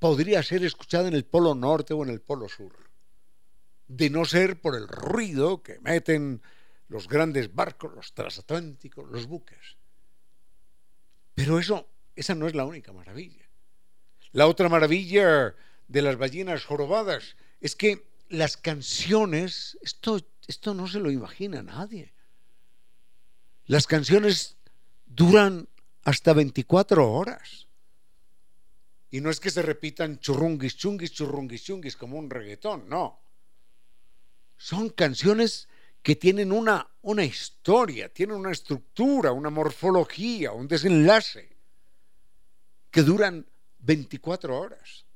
podría 0.00 0.42
ser 0.42 0.64
escuchada 0.64 1.06
en 1.06 1.14
el 1.14 1.24
polo 1.24 1.54
norte 1.54 1.94
o 1.94 2.02
en 2.02 2.10
el 2.10 2.20
polo 2.20 2.48
sur 2.48 2.87
de 3.88 4.10
no 4.10 4.24
ser 4.26 4.60
por 4.60 4.76
el 4.76 4.86
ruido 4.86 5.62
que 5.62 5.80
meten 5.80 6.42
los 6.88 7.08
grandes 7.08 7.54
barcos, 7.54 7.94
los 7.94 8.12
transatlánticos, 8.12 9.10
los 9.10 9.26
buques. 9.26 9.76
Pero 11.34 11.58
eso, 11.58 11.88
esa 12.14 12.34
no 12.34 12.46
es 12.46 12.54
la 12.54 12.66
única 12.66 12.92
maravilla. 12.92 13.48
La 14.32 14.46
otra 14.46 14.68
maravilla 14.68 15.54
de 15.88 16.02
las 16.02 16.16
ballenas 16.16 16.64
jorobadas 16.64 17.36
es 17.60 17.74
que 17.74 18.06
las 18.28 18.56
canciones, 18.56 19.78
esto, 19.80 20.20
esto 20.46 20.74
no 20.74 20.86
se 20.86 21.00
lo 21.00 21.10
imagina 21.10 21.62
nadie. 21.62 22.12
Las 23.64 23.86
canciones 23.86 24.56
duran 25.06 25.68
hasta 26.04 26.34
24 26.34 27.10
horas. 27.10 27.68
Y 29.10 29.22
no 29.22 29.30
es 29.30 29.40
que 29.40 29.50
se 29.50 29.62
repitan 29.62 30.18
churrunguis, 30.18 30.76
chunguis, 30.76 31.12
churrunguis, 31.12 31.64
chunguis 31.64 31.96
como 31.96 32.18
un 32.18 32.28
reggaetón, 32.28 32.86
no 32.88 33.27
son 34.58 34.90
canciones 34.90 35.68
que 36.02 36.16
tienen 36.16 36.52
una, 36.52 36.86
una 37.02 37.24
historia, 37.24 38.12
tienen 38.12 38.36
una 38.36 38.50
estructura, 38.50 39.32
una 39.32 39.50
morfología, 39.50 40.52
un 40.52 40.68
desenlace, 40.68 41.56
que 42.90 43.02
duran 43.02 43.46
24 43.78 44.58
horas. 44.58 45.06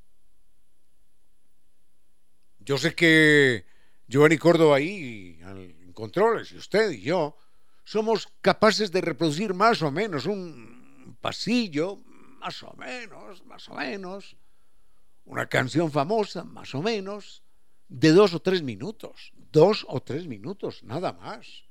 Yo 2.61 2.79
sé 2.79 2.95
que 2.95 3.67
Giovanni 4.07 4.39
Córdoba 4.39 4.77
ahí, 4.77 5.39
en 5.43 5.93
controles, 5.93 6.53
y 6.53 6.57
usted 6.57 6.91
y 6.93 7.03
yo, 7.03 7.37
somos 7.85 8.29
capaces 8.41 8.93
de 8.93 9.01
reproducir 9.01 9.55
más 9.55 9.83
o 9.83 9.91
menos 9.91 10.27
un 10.27 11.17
pasillo, 11.21 11.97
más 12.39 12.63
o 12.63 12.73
menos, 12.75 13.45
más 13.45 13.69
o 13.69 13.75
menos, 13.75 14.37
una 15.25 15.47
canción 15.47 15.91
famosa, 15.91 16.45
más 16.45 16.75
o 16.75 16.83
menos, 16.83 17.42
de 17.93 18.11
dos 18.13 18.33
o 18.33 18.41
tres 18.41 18.63
minutos, 18.63 19.33
dos 19.53 19.85
o 19.87 20.01
tres 20.01 20.27
minutos, 20.27 20.83
nada 20.83 21.13
más. 21.13 21.65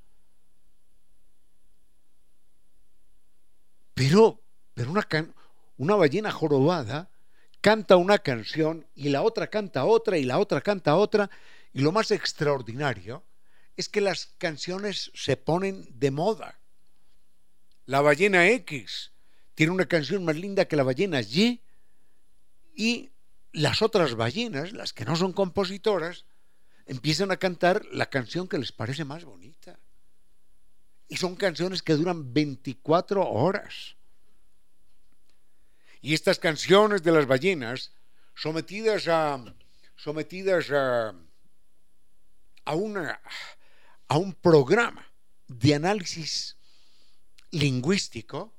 Pero, 3.95 4.39
pero 4.75 4.91
una, 4.91 5.07
una 5.77 5.95
ballena 5.95 6.31
jorobada 6.31 7.09
canta 7.59 7.97
una 7.97 8.19
canción 8.19 8.85
y 8.93 9.09
la 9.09 9.23
otra 9.23 9.47
canta 9.47 9.85
otra 9.85 10.17
y 10.19 10.23
la 10.23 10.37
otra 10.37 10.61
canta 10.61 10.95
otra 10.95 11.29
y 11.73 11.81
lo 11.81 11.91
más 11.91 12.11
extraordinario 12.11 13.23
es 13.75 13.89
que 13.89 14.01
las 14.01 14.27
canciones 14.37 15.11
se 15.15 15.37
ponen 15.37 15.87
de 15.89 16.11
moda. 16.11 16.59
La 17.87 18.01
ballena 18.01 18.47
X 18.47 19.11
tiene 19.55 19.73
una 19.73 19.87
canción 19.87 20.23
más 20.23 20.35
linda 20.35 20.65
que 20.65 20.75
la 20.75 20.83
ballena 20.83 21.21
Y 21.21 21.61
y 22.75 23.09
las 23.53 23.81
otras 23.81 24.15
ballenas, 24.15 24.73
las 24.73 24.93
que 24.93 25.05
no 25.05 25.15
son 25.15 25.33
compositoras, 25.33 26.25
empiezan 26.85 27.31
a 27.31 27.37
cantar 27.37 27.85
la 27.91 28.07
canción 28.09 28.47
que 28.47 28.57
les 28.57 28.71
parece 28.71 29.05
más 29.05 29.23
bonita. 29.23 29.79
Y 31.07 31.17
son 31.17 31.35
canciones 31.35 31.81
que 31.81 31.93
duran 31.93 32.33
24 32.33 33.27
horas. 33.27 33.95
Y 36.01 36.13
estas 36.13 36.39
canciones 36.39 37.03
de 37.03 37.11
las 37.11 37.27
ballenas, 37.27 37.91
sometidas 38.33 39.07
a, 39.07 39.43
sometidas 39.95 40.71
a, 40.71 41.13
a, 42.65 42.75
una, 42.75 43.21
a 44.07 44.17
un 44.17 44.33
programa 44.33 45.05
de 45.47 45.75
análisis 45.75 46.57
lingüístico, 47.51 48.53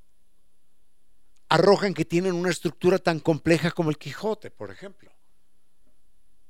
arrojan 1.53 1.93
que 1.93 2.07
tienen 2.07 2.33
una 2.33 2.49
estructura 2.49 2.99
tan 2.99 3.21
compleja 3.21 3.73
como 3.73 3.91
el 3.91 3.99
Quijote, 3.99 4.51
por 4.51 4.71
ejemplo. 4.71 5.13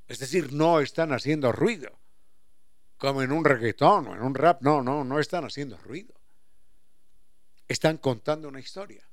Es 0.07 0.19
decir, 0.19 0.53
no 0.53 0.79
están 0.79 1.11
haciendo 1.11 1.51
ruido, 1.51 1.99
como 2.97 3.21
en 3.21 3.33
un 3.33 3.43
reggaetón 3.43 4.07
o 4.07 4.15
en 4.15 4.21
un 4.21 4.33
rap, 4.33 4.61
no, 4.61 4.81
no, 4.81 5.03
no 5.03 5.19
están 5.19 5.43
haciendo 5.43 5.75
ruido. 5.77 6.13
Están 7.67 7.97
contando 7.97 8.47
una 8.47 8.61
historia. 8.61 9.05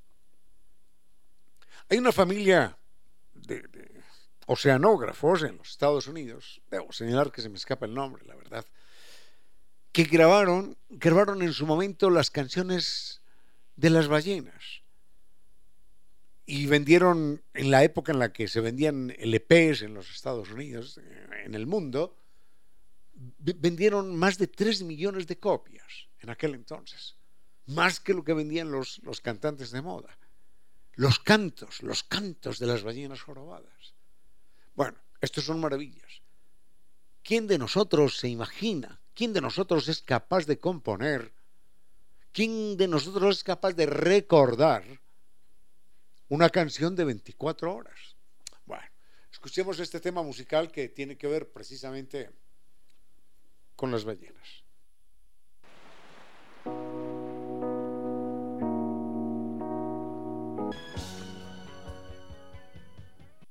Hay 1.88 1.98
una 1.98 2.12
familia 2.12 2.78
de, 3.32 4.04
oceanógrafos 4.46 5.42
en 5.42 5.56
los 5.56 5.70
Estados 5.70 6.06
Unidos, 6.06 6.62
debo 6.70 6.92
señalar 6.92 7.32
que 7.32 7.42
se 7.42 7.48
me 7.48 7.56
escapa 7.56 7.86
el 7.86 7.94
nombre, 7.94 8.24
la 8.26 8.36
verdad, 8.36 8.64
que 9.90 10.04
grabaron, 10.04 10.78
grabaron 10.88 11.42
en 11.42 11.52
su 11.52 11.66
momento 11.66 12.10
las 12.10 12.30
canciones 12.30 13.22
de 13.74 13.90
las 13.90 14.06
ballenas 14.06 14.79
y 16.50 16.66
vendieron 16.66 17.40
en 17.54 17.70
la 17.70 17.84
época 17.84 18.10
en 18.10 18.18
la 18.18 18.32
que 18.32 18.48
se 18.48 18.60
vendían 18.60 19.14
LPs 19.16 19.82
en 19.82 19.94
los 19.94 20.10
Estados 20.10 20.50
Unidos, 20.50 20.98
en 21.44 21.54
el 21.54 21.64
mundo, 21.64 22.16
vendieron 23.14 24.16
más 24.16 24.36
de 24.36 24.48
3 24.48 24.82
millones 24.82 25.28
de 25.28 25.38
copias 25.38 26.08
en 26.18 26.28
aquel 26.28 26.56
entonces, 26.56 27.16
más 27.66 28.00
que 28.00 28.14
lo 28.14 28.24
que 28.24 28.34
vendían 28.34 28.72
los, 28.72 28.98
los 29.04 29.20
cantantes 29.20 29.70
de 29.70 29.80
moda. 29.80 30.18
Los 30.94 31.20
cantos, 31.20 31.84
los 31.84 32.02
cantos 32.02 32.58
de 32.58 32.66
las 32.66 32.82
ballenas 32.82 33.22
jorobadas. 33.22 33.94
Bueno, 34.74 34.98
estos 35.20 35.44
son 35.44 35.60
maravillas. 35.60 36.20
¿Quién 37.22 37.46
de 37.46 37.58
nosotros 37.58 38.16
se 38.18 38.28
imagina? 38.28 39.00
¿Quién 39.14 39.32
de 39.32 39.40
nosotros 39.40 39.86
es 39.86 40.02
capaz 40.02 40.46
de 40.46 40.58
componer? 40.58 41.32
¿Quién 42.32 42.76
de 42.76 42.88
nosotros 42.88 43.36
es 43.36 43.44
capaz 43.44 43.74
de 43.74 43.86
recordar? 43.86 44.99
una 46.30 46.48
canción 46.48 46.94
de 46.94 47.04
24 47.04 47.74
horas. 47.74 48.16
Bueno, 48.64 48.84
escuchemos 49.32 49.80
este 49.80 50.00
tema 50.00 50.22
musical 50.22 50.70
que 50.70 50.88
tiene 50.88 51.18
que 51.18 51.26
ver 51.26 51.50
precisamente 51.50 52.30
con 53.74 53.90
las 53.90 54.04
ballenas. 54.04 54.62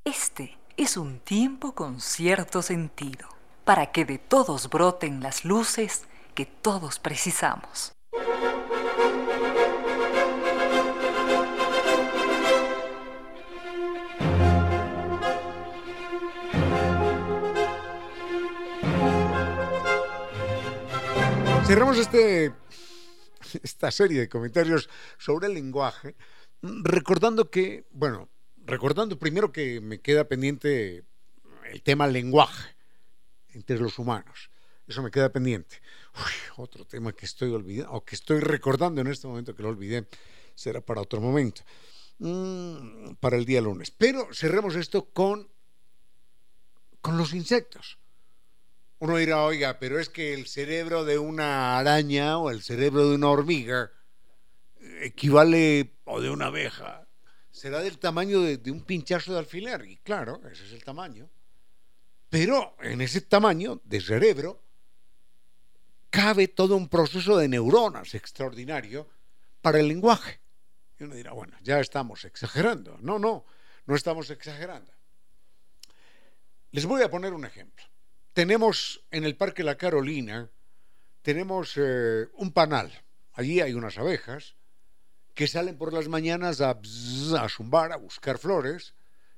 Este 0.05 0.57
es 0.77 0.95
un 0.95 1.19
tiempo 1.19 1.75
con 1.75 1.99
cierto 1.99 2.61
sentido, 2.61 3.27
para 3.65 3.91
que 3.91 4.05
de 4.05 4.19
todos 4.19 4.69
broten 4.69 5.19
las 5.19 5.43
luces 5.43 6.03
que 6.33 6.45
todos 6.45 6.97
precisamos. 6.99 7.91
Cerramos 21.69 21.99
este, 21.99 22.51
esta 23.61 23.91
serie 23.91 24.21
de 24.21 24.27
comentarios 24.27 24.89
sobre 25.19 25.45
el 25.45 25.53
lenguaje, 25.53 26.15
recordando 26.63 27.51
que, 27.51 27.85
bueno, 27.91 28.27
recordando 28.65 29.19
primero 29.19 29.51
que 29.51 29.79
me 29.79 30.01
queda 30.01 30.23
pendiente 30.23 31.05
el 31.71 31.83
tema 31.83 32.07
lenguaje 32.07 32.75
entre 33.49 33.77
los 33.77 33.99
humanos. 33.99 34.49
Eso 34.87 35.03
me 35.03 35.11
queda 35.11 35.31
pendiente. 35.31 35.79
otro 36.57 36.85
tema 36.85 37.13
que 37.13 37.27
estoy 37.27 37.51
olvidando, 37.51 37.91
o 37.91 38.03
que 38.03 38.15
estoy 38.15 38.39
recordando 38.39 39.01
en 39.01 39.05
este 39.05 39.27
momento 39.27 39.53
que 39.53 39.61
lo 39.61 39.69
olvidé, 39.69 40.07
será 40.55 40.81
para 40.81 41.01
otro 41.01 41.21
momento, 41.21 41.61
mm, 42.17 43.13
para 43.19 43.37
el 43.37 43.45
día 43.45 43.61
lunes. 43.61 43.91
Pero 43.91 44.33
cerremos 44.33 44.75
esto 44.75 45.11
con, 45.11 45.47
con 46.99 47.15
los 47.15 47.35
insectos. 47.35 47.98
Uno 48.99 49.15
dirá, 49.15 49.43
oiga, 49.45 49.79
pero 49.79 49.97
es 49.97 50.09
que 50.09 50.33
el 50.33 50.45
cerebro 50.45 51.05
de 51.05 51.17
una 51.17 51.77
araña 51.77 52.37
o 52.37 52.49
el 52.49 52.61
cerebro 52.61 53.07
de 53.07 53.15
una 53.15 53.29
hormiga 53.29 53.93
equivale, 55.01 55.95
o 56.03 56.19
de 56.19 56.29
una 56.29 56.47
abeja, 56.47 57.07
será 57.49 57.79
del 57.79 57.97
tamaño 57.97 58.41
de, 58.41 58.71
un 58.71 58.83
pinchazo 58.83 59.31
de 59.31 59.39
alfiler. 59.39 59.85
Y 59.85 59.97
claro, 59.97 60.41
ese 60.51 60.65
es 60.65 60.73
el 60.73 60.83
tamaño. 60.83 61.29
Pero 62.29 62.75
en 62.81 62.99
ese 62.99 63.21
tamaño 63.21 63.79
de 63.85 64.01
cerebro 64.01 64.61
cabe 66.09 66.49
todo 66.49 66.75
un 66.75 66.89
proceso 66.89 67.37
de 67.37 67.47
neuronas 67.47 68.13
extraordinario 68.15 69.09
para 69.61 69.79
el 69.79 69.87
lenguaje. 69.87 70.41
Y 70.99 71.05
uno 71.05 71.15
dirá, 71.15 71.31
bueno, 71.31 71.55
ya 71.63 71.79
estamos 71.79 72.25
exagerando. 72.25 72.97
No, 72.99 73.17
no, 73.17 73.45
no 73.85 73.95
estamos 73.95 74.29
exagerando. 74.29 74.91
Les 76.71 76.85
voy 76.85 77.01
a 77.01 77.09
poner 77.09 77.33
un 77.33 77.45
ejemplo 77.45 77.88
tenemos 78.39 79.03
en 79.11 79.25
el 79.25 79.35
Parque 79.35 79.65
La 79.65 79.75
Carolina, 79.75 80.49
tenemos 81.21 81.73
eh, 81.75 82.29
un 82.35 82.53
panal. 82.53 82.89
Allí 83.33 83.59
hay 83.59 83.73
unas 83.73 83.97
abejas 83.97 84.55
que 85.33 85.45
salen 85.45 85.77
por 85.77 85.91
las 85.91 86.07
mañanas 86.07 86.61
a, 86.61 86.79
a 87.37 87.49
zumbar, 87.49 87.91
a 87.91 87.97
buscar 87.97 88.37
flores, 88.37 88.93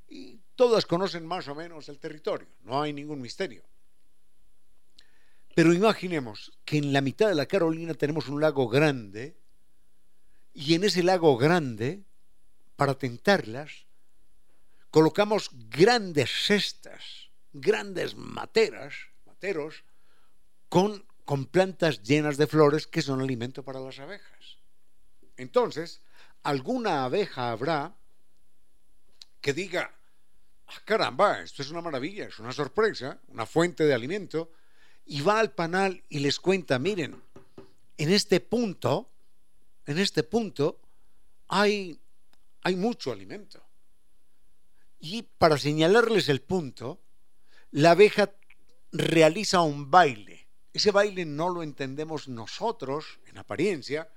y 0.07 0.39
todas 0.53 0.85
conocen 0.85 1.25
más 1.25 1.47
o 1.47 1.55
menos 1.55 1.89
el 1.89 1.97
territorio, 1.97 2.47
no 2.61 2.79
hay 2.79 2.93
ningún 2.93 3.19
misterio. 3.19 3.63
Pero 5.55 5.73
imaginemos 5.73 6.51
que 6.63 6.77
en 6.77 6.93
la 6.93 7.01
mitad 7.01 7.27
de 7.27 7.33
la 7.33 7.47
Carolina 7.47 7.95
tenemos 7.95 8.27
un 8.27 8.39
lago 8.39 8.69
grande, 8.69 9.35
y 10.53 10.75
en 10.75 10.83
ese 10.83 11.01
lago 11.01 11.37
grande, 11.37 12.03
para 12.75 12.93
tentarlas, 12.93 13.87
colocamos 14.91 15.49
grandes 15.71 16.29
cestas 16.29 17.20
grandes 17.53 18.15
materas, 18.15 18.93
materos, 19.25 19.83
con, 20.69 21.05
con 21.25 21.45
plantas 21.45 22.01
llenas 22.03 22.37
de 22.37 22.47
flores 22.47 22.87
que 22.87 23.01
son 23.01 23.21
alimento 23.21 23.63
para 23.63 23.79
las 23.79 23.99
abejas. 23.99 24.57
Entonces, 25.37 26.01
alguna 26.43 27.03
abeja 27.03 27.51
habrá 27.51 27.95
que 29.41 29.53
diga, 29.53 29.93
ah, 30.67 30.81
caramba, 30.85 31.41
esto 31.41 31.61
es 31.61 31.71
una 31.71 31.81
maravilla, 31.81 32.25
es 32.27 32.39
una 32.39 32.51
sorpresa, 32.51 33.19
una 33.27 33.45
fuente 33.45 33.85
de 33.85 33.93
alimento, 33.93 34.51
y 35.05 35.21
va 35.21 35.39
al 35.39 35.51
panal 35.51 36.03
y 36.09 36.19
les 36.19 36.39
cuenta, 36.39 36.79
miren, 36.79 37.21
en 37.97 38.11
este 38.11 38.39
punto, 38.39 39.09
en 39.85 39.97
este 39.99 40.23
punto, 40.23 40.79
hay, 41.47 41.99
hay 42.63 42.75
mucho 42.75 43.11
alimento. 43.11 43.61
Y 44.99 45.23
para 45.23 45.57
señalarles 45.57 46.29
el 46.29 46.41
punto, 46.41 47.01
la 47.71 47.91
abeja 47.91 48.33
realiza 48.91 49.61
un 49.61 49.89
baile. 49.89 50.47
Ese 50.73 50.91
baile 50.91 51.25
no 51.25 51.49
lo 51.49 51.63
entendemos 51.63 52.27
nosotros, 52.27 53.19
en 53.25 53.37
apariencia, 53.37 54.09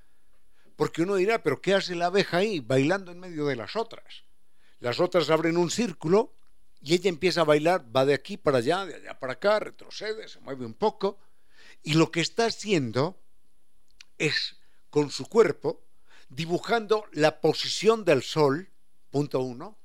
porque 0.77 1.03
uno 1.03 1.15
dirá, 1.15 1.43
pero 1.43 1.61
¿qué 1.61 1.75
hace 1.75 1.95
la 1.95 2.07
abeja 2.07 2.39
ahí 2.39 2.61
bailando 2.61 3.13
en 3.13 3.21
medio 3.21 3.47
de 3.47 3.57
las 3.57 3.77
otras? 3.77 4.25
Las 4.81 5.01
otras 5.01 5.31
abren 5.31 5.57
un 5.57 5.71
círculo 5.71 6.35
y 6.81 6.95
ella 6.95 7.09
empieza 7.09 7.43
a 7.43 7.45
bailar, 7.45 7.87
va 7.95 8.05
de 8.05 8.15
aquí 8.15 8.37
para 8.37 8.59
allá, 8.59 8.85
de 8.85 8.97
allá 8.97 9.19
para 9.19 9.35
acá, 9.35 9.59
retrocede, 9.59 10.29
se 10.29 10.41
mueve 10.41 10.67
un 10.67 10.75
poco, 10.75 11.19
y 11.83 11.95
lo 11.95 12.11
que 12.11 12.21
está 12.21 12.47
haciendo 12.47 13.19
es, 14.19 14.57
con 14.91 15.11
su 15.11 15.27
cuerpo, 15.27 15.83
dibujando 16.29 17.07
la 17.13 17.41
posición 17.41 18.05
del 18.05 18.23
sol, 18.23 18.71
punto 19.11 19.41
uno, 19.41 19.79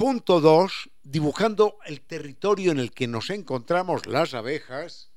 Punto 0.00 0.40
dos, 0.40 0.88
dibujando 1.02 1.76
el 1.84 2.00
territorio 2.00 2.72
en 2.72 2.78
el 2.78 2.90
que 2.90 3.06
nos 3.06 3.28
encontramos 3.28 4.06
las 4.06 4.32
abejas. 4.32 5.10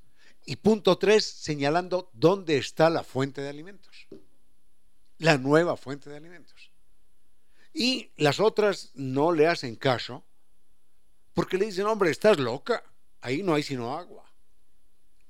Y 0.45 0.57
punto 0.57 0.97
tres, 0.97 1.23
señalando 1.23 2.09
dónde 2.11 2.57
está 2.57 2.89
la 2.89 3.05
fuente 3.05 3.39
de 3.39 3.47
alimentos. 3.47 4.09
La 5.19 5.37
nueva 5.37 5.77
fuente 5.77 6.09
de 6.09 6.17
alimentos. 6.17 6.73
Y 7.73 8.11
las 8.17 8.41
otras 8.41 8.91
no 8.93 9.31
le 9.31 9.47
hacen 9.47 9.77
caso 9.77 10.25
porque 11.33 11.57
le 11.57 11.67
dicen, 11.67 11.85
hombre, 11.85 12.11
estás 12.11 12.37
loca, 12.37 12.83
ahí 13.21 13.41
no 13.41 13.53
hay 13.53 13.63
sino 13.63 13.97
agua. 13.97 14.29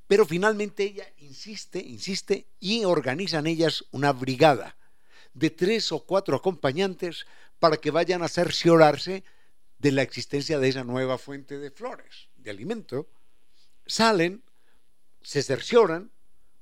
Pero 0.07 0.25
finalmente 0.25 0.81
ella 0.81 1.05
insiste, 1.17 1.77
insiste 1.77 2.47
y 2.59 2.85
organizan 2.85 3.45
ellas 3.45 3.85
una 3.91 4.13
brigada 4.13 4.75
de 5.35 5.51
tres 5.51 5.91
o 5.91 5.99
cuatro 5.99 6.35
acompañantes 6.35 7.27
para 7.59 7.77
que 7.77 7.91
vayan 7.91 8.23
a 8.23 8.29
cerciorarse 8.29 9.23
de 9.83 9.91
la 9.91 10.01
existencia 10.01 10.59
de 10.59 10.69
esa 10.69 10.85
nueva 10.85 11.17
fuente 11.17 11.59
de 11.59 11.69
flores, 11.69 12.29
de 12.37 12.51
alimento, 12.51 13.09
salen, 13.85 14.41
se 15.21 15.43
cercioran, 15.43 16.09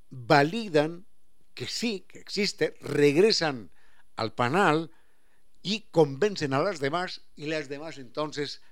validan 0.09 1.05
que 1.53 1.67
sí, 1.67 2.03
que 2.09 2.17
existe, 2.17 2.75
regresan 2.81 3.69
al 4.15 4.33
panal 4.33 4.89
y 5.61 5.81
convencen 5.91 6.55
a 6.55 6.63
las 6.63 6.79
demás 6.79 7.21
y 7.35 7.45
las 7.45 7.69
demás 7.69 7.99
entonces 7.99 8.63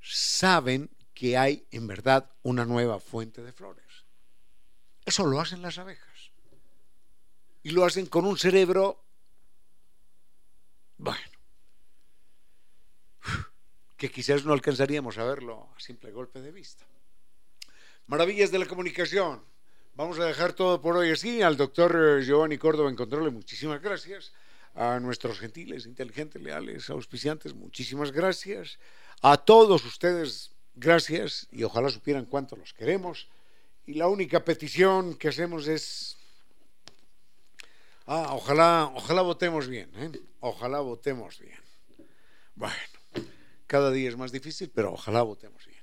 saben 0.00 0.90
que 1.14 1.38
hay 1.38 1.68
en 1.70 1.86
verdad 1.86 2.28
una 2.42 2.64
nueva 2.64 2.98
fuente 2.98 3.44
de 3.44 3.52
flores. 3.52 4.04
Eso 5.04 5.26
lo 5.26 5.40
hacen 5.40 5.62
las 5.62 5.78
abejas. 5.78 6.32
Y 7.62 7.70
lo 7.70 7.84
hacen 7.84 8.06
con 8.06 8.24
un 8.24 8.36
cerebro, 8.36 9.04
bueno, 10.96 11.32
que 14.02 14.10
quizás 14.10 14.44
no 14.44 14.52
alcanzaríamos 14.52 15.16
a 15.16 15.22
verlo 15.22 15.68
a 15.76 15.78
simple 15.78 16.10
golpe 16.10 16.40
de 16.40 16.50
vista. 16.50 16.84
Maravillas 18.08 18.50
de 18.50 18.58
la 18.58 18.66
comunicación. 18.66 19.44
Vamos 19.94 20.18
a 20.18 20.24
dejar 20.24 20.54
todo 20.54 20.82
por 20.82 20.96
hoy 20.96 21.12
así. 21.12 21.40
Al 21.40 21.56
doctor 21.56 21.94
eh, 21.94 22.24
Giovanni 22.24 22.58
Córdoba 22.58 22.90
en 22.90 23.32
muchísimas 23.32 23.80
gracias. 23.80 24.32
A 24.74 24.98
nuestros 24.98 25.38
gentiles, 25.38 25.86
inteligentes, 25.86 26.42
leales, 26.42 26.90
auspiciantes, 26.90 27.54
muchísimas 27.54 28.10
gracias. 28.10 28.80
A 29.20 29.36
todos 29.36 29.84
ustedes, 29.84 30.50
gracias 30.74 31.46
y 31.52 31.62
ojalá 31.62 31.88
supieran 31.88 32.24
cuánto 32.24 32.56
los 32.56 32.72
queremos. 32.72 33.28
Y 33.86 33.94
la 33.94 34.08
única 34.08 34.44
petición 34.44 35.14
que 35.14 35.28
hacemos 35.28 35.68
es, 35.68 36.16
ah, 38.06 38.34
ojalá, 38.34 38.90
ojalá 38.96 39.22
votemos 39.22 39.68
bien, 39.68 39.92
¿eh? 39.94 40.10
ojalá 40.40 40.80
votemos 40.80 41.38
bien. 41.38 41.60
Bueno. 42.56 43.01
Cada 43.72 43.90
día 43.90 44.10
es 44.10 44.18
más 44.18 44.30
difícil, 44.30 44.68
pero 44.68 44.92
ojalá 44.92 45.22
votemos 45.22 45.64
bien. 45.64 45.80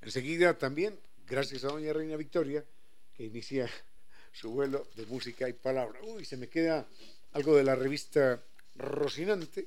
Enseguida 0.00 0.56
también, 0.56 0.96
gracias 1.26 1.64
a 1.64 1.70
doña 1.70 1.92
Reina 1.92 2.14
Victoria, 2.14 2.64
que 3.12 3.24
inicia 3.24 3.68
su 4.32 4.52
vuelo 4.52 4.86
de 4.94 5.06
música 5.06 5.48
y 5.48 5.52
palabra. 5.52 5.98
Uy, 6.04 6.24
se 6.24 6.36
me 6.36 6.48
queda 6.48 6.86
algo 7.32 7.56
de 7.56 7.64
la 7.64 7.74
revista 7.74 8.40
Rocinante 8.76 9.66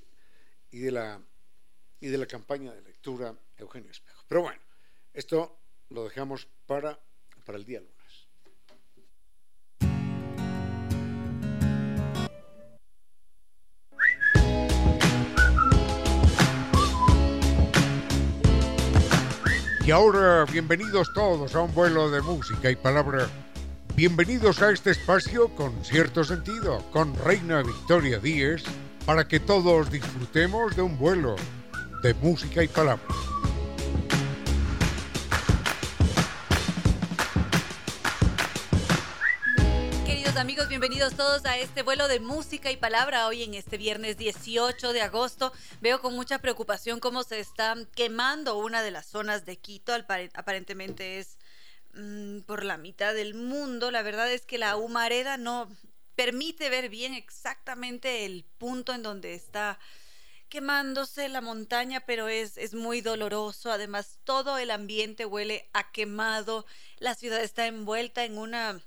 y 0.72 0.80
de 0.80 0.92
la, 0.94 1.22
y 2.00 2.08
de 2.08 2.18
la 2.18 2.28
campaña 2.28 2.74
de 2.74 2.82
lectura 2.82 3.38
Eugenio 3.58 3.92
Espejo. 3.92 4.24
Pero 4.30 4.44
bueno, 4.44 4.62
esto 5.14 5.60
lo 5.90 6.06
dejamos 6.06 6.48
para, 6.66 6.98
para 7.44 7.58
el 7.58 7.66
día 7.66 7.82
Y 19.90 19.92
ahora, 19.92 20.46
bienvenidos 20.46 21.12
todos 21.16 21.56
a 21.56 21.62
un 21.62 21.74
vuelo 21.74 22.12
de 22.12 22.22
música 22.22 22.70
y 22.70 22.76
palabra. 22.76 23.28
Bienvenidos 23.96 24.62
a 24.62 24.70
este 24.70 24.92
espacio 24.92 25.48
con 25.56 25.84
cierto 25.84 26.24
sentido, 26.24 26.86
con 26.92 27.16
Reina 27.16 27.64
Victoria 27.64 28.20
Díez, 28.20 28.62
para 29.08 29.28
que 29.28 29.40
todos 29.40 29.90
disfrutemos 29.90 30.76
de 30.76 30.84
un 30.84 30.96
vuelo 31.00 31.36
de 32.04 32.14
música 32.14 32.64
y 32.64 32.68
palabras. 32.68 33.18
Amigos, 40.40 40.70
bienvenidos 40.70 41.16
todos 41.16 41.46
a 41.46 41.58
este 41.58 41.84
vuelo 41.84 42.08
de 42.08 42.22
música 42.22 42.72
y 42.72 42.78
palabra 42.78 43.28
hoy 43.28 43.44
en 43.44 43.56
este 43.56 43.78
viernes 43.78 44.16
18 44.16 44.94
de 44.94 45.02
agosto. 45.02 45.52
Veo 45.82 46.00
con 46.00 46.16
mucha 46.16 46.40
preocupación 46.40 47.02
cómo 47.02 47.24
se 47.24 47.42
está 47.42 47.76
quemando 47.94 48.58
una 48.58 48.82
de 48.82 48.90
las 48.90 49.06
zonas 49.06 49.46
de 49.46 49.58
Quito, 49.58 49.94
aparentemente 49.94 51.20
es 51.20 51.38
mm, 51.94 52.40
por 52.44 52.64
la 52.64 52.78
mitad 52.78 53.14
del 53.14 53.34
mundo. 53.34 53.92
La 53.92 54.02
verdad 54.02 54.32
es 54.32 54.46
que 54.46 54.58
la 54.58 54.78
humareda 54.78 55.36
no 55.36 55.70
permite 56.16 56.70
ver 56.70 56.88
bien 56.88 57.14
exactamente 57.16 58.26
el 58.26 58.46
punto 58.58 58.94
en 58.94 59.04
donde 59.04 59.34
está 59.34 59.78
quemándose 60.48 61.28
la 61.28 61.42
montaña, 61.42 62.06
pero 62.06 62.30
es, 62.30 62.58
es 62.58 62.74
muy 62.74 63.02
doloroso. 63.02 63.74
Además, 63.74 64.20
todo 64.24 64.58
el 64.58 64.72
ambiente 64.72 65.26
huele 65.26 65.70
a 65.74 65.92
quemado. 65.92 66.66
La 66.98 67.14
ciudad 67.16 67.42
está 67.44 67.68
envuelta 67.68 68.24
en 68.24 68.38
una, 68.38 68.82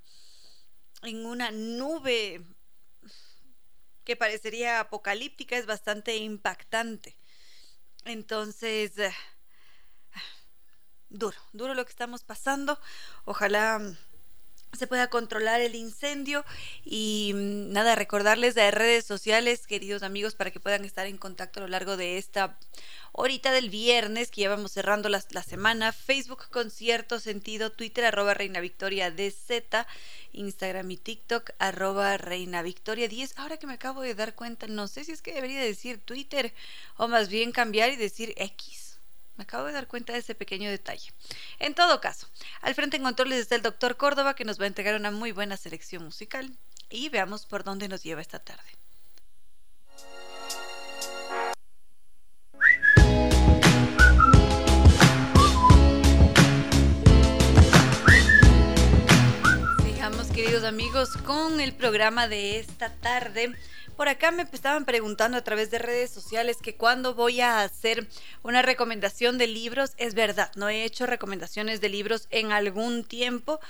en 1.02 1.26
una 1.26 1.50
nube 1.50 2.42
que 4.04 4.16
parecería 4.16 4.80
apocalíptica, 4.80 5.56
es 5.56 5.66
bastante 5.66 6.16
impactante. 6.16 7.16
Entonces, 8.04 8.98
eh, 8.98 9.14
duro, 11.08 11.36
duro 11.52 11.74
lo 11.74 11.84
que 11.84 11.90
estamos 11.90 12.24
pasando. 12.24 12.78
Ojalá 13.24 13.80
se 14.76 14.86
pueda 14.86 15.08
controlar 15.08 15.60
el 15.60 15.74
incendio 15.74 16.44
y 16.84 17.32
mm, 17.34 17.72
nada, 17.72 17.94
recordarles 17.94 18.54
de 18.54 18.70
redes 18.70 19.04
sociales, 19.04 19.66
queridos 19.66 20.02
amigos, 20.02 20.34
para 20.34 20.50
que 20.50 20.60
puedan 20.60 20.84
estar 20.84 21.06
en 21.06 21.18
contacto 21.18 21.60
a 21.60 21.62
lo 21.62 21.68
largo 21.68 21.96
de 21.96 22.18
esta 22.18 22.56
horita 23.12 23.52
del 23.52 23.68
viernes, 23.68 24.30
que 24.30 24.42
ya 24.42 24.48
vamos 24.48 24.72
cerrando 24.72 25.10
la, 25.10 25.22
la 25.30 25.42
semana, 25.42 25.92
Facebook 25.92 26.48
Concierto 26.50 27.20
Sentido, 27.20 27.70
Twitter 27.70 28.06
arroba 28.06 28.32
Reina 28.32 28.60
Victoria 28.60 29.10
DZ, 29.10 29.86
Instagram 30.32 30.90
y 30.90 30.96
TikTok 30.96 31.50
arroba 31.58 32.16
Reina 32.16 32.62
Victoria 32.62 33.08
10. 33.08 33.38
Ahora 33.38 33.58
que 33.58 33.66
me 33.66 33.74
acabo 33.74 34.00
de 34.00 34.14
dar 34.14 34.34
cuenta, 34.34 34.66
no 34.66 34.88
sé 34.88 35.04
si 35.04 35.12
es 35.12 35.20
que 35.20 35.34
debería 35.34 35.60
decir 35.60 35.98
Twitter 35.98 36.54
o 36.96 37.08
más 37.08 37.28
bien 37.28 37.52
cambiar 37.52 37.90
y 37.90 37.96
decir 37.96 38.32
X 38.38 38.91
acabo 39.42 39.66
de 39.66 39.72
dar 39.72 39.86
cuenta 39.86 40.12
de 40.12 40.20
ese 40.20 40.34
pequeño 40.34 40.70
detalle. 40.70 41.12
En 41.58 41.74
todo 41.74 42.00
caso, 42.00 42.26
al 42.60 42.74
frente 42.74 42.96
en 42.96 43.02
controles 43.02 43.38
está 43.40 43.54
el 43.54 43.62
doctor 43.62 43.96
Córdoba 43.96 44.34
que 44.34 44.44
nos 44.44 44.60
va 44.60 44.64
a 44.64 44.68
entregar 44.68 44.96
una 44.96 45.10
muy 45.10 45.32
buena 45.32 45.56
selección 45.56 46.04
musical 46.04 46.50
y 46.90 47.08
veamos 47.08 47.46
por 47.46 47.64
dónde 47.64 47.88
nos 47.88 48.02
lleva 48.02 48.20
esta 48.20 48.38
tarde. 48.38 48.70
Queridos 60.32 60.64
amigos 60.64 61.10
con 61.26 61.60
el 61.60 61.74
programa 61.74 62.26
de 62.26 62.58
esta 62.58 62.90
tarde. 62.90 63.54
Por 63.98 64.08
acá 64.08 64.30
me 64.30 64.44
estaban 64.44 64.86
preguntando 64.86 65.36
a 65.36 65.44
través 65.44 65.70
de 65.70 65.78
redes 65.78 66.10
sociales 66.10 66.56
que 66.62 66.74
cuando 66.74 67.14
voy 67.14 67.42
a 67.42 67.60
hacer 67.60 68.08
una 68.42 68.62
recomendación 68.62 69.36
de 69.36 69.46
libros, 69.46 69.92
es 69.98 70.14
verdad, 70.14 70.50
no 70.56 70.70
he 70.70 70.84
hecho 70.84 71.04
recomendaciones 71.04 71.82
de 71.82 71.90
libros 71.90 72.28
en 72.30 72.50
algún 72.50 73.04
tiempo. 73.04 73.60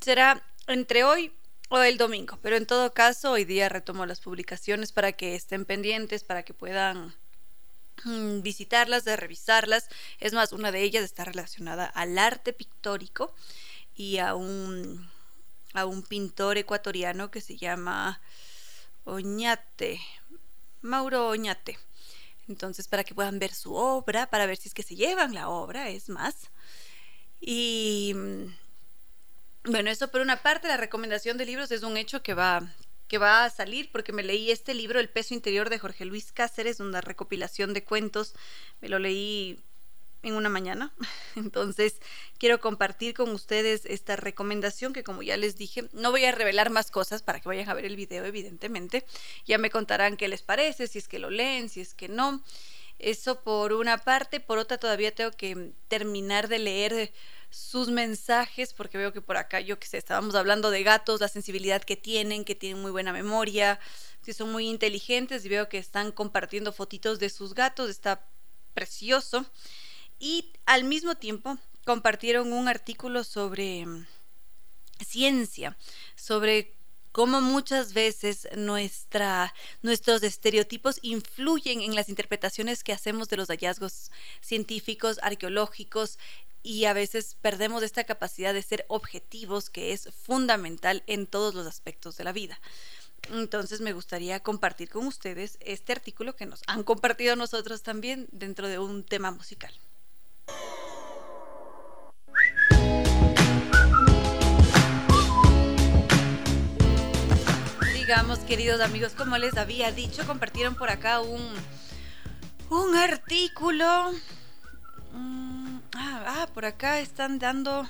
Será 0.00 0.42
entre 0.66 1.04
hoy 1.04 1.32
o 1.68 1.80
el 1.80 1.98
domingo, 1.98 2.38
pero 2.40 2.56
en 2.56 2.66
todo 2.66 2.94
caso 2.94 3.32
hoy 3.32 3.44
día 3.44 3.68
retomo 3.68 4.06
las 4.06 4.20
publicaciones 4.20 4.92
para 4.92 5.12
que 5.12 5.34
estén 5.34 5.66
pendientes, 5.66 6.24
para 6.24 6.44
que 6.44 6.54
puedan 6.54 7.14
mm, 8.04 8.40
visitarlas, 8.40 9.04
de 9.04 9.16
revisarlas. 9.16 9.88
Es 10.18 10.32
más, 10.32 10.52
una 10.52 10.72
de 10.72 10.80
ellas 10.80 11.04
está 11.04 11.24
relacionada 11.24 11.84
al 11.84 12.16
arte 12.16 12.54
pictórico 12.54 13.34
y 13.94 14.16
a 14.18 14.34
un, 14.34 15.10
a 15.76 15.84
un 15.84 16.02
pintor 16.02 16.56
ecuatoriano 16.56 17.30
que 17.30 17.40
se 17.40 17.56
llama 17.56 18.20
Oñate, 19.04 20.00
Mauro 20.82 21.28
Oñate. 21.28 21.78
Entonces, 22.48 22.88
para 22.88 23.04
que 23.04 23.14
puedan 23.14 23.38
ver 23.38 23.52
su 23.52 23.74
obra, 23.74 24.26
para 24.30 24.46
ver 24.46 24.56
si 24.56 24.68
es 24.68 24.74
que 24.74 24.82
se 24.82 24.96
llevan 24.96 25.34
la 25.34 25.48
obra, 25.48 25.90
es 25.90 26.08
más. 26.08 26.34
Y 27.40 28.12
mm, 28.14 29.70
bueno, 29.70 29.90
eso 29.90 30.08
por 30.08 30.22
una 30.22 30.42
parte, 30.42 30.66
la 30.68 30.78
recomendación 30.78 31.36
de 31.36 31.44
libros 31.44 31.70
es 31.70 31.82
un 31.82 31.98
hecho 31.98 32.22
que 32.22 32.32
va, 32.32 32.72
que 33.08 33.18
va 33.18 33.44
a 33.44 33.50
salir 33.50 33.90
porque 33.92 34.12
me 34.12 34.22
leí 34.22 34.50
este 34.50 34.72
libro, 34.72 34.98
El 34.98 35.10
peso 35.10 35.34
interior 35.34 35.68
de 35.68 35.78
Jorge 35.78 36.06
Luis 36.06 36.32
Cáceres, 36.32 36.80
una 36.80 37.02
recopilación 37.02 37.74
de 37.74 37.84
cuentos. 37.84 38.34
Me 38.80 38.88
lo 38.88 38.98
leí 38.98 39.58
en 40.26 40.34
una 40.34 40.48
mañana. 40.48 40.92
Entonces, 41.36 42.00
quiero 42.38 42.60
compartir 42.60 43.14
con 43.14 43.30
ustedes 43.30 43.84
esta 43.86 44.16
recomendación 44.16 44.92
que 44.92 45.04
como 45.04 45.22
ya 45.22 45.36
les 45.36 45.56
dije, 45.56 45.88
no 45.92 46.10
voy 46.10 46.24
a 46.24 46.32
revelar 46.32 46.70
más 46.70 46.90
cosas 46.90 47.22
para 47.22 47.40
que 47.40 47.48
vayan 47.48 47.68
a 47.68 47.74
ver 47.74 47.84
el 47.84 47.96
video, 47.96 48.24
evidentemente. 48.24 49.06
Ya 49.46 49.58
me 49.58 49.70
contarán 49.70 50.16
qué 50.16 50.28
les 50.28 50.42
parece, 50.42 50.88
si 50.88 50.98
es 50.98 51.08
que 51.08 51.18
lo 51.18 51.30
leen, 51.30 51.68
si 51.68 51.80
es 51.80 51.94
que 51.94 52.08
no. 52.08 52.42
Eso 52.98 53.42
por 53.42 53.72
una 53.72 53.98
parte, 53.98 54.40
por 54.40 54.58
otra 54.58 54.78
todavía 54.78 55.14
tengo 55.14 55.30
que 55.30 55.72
terminar 55.88 56.48
de 56.48 56.58
leer 56.58 57.12
sus 57.50 57.88
mensajes, 57.88 58.72
porque 58.72 58.98
veo 58.98 59.12
que 59.12 59.20
por 59.20 59.36
acá, 59.36 59.60
yo 59.60 59.78
que 59.78 59.86
sé, 59.86 59.98
estábamos 59.98 60.34
hablando 60.34 60.70
de 60.70 60.82
gatos, 60.82 61.20
la 61.20 61.28
sensibilidad 61.28 61.82
que 61.84 61.96
tienen, 61.96 62.44
que 62.44 62.54
tienen 62.54 62.82
muy 62.82 62.90
buena 62.90 63.12
memoria, 63.12 63.78
que 64.24 64.32
son 64.32 64.50
muy 64.50 64.68
inteligentes 64.68 65.44
y 65.44 65.48
veo 65.48 65.68
que 65.68 65.78
están 65.78 66.10
compartiendo 66.10 66.72
fotitos 66.72 67.20
de 67.20 67.30
sus 67.30 67.54
gatos, 67.54 67.90
está 67.90 68.26
precioso 68.74 69.46
y 70.18 70.52
al 70.64 70.84
mismo 70.84 71.14
tiempo 71.14 71.58
compartieron 71.84 72.52
un 72.52 72.68
artículo 72.68 73.24
sobre 73.24 73.86
mm, 73.86 74.06
ciencia, 75.06 75.76
sobre 76.16 76.72
cómo 77.12 77.40
muchas 77.40 77.94
veces 77.94 78.48
nuestra, 78.56 79.54
nuestros 79.82 80.22
estereotipos 80.22 80.98
influyen 81.00 81.80
en 81.80 81.94
las 81.94 82.08
interpretaciones 82.08 82.84
que 82.84 82.92
hacemos 82.92 83.28
de 83.28 83.38
los 83.38 83.48
hallazgos 83.48 84.10
científicos, 84.42 85.18
arqueológicos, 85.22 86.18
y 86.62 86.86
a 86.86 86.92
veces 86.92 87.36
perdemos 87.40 87.84
esta 87.84 88.02
capacidad 88.02 88.52
de 88.52 88.60
ser 88.60 88.84
objetivos 88.88 89.70
que 89.70 89.92
es 89.92 90.08
fundamental 90.24 91.04
en 91.06 91.28
todos 91.28 91.54
los 91.54 91.64
aspectos 91.64 92.16
de 92.16 92.24
la 92.24 92.32
vida. 92.32 92.60
Entonces 93.30 93.80
me 93.80 93.92
gustaría 93.92 94.40
compartir 94.40 94.90
con 94.90 95.06
ustedes 95.06 95.58
este 95.60 95.92
artículo 95.92 96.34
que 96.34 96.44
nos 96.44 96.62
han 96.66 96.82
compartido 96.82 97.36
nosotros 97.36 97.82
también 97.82 98.28
dentro 98.32 98.66
de 98.66 98.80
un 98.80 99.04
tema 99.04 99.30
musical. 99.30 99.72
Digamos, 107.92 108.38
queridos 108.40 108.80
amigos, 108.80 109.12
como 109.12 109.36
les 109.36 109.56
había 109.56 109.90
dicho, 109.90 110.26
compartieron 110.26 110.76
por 110.76 110.90
acá 110.90 111.20
un, 111.20 111.42
un 112.70 112.94
artículo. 112.94 114.12
Mm, 115.12 115.78
ah, 115.94 116.24
ah, 116.26 116.46
por 116.54 116.64
acá 116.64 117.00
están 117.00 117.38
dando. 117.38 117.88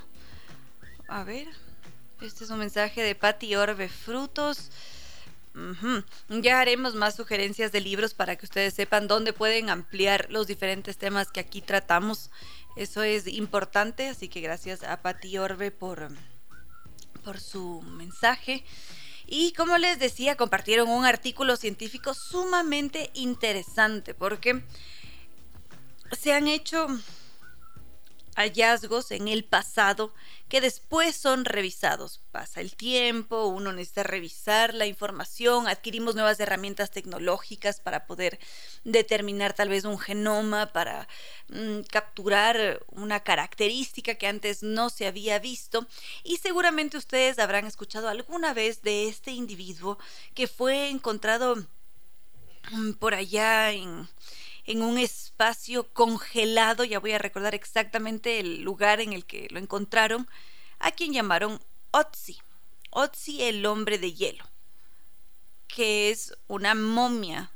A 1.08 1.22
ver. 1.24 1.48
Este 2.22 2.44
es 2.44 2.50
un 2.50 2.58
mensaje 2.58 3.02
de 3.02 3.14
Patti 3.14 3.54
Orbe 3.56 3.90
Frutos. 3.90 4.70
Ya 6.28 6.60
haremos 6.60 6.94
más 6.94 7.16
sugerencias 7.16 7.72
de 7.72 7.80
libros 7.80 8.12
para 8.14 8.36
que 8.36 8.44
ustedes 8.44 8.74
sepan 8.74 9.08
dónde 9.08 9.32
pueden 9.32 9.70
ampliar 9.70 10.26
los 10.30 10.46
diferentes 10.46 10.98
temas 10.98 11.30
que 11.30 11.40
aquí 11.40 11.62
tratamos. 11.62 12.30
Eso 12.76 13.02
es 13.02 13.26
importante, 13.26 14.08
así 14.08 14.28
que 14.28 14.40
gracias 14.40 14.82
a 14.82 15.00
Pati 15.00 15.38
Orbe 15.38 15.70
por, 15.70 16.08
por 17.24 17.40
su 17.40 17.80
mensaje. 17.82 18.64
Y 19.26 19.52
como 19.52 19.78
les 19.78 19.98
decía, 19.98 20.36
compartieron 20.36 20.88
un 20.88 21.04
artículo 21.04 21.56
científico 21.56 22.14
sumamente 22.14 23.10
interesante 23.14 24.14
porque 24.14 24.62
se 26.12 26.32
han 26.32 26.46
hecho 26.46 26.86
hallazgos 28.36 29.10
en 29.10 29.28
el 29.28 29.44
pasado 29.44 30.12
que 30.48 30.60
después 30.60 31.16
son 31.16 31.44
revisados. 31.44 32.20
Pasa 32.30 32.60
el 32.60 32.76
tiempo, 32.76 33.46
uno 33.46 33.72
necesita 33.72 34.02
revisar 34.04 34.74
la 34.74 34.86
información, 34.86 35.66
adquirimos 35.66 36.14
nuevas 36.14 36.38
herramientas 36.38 36.90
tecnológicas 36.90 37.80
para 37.80 38.06
poder 38.06 38.38
determinar 38.84 39.54
tal 39.54 39.70
vez 39.70 39.84
un 39.84 39.98
genoma, 39.98 40.72
para 40.72 41.08
mm, 41.48 41.80
capturar 41.90 42.84
una 42.90 43.20
característica 43.20 44.14
que 44.14 44.26
antes 44.26 44.62
no 44.62 44.90
se 44.90 45.06
había 45.06 45.38
visto. 45.38 45.86
Y 46.22 46.36
seguramente 46.36 46.98
ustedes 46.98 47.38
habrán 47.38 47.66
escuchado 47.66 48.08
alguna 48.08 48.52
vez 48.52 48.82
de 48.82 49.08
este 49.08 49.32
individuo 49.32 49.98
que 50.34 50.46
fue 50.46 50.90
encontrado 50.90 51.56
mm, 52.70 52.92
por 52.92 53.14
allá 53.14 53.72
en 53.72 54.08
en 54.66 54.82
un 54.82 54.98
espacio 54.98 55.88
congelado, 55.92 56.84
ya 56.84 56.98
voy 56.98 57.12
a 57.12 57.18
recordar 57.18 57.54
exactamente 57.54 58.40
el 58.40 58.62
lugar 58.62 59.00
en 59.00 59.12
el 59.12 59.24
que 59.24 59.48
lo 59.50 59.58
encontraron, 59.58 60.28
a 60.78 60.90
quien 60.90 61.12
llamaron 61.12 61.60
Otzi, 61.92 62.38
Otzi 62.90 63.42
el 63.42 63.64
hombre 63.66 63.98
de 63.98 64.12
hielo, 64.12 64.44
que 65.68 66.10
es 66.10 66.34
una 66.48 66.74
momia 66.74 67.50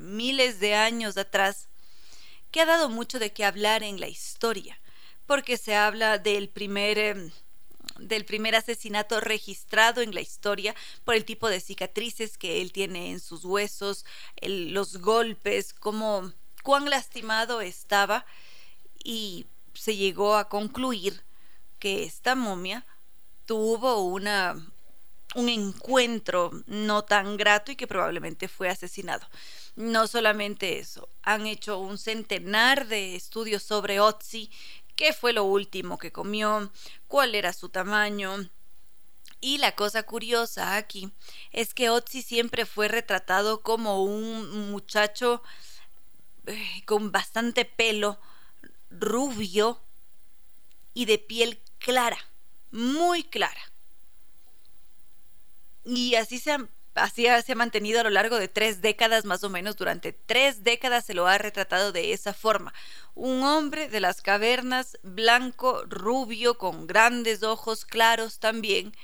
miles 0.00 0.60
de 0.60 0.74
años 0.74 1.16
atrás, 1.16 1.68
que 2.50 2.60
ha 2.60 2.66
dado 2.66 2.88
mucho 2.88 3.18
de 3.18 3.32
qué 3.32 3.44
hablar 3.44 3.82
en 3.82 4.00
la 4.00 4.08
historia, 4.08 4.78
porque 5.26 5.56
se 5.56 5.74
habla 5.74 6.18
del 6.18 6.48
primer... 6.48 6.98
Em, 6.98 7.30
del 8.00 8.24
primer 8.24 8.56
asesinato 8.56 9.20
registrado 9.20 10.00
en 10.00 10.14
la 10.14 10.20
historia 10.20 10.74
por 11.04 11.14
el 11.14 11.24
tipo 11.24 11.48
de 11.48 11.60
cicatrices 11.60 12.38
que 12.38 12.60
él 12.60 12.72
tiene 12.72 13.10
en 13.10 13.20
sus 13.20 13.44
huesos, 13.44 14.04
los 14.42 14.98
golpes, 14.98 15.72
cómo, 15.72 16.32
cuán 16.62 16.90
lastimado 16.90 17.60
estaba 17.60 18.26
y 19.02 19.46
se 19.74 19.96
llegó 19.96 20.36
a 20.36 20.48
concluir 20.48 21.22
que 21.78 22.04
esta 22.04 22.34
momia 22.34 22.86
tuvo 23.46 24.04
una, 24.04 24.54
un 25.34 25.48
encuentro 25.48 26.50
no 26.66 27.02
tan 27.04 27.36
grato 27.36 27.72
y 27.72 27.76
que 27.76 27.86
probablemente 27.86 28.48
fue 28.48 28.68
asesinado. 28.68 29.26
No 29.76 30.06
solamente 30.06 30.78
eso, 30.78 31.08
han 31.22 31.46
hecho 31.46 31.78
un 31.78 31.96
centenar 31.96 32.86
de 32.86 33.16
estudios 33.16 33.62
sobre 33.62 34.00
Otzi, 34.00 34.50
qué 35.00 35.14
fue 35.14 35.32
lo 35.32 35.44
último 35.44 35.96
que 35.96 36.12
comió, 36.12 36.70
cuál 37.08 37.34
era 37.34 37.54
su 37.54 37.70
tamaño. 37.70 38.50
Y 39.40 39.56
la 39.56 39.74
cosa 39.74 40.02
curiosa 40.02 40.76
aquí 40.76 41.10
es 41.52 41.72
que 41.72 41.88
Otzi 41.88 42.20
siempre 42.20 42.66
fue 42.66 42.86
retratado 42.86 43.62
como 43.62 44.04
un 44.04 44.70
muchacho 44.70 45.42
eh, 46.44 46.82
con 46.84 47.12
bastante 47.12 47.64
pelo, 47.64 48.20
rubio 48.90 49.80
y 50.92 51.06
de 51.06 51.16
piel 51.16 51.62
clara, 51.78 52.18
muy 52.70 53.24
clara. 53.24 53.72
Y 55.82 56.16
así 56.16 56.38
se 56.38 56.52
ha, 56.52 56.68
así 57.00 57.26
se 57.44 57.52
ha 57.52 57.56
mantenido 57.56 58.00
a 58.00 58.04
lo 58.04 58.10
largo 58.10 58.38
de 58.38 58.48
tres 58.48 58.80
décadas 58.80 59.24
más 59.24 59.42
o 59.44 59.50
menos. 59.50 59.76
Durante 59.76 60.12
tres 60.12 60.64
décadas 60.64 61.04
se 61.04 61.14
lo 61.14 61.26
ha 61.26 61.38
retratado 61.38 61.92
de 61.92 62.12
esa 62.12 62.32
forma. 62.32 62.72
Un 63.14 63.42
hombre 63.42 63.88
de 63.88 64.00
las 64.00 64.22
cavernas, 64.22 64.98
blanco, 65.02 65.84
rubio, 65.86 66.58
con 66.58 66.86
grandes 66.86 67.42
ojos 67.42 67.84
claros 67.84 68.38
también. 68.38 68.94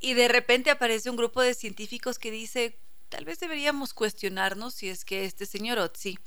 Y 0.00 0.14
de 0.14 0.28
repente 0.28 0.70
aparece 0.70 1.10
un 1.10 1.16
grupo 1.16 1.40
de 1.40 1.54
científicos 1.54 2.18
que 2.18 2.30
dice, 2.30 2.78
tal 3.08 3.24
vez 3.24 3.40
deberíamos 3.40 3.94
cuestionarnos 3.94 4.74
si 4.74 4.88
es 4.88 5.04
que 5.04 5.24
este 5.24 5.46
señor 5.46 5.78
Otzi 5.78 6.18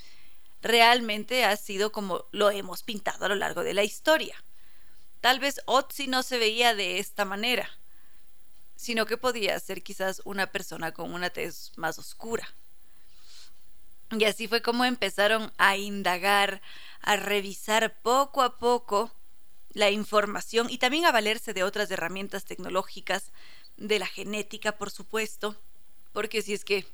realmente 0.61 1.45
ha 1.45 1.55
sido 1.55 1.91
como 1.91 2.25
lo 2.31 2.51
hemos 2.51 2.83
pintado 2.83 3.25
a 3.25 3.29
lo 3.29 3.35
largo 3.35 3.63
de 3.63 3.73
la 3.73 3.83
historia. 3.83 4.43
Tal 5.21 5.39
vez 5.39 5.61
Otzi 5.65 6.07
no 6.07 6.23
se 6.23 6.37
veía 6.37 6.73
de 6.75 6.99
esta 6.99 7.25
manera, 7.25 7.69
sino 8.79 9.05
que 9.05 9.17
podía 9.17 9.59
ser 9.59 9.83
quizás 9.83 10.21
una 10.23 10.53
persona 10.53 10.93
con 10.93 11.13
una 11.13 11.29
tez 11.29 11.73
más 11.75 11.99
oscura. 11.99 12.47
Y 14.17 14.23
así 14.23 14.47
fue 14.47 14.61
como 14.61 14.85
empezaron 14.85 15.51
a 15.57 15.75
indagar, 15.75 16.61
a 17.01 17.17
revisar 17.17 17.99
poco 18.01 18.41
a 18.41 18.57
poco 18.57 19.11
la 19.73 19.91
información 19.91 20.69
y 20.69 20.77
también 20.77 21.05
a 21.05 21.11
valerse 21.11 21.53
de 21.53 21.63
otras 21.63 21.91
herramientas 21.91 22.45
tecnológicas, 22.45 23.33
de 23.75 23.99
la 23.99 24.07
genética, 24.07 24.77
por 24.77 24.91
supuesto, 24.91 25.57
porque 26.13 26.41
si 26.41 26.53
es 26.53 26.63
que 26.63 26.85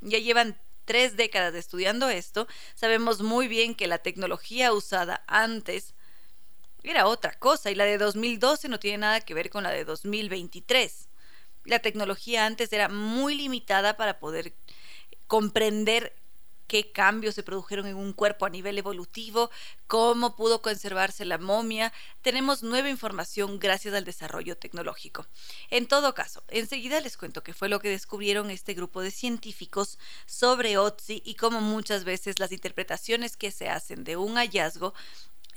ya 0.00 0.18
llevan 0.18 0.58
tres 0.86 1.16
décadas 1.16 1.54
estudiando 1.54 2.08
esto, 2.08 2.48
sabemos 2.74 3.20
muy 3.22 3.46
bien 3.46 3.76
que 3.76 3.86
la 3.86 3.98
tecnología 3.98 4.72
usada 4.72 5.22
antes 5.28 5.94
era 6.82 7.06
otra 7.06 7.32
cosa 7.38 7.70
y 7.70 7.76
la 7.76 7.84
de 7.84 7.96
2012 7.96 8.68
no 8.68 8.80
tiene 8.80 8.98
nada 8.98 9.20
que 9.20 9.34
ver 9.34 9.50
con 9.50 9.62
la 9.62 9.70
de 9.70 9.84
2023. 9.84 11.07
La 11.68 11.80
tecnología 11.80 12.46
antes 12.46 12.72
era 12.72 12.88
muy 12.88 13.34
limitada 13.34 13.98
para 13.98 14.18
poder 14.18 14.54
comprender 15.26 16.16
qué 16.66 16.92
cambios 16.92 17.34
se 17.34 17.42
produjeron 17.42 17.86
en 17.86 17.96
un 17.96 18.14
cuerpo 18.14 18.46
a 18.46 18.50
nivel 18.50 18.78
evolutivo, 18.78 19.50
cómo 19.86 20.34
pudo 20.34 20.62
conservarse 20.62 21.26
la 21.26 21.36
momia. 21.36 21.92
Tenemos 22.22 22.62
nueva 22.62 22.88
información 22.88 23.58
gracias 23.58 23.94
al 23.94 24.06
desarrollo 24.06 24.56
tecnológico. 24.56 25.26
En 25.68 25.86
todo 25.86 26.14
caso, 26.14 26.42
enseguida 26.48 27.02
les 27.02 27.18
cuento 27.18 27.42
qué 27.42 27.52
fue 27.52 27.68
lo 27.68 27.80
que 27.80 27.90
descubrieron 27.90 28.50
este 28.50 28.72
grupo 28.72 29.02
de 29.02 29.10
científicos 29.10 29.98
sobre 30.24 30.78
Otzi 30.78 31.20
y 31.22 31.34
cómo 31.34 31.60
muchas 31.60 32.04
veces 32.04 32.38
las 32.38 32.50
interpretaciones 32.52 33.36
que 33.36 33.50
se 33.50 33.68
hacen 33.68 34.04
de 34.04 34.16
un 34.16 34.36
hallazgo 34.36 34.94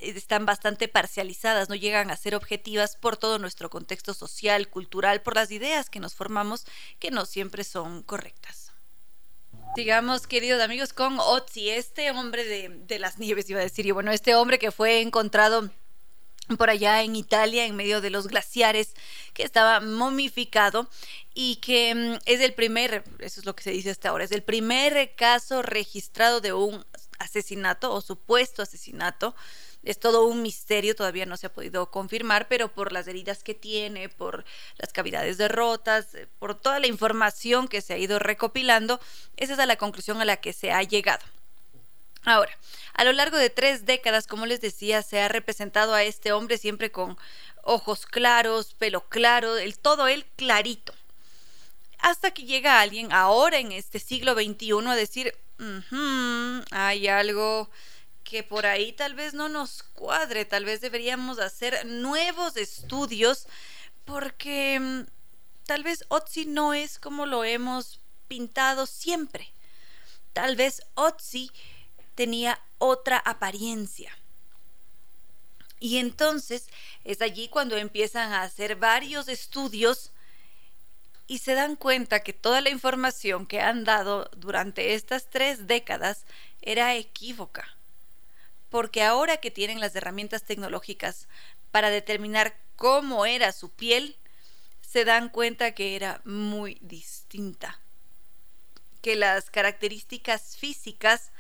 están 0.02 0.45
bastante 0.45 0.88
parcializadas, 0.88 1.70
no 1.70 1.76
llegan 1.76 2.12
a 2.12 2.18
ser 2.18 2.36
objetivas 2.36 2.95
por 2.95 3.18
todo 3.18 3.39
nuestro 3.39 3.70
contexto 3.70 4.14
social, 4.14 4.68
cultural, 4.68 5.22
por 5.22 5.36
las 5.36 5.52
ideas 5.52 5.89
que 5.89 5.99
nos 5.99 6.16
formamos 6.16 6.66
que 6.99 7.12
no 7.12 7.26
siempre 7.26 7.64
son 7.64 8.04
correctas. 8.04 8.72
Digamos, 9.76 10.28
queridos 10.28 10.62
amigos, 10.62 10.91
con 10.91 11.18
Otzi, 11.20 11.70
este 11.70 12.12
hombre 12.12 12.43
de, 12.43 12.99
las 12.99 13.20
nieves, 13.20 13.49
iba 13.49 13.60
a 13.60 13.64
decir, 13.64 13.86
y 13.86 13.91
bueno, 13.91 14.12
este 14.12 14.36
hombre 14.36 14.60
que 14.60 14.72
fue 14.72 15.02
encontrado 15.02 15.70
por 16.58 16.70
allá 16.70 17.02
en 17.04 17.16
Italia, 17.16 17.66
en 17.66 17.78
medio 17.78 18.02
de 18.02 18.10
los 18.10 18.28
glaciares, 18.28 18.95
que 19.34 19.43
estaba 19.43 19.80
momificado 19.80 20.89
y 21.34 21.58
que 21.58 21.95
mm, 21.95 22.20
es 22.26 22.41
el 22.41 22.54
primer, 22.54 23.06
eso 23.20 23.39
es 23.39 23.45
lo 23.45 23.56
que 23.56 23.64
se 23.64 23.72
dice 23.72 23.91
hasta 23.91 24.10
ahora, 24.10 24.26
es 24.26 24.34
el 24.34 24.43
primer 24.43 25.16
caso 25.16 25.62
registrado 25.62 26.41
de 26.41 26.52
un 26.52 26.86
asesinato 27.20 27.93
o 27.93 28.02
supuesto 28.02 28.62
asesinato 28.64 29.36
es 29.84 30.00
todo 30.00 30.26
un 30.26 30.42
misterio, 30.42 30.96
todavía 30.96 31.26
no 31.26 31.38
se 31.38 31.48
ha 31.48 31.54
podido 31.54 31.90
confirmar, 31.90 32.48
pero 32.48 32.72
por 32.72 32.92
las 32.92 33.08
heridas 33.08 33.44
que 33.44 33.56
tiene, 33.56 34.10
por 34.10 34.46
las 34.78 34.94
cavidades 34.94 35.38
derrotas, 35.38 36.14
eh, 36.16 36.28
por 36.40 36.56
toda 36.56 36.80
la 36.80 36.88
información 36.88 37.68
que 37.68 37.82
se 37.82 37.94
ha 37.94 37.98
ido 37.98 38.20
recopilando, 38.20 39.00
esa 39.38 39.54
es 39.54 39.68
la 39.68 39.76
conclusión 39.78 40.22
a 40.22 40.26
la 40.26 40.38
que 40.38 40.54
se 40.54 40.72
ha 40.72 40.84
llegado. 40.84 41.26
Ahora, 42.24 42.56
a 42.94 43.04
lo 43.04 43.14
largo 43.14 43.38
de 43.38 43.50
tres 43.50 43.86
décadas, 43.86 44.28
como 44.28 44.46
les 44.46 44.62
decía, 44.62 45.02
se 45.02 45.20
ha 45.20 45.28
representado 45.28 45.96
a 45.96 46.04
este 46.04 46.32
hombre 46.32 46.60
siempre 46.60 46.92
con 46.92 47.18
ojos 47.64 48.06
claros, 48.06 48.76
pelo 48.76 49.02
claro, 49.10 49.58
el 49.58 49.78
todo 49.80 50.08
él 50.08 50.26
clarito. 50.36 50.94
Hasta 51.98 52.32
que 52.32 52.44
llega 52.44 52.82
alguien 52.82 53.12
ahora 53.12 53.58
en 53.60 53.72
este 53.72 54.00
siglo 54.00 54.34
XXI 54.34 54.88
a 54.88 54.96
decir, 54.96 55.36
hay 56.72 57.08
algo 57.08 57.70
que 58.32 58.44
por 58.44 58.66
ahí 58.66 58.94
tal 58.94 59.14
vez 59.14 59.34
no 59.34 59.50
nos 59.50 59.84
cuadre, 59.84 60.46
tal 60.46 60.64
vez 60.64 60.80
deberíamos 60.80 61.38
hacer 61.38 61.86
nuevos 61.86 62.56
estudios 62.56 63.46
porque 64.06 64.80
mm, 64.80 65.02
tal 65.66 65.84
vez 65.84 66.06
Otzi 66.08 66.46
no 66.46 66.74
es 66.74 66.98
como 66.98 67.26
lo 67.26 67.44
hemos 67.44 68.00
pintado 68.30 68.86
siempre. 68.86 69.52
Tal 70.32 70.56
vez 70.56 70.82
Otzi 70.94 71.52
tenía 72.16 72.58
otra 72.78 73.18
apariencia. 73.18 74.18
Y 75.82 75.98
entonces 75.98 76.70
es 77.04 77.22
allí 77.22 77.50
cuando 77.50 77.76
empiezan 77.76 78.32
a 78.32 78.44
hacer 78.44 78.78
varios 78.78 79.28
estudios 79.28 80.14
y 81.28 81.40
se 81.40 81.54
dan 81.54 81.76
cuenta 81.76 82.22
que 82.22 82.32
toda 82.32 82.62
la 82.62 82.70
información 82.70 83.46
que 83.46 83.60
han 83.60 83.84
dado 83.84 84.32
durante 84.38 84.94
estas 84.94 85.30
tres 85.30 85.68
décadas 85.68 86.24
era 86.62 86.96
equívoca 86.96 87.76
porque 88.72 89.03
ahora 89.03 89.38
que 89.38 89.51
tienen 89.51 89.82
las 89.82 89.95
herramientas 89.95 90.43
tecnológicas 90.43 91.28
para 91.72 91.89
determinar 91.89 92.55
cómo 92.78 93.26
era 93.26 93.51
su 93.51 93.69
piel, 93.69 94.15
se 94.82 95.05
dan 95.05 95.30
cuenta 95.30 95.74
que 95.74 95.95
era 95.95 96.22
muy 96.24 96.78
distinta, 96.82 97.80
que 99.01 99.15
las 99.15 99.51
características 99.51 100.55
físicas 100.57 101.32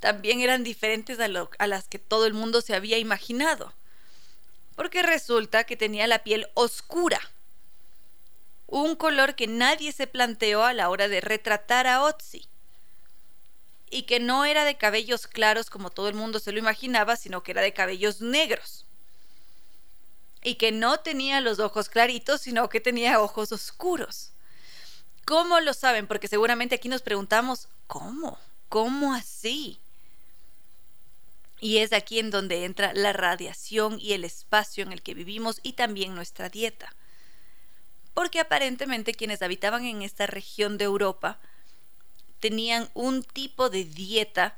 también 0.00 0.40
eran 0.40 0.64
diferentes 0.64 1.20
a, 1.20 1.28
las 1.66 1.88
que 1.88 1.98
todo 1.98 2.26
el 2.26 2.32
mundo 2.32 2.62
se 2.62 2.74
había 2.74 2.98
imaginado, 2.98 3.74
porque 4.74 5.02
resulta 5.02 5.64
que 5.64 5.76
tenía 5.76 6.06
la 6.06 6.20
piel 6.20 6.48
oscura, 6.54 7.20
un 8.66 8.96
color 8.96 9.34
que 9.34 9.46
nadie 9.46 9.92
se 9.92 10.06
planteó 10.06 10.64
a 10.64 10.72
la 10.72 10.88
hora 10.88 11.08
de 11.08 11.20
retratar 11.20 11.86
a 11.86 12.02
Otzi 12.02 12.48
y 13.90 14.02
que 14.02 14.20
no 14.20 14.44
era 14.44 14.64
de 14.64 14.76
cabellos 14.76 15.26
claros 15.26 15.70
como 15.70 15.90
todo 15.90 16.08
el 16.08 16.14
mundo 16.14 16.38
se 16.38 16.52
lo 16.52 16.58
imaginaba, 16.58 17.16
sino 17.16 17.42
que 17.42 17.52
era 17.52 17.62
de 17.62 17.72
cabellos 17.72 18.20
negros. 18.20 18.84
Y 20.42 20.54
que 20.54 20.72
no 20.72 21.00
tenía 21.00 21.40
los 21.40 21.58
ojos 21.58 21.88
claritos, 21.88 22.42
sino 22.42 22.68
que 22.68 22.80
tenía 22.80 23.20
ojos 23.20 23.52
oscuros. 23.52 24.30
¿Cómo 25.24 25.60
lo 25.60 25.74
saben? 25.74 26.06
Porque 26.06 26.28
seguramente 26.28 26.74
aquí 26.74 26.88
nos 26.88 27.02
preguntamos, 27.02 27.68
¿cómo? 27.86 28.38
¿Cómo 28.68 29.14
así? 29.14 29.78
Y 31.60 31.78
es 31.78 31.92
aquí 31.92 32.18
en 32.18 32.30
donde 32.30 32.64
entra 32.64 32.92
la 32.94 33.12
radiación 33.12 33.98
y 34.00 34.12
el 34.12 34.24
espacio 34.24 34.84
en 34.84 34.92
el 34.92 35.02
que 35.02 35.14
vivimos 35.14 35.60
y 35.62 35.72
también 35.72 36.14
nuestra 36.14 36.48
dieta. 36.48 36.94
Porque 38.14 38.40
aparentemente 38.40 39.14
quienes 39.14 39.42
habitaban 39.42 39.84
en 39.84 40.02
esta 40.02 40.26
región 40.26 40.78
de 40.78 40.84
Europa 40.84 41.38
tenían 42.40 42.88
un 42.94 43.22
tipo 43.22 43.70
de 43.70 43.84
dieta 43.84 44.56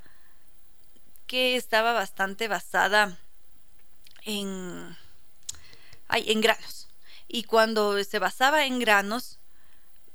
que 1.27 1.57
estaba 1.57 1.93
bastante 1.93 2.49
basada 2.49 3.19
en, 4.23 4.97
en 6.11 6.41
granos. 6.41 6.89
Y 7.29 7.45
cuando 7.45 8.03
se 8.03 8.19
basaba 8.19 8.67
en 8.67 8.81
granos, 8.81 9.39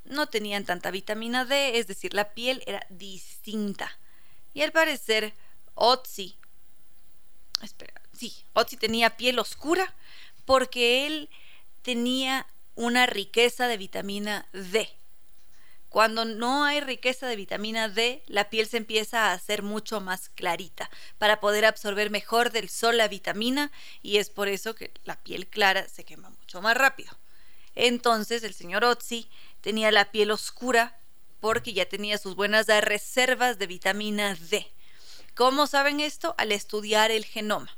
no 0.03 0.27
tenían 0.27 0.65
tanta 0.65 0.91
vitamina 0.91 1.45
D, 1.45 1.79
es 1.79 1.87
decir, 1.87 2.13
la 2.13 2.33
piel 2.33 2.61
era 2.67 2.85
distinta. 2.89 3.97
Y 4.53 4.61
al 4.61 4.71
parecer, 4.71 5.33
Otzi, 5.73 6.35
espera, 7.61 7.93
sí, 8.13 8.33
Otzi 8.53 8.77
tenía 8.77 9.17
piel 9.17 9.39
oscura 9.39 9.93
porque 10.45 11.07
él 11.07 11.29
tenía 11.81 12.45
una 12.75 13.05
riqueza 13.05 13.67
de 13.67 13.77
vitamina 13.77 14.47
D. 14.51 14.89
Cuando 15.95 16.25
no 16.25 16.65
hay 16.65 16.81
riqueza 16.81 17.25
de 17.25 17.37
vitamina 17.37 17.87
D, 17.87 18.21
la 18.27 18.49
piel 18.49 18.67
se 18.67 18.75
empieza 18.75 19.27
a 19.27 19.31
hacer 19.31 19.63
mucho 19.63 20.01
más 20.01 20.27
clarita 20.27 20.89
para 21.17 21.39
poder 21.39 21.63
absorber 21.63 22.09
mejor 22.09 22.51
del 22.51 22.67
sol 22.67 22.97
la 22.97 23.07
vitamina 23.07 23.71
y 24.01 24.17
es 24.17 24.29
por 24.29 24.49
eso 24.49 24.75
que 24.75 24.91
la 25.05 25.15
piel 25.15 25.47
clara 25.47 25.87
se 25.87 26.03
quema 26.03 26.31
mucho 26.31 26.61
más 26.61 26.75
rápido. 26.75 27.17
Entonces 27.75 28.43
el 28.43 28.53
señor 28.53 28.83
Otzi 28.83 29.29
tenía 29.61 29.89
la 29.89 30.11
piel 30.11 30.31
oscura 30.31 30.99
porque 31.39 31.71
ya 31.71 31.85
tenía 31.85 32.17
sus 32.17 32.35
buenas 32.35 32.67
reservas 32.67 33.57
de 33.57 33.67
vitamina 33.67 34.35
D. 34.49 34.67
¿Cómo 35.33 35.65
saben 35.65 36.01
esto? 36.01 36.35
Al 36.37 36.51
estudiar 36.51 37.09
el 37.09 37.23
genoma. 37.23 37.73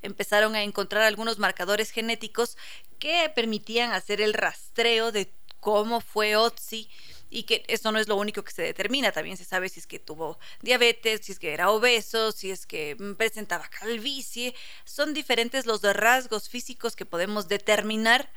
Empezaron 0.00 0.54
a 0.54 0.62
encontrar 0.62 1.02
algunos 1.02 1.40
marcadores 1.40 1.90
genéticos 1.90 2.56
que 3.00 3.32
permitían 3.34 3.90
hacer 3.90 4.20
el 4.20 4.32
rastreo 4.32 5.10
de 5.10 5.32
cómo 5.58 6.00
fue 6.00 6.36
Otzi 6.36 6.88
y 7.30 7.42
que 7.44 7.64
eso 7.68 7.92
no 7.92 7.98
es 7.98 8.08
lo 8.08 8.16
único 8.16 8.42
que 8.42 8.52
se 8.52 8.62
determina, 8.62 9.12
también 9.12 9.36
se 9.36 9.44
sabe 9.44 9.68
si 9.68 9.80
es 9.80 9.86
que 9.86 9.98
tuvo 9.98 10.38
diabetes, 10.62 11.20
si 11.24 11.32
es 11.32 11.38
que 11.38 11.52
era 11.52 11.70
obeso, 11.70 12.32
si 12.32 12.50
es 12.50 12.66
que 12.66 12.96
mm, 12.98 13.14
presentaba 13.14 13.68
calvicie, 13.68 14.54
son 14.84 15.14
diferentes 15.14 15.66
los 15.66 15.82
rasgos 15.82 16.48
físicos 16.48 16.96
que 16.96 17.06
podemos 17.06 17.48
determinar 17.48 18.30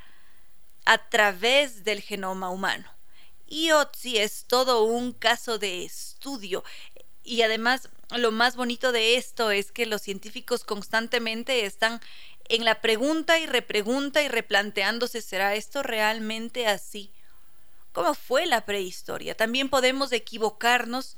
a 0.84 0.98
través 1.08 1.84
del 1.84 2.00
genoma 2.00 2.50
humano. 2.50 2.90
Y 3.46 3.70
Otzi 3.72 4.18
es 4.18 4.44
todo 4.46 4.84
un 4.84 5.12
caso 5.12 5.58
de 5.58 5.84
estudio 5.84 6.64
y 7.24 7.42
además 7.42 7.88
lo 8.16 8.30
más 8.30 8.56
bonito 8.56 8.92
de 8.92 9.16
esto 9.16 9.50
es 9.50 9.72
que 9.72 9.86
los 9.86 10.02
científicos 10.02 10.64
constantemente 10.64 11.64
están 11.64 12.00
en 12.48 12.64
la 12.64 12.80
pregunta 12.80 13.38
y 13.38 13.46
repregunta 13.46 14.22
y 14.22 14.28
replanteándose, 14.28 15.22
¿será 15.22 15.54
esto 15.54 15.82
realmente 15.82 16.66
así? 16.66 17.12
Cómo 17.92 18.14
fue 18.14 18.46
la 18.46 18.64
prehistoria. 18.64 19.36
También 19.36 19.68
podemos 19.68 20.12
equivocarnos 20.12 21.16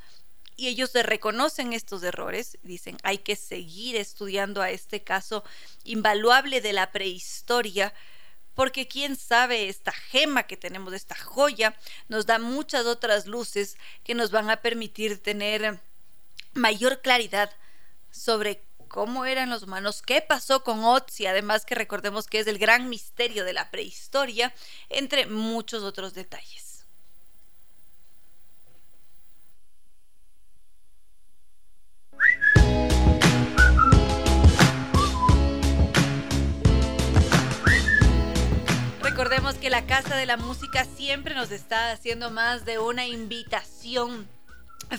y 0.56 0.68
ellos 0.68 0.92
reconocen 0.92 1.72
estos 1.72 2.02
errores, 2.02 2.58
dicen, 2.62 2.96
hay 3.02 3.18
que 3.18 3.36
seguir 3.36 3.96
estudiando 3.96 4.62
a 4.62 4.70
este 4.70 5.02
caso 5.02 5.42
invaluable 5.82 6.60
de 6.60 6.72
la 6.72 6.92
prehistoria, 6.92 7.92
porque 8.54 8.86
quién 8.86 9.16
sabe, 9.16 9.68
esta 9.68 9.90
gema 9.90 10.44
que 10.44 10.56
tenemos, 10.56 10.92
esta 10.92 11.16
joya, 11.16 11.76
nos 12.08 12.26
da 12.26 12.38
muchas 12.38 12.86
otras 12.86 13.26
luces 13.26 13.76
que 14.04 14.14
nos 14.14 14.30
van 14.30 14.48
a 14.48 14.58
permitir 14.58 15.20
tener 15.20 15.80
mayor 16.52 17.02
claridad 17.02 17.50
sobre 18.12 18.62
cómo 18.86 19.24
eran 19.26 19.50
los 19.50 19.64
humanos, 19.64 20.02
qué 20.02 20.20
pasó 20.20 20.62
con 20.62 20.84
Otzi, 20.84 21.26
además 21.26 21.66
que 21.66 21.74
recordemos 21.74 22.28
que 22.28 22.38
es 22.38 22.46
el 22.46 22.58
gran 22.58 22.88
misterio 22.88 23.44
de 23.44 23.52
la 23.52 23.72
prehistoria, 23.72 24.54
entre 24.88 25.26
muchos 25.26 25.82
otros 25.82 26.14
detalles. 26.14 26.63
Que 39.64 39.70
la 39.70 39.86
Casa 39.86 40.14
de 40.16 40.26
la 40.26 40.36
Música 40.36 40.84
siempre 40.84 41.34
nos 41.34 41.50
está 41.50 41.90
haciendo 41.90 42.30
más 42.30 42.66
de 42.66 42.78
una 42.78 43.06
invitación 43.06 44.28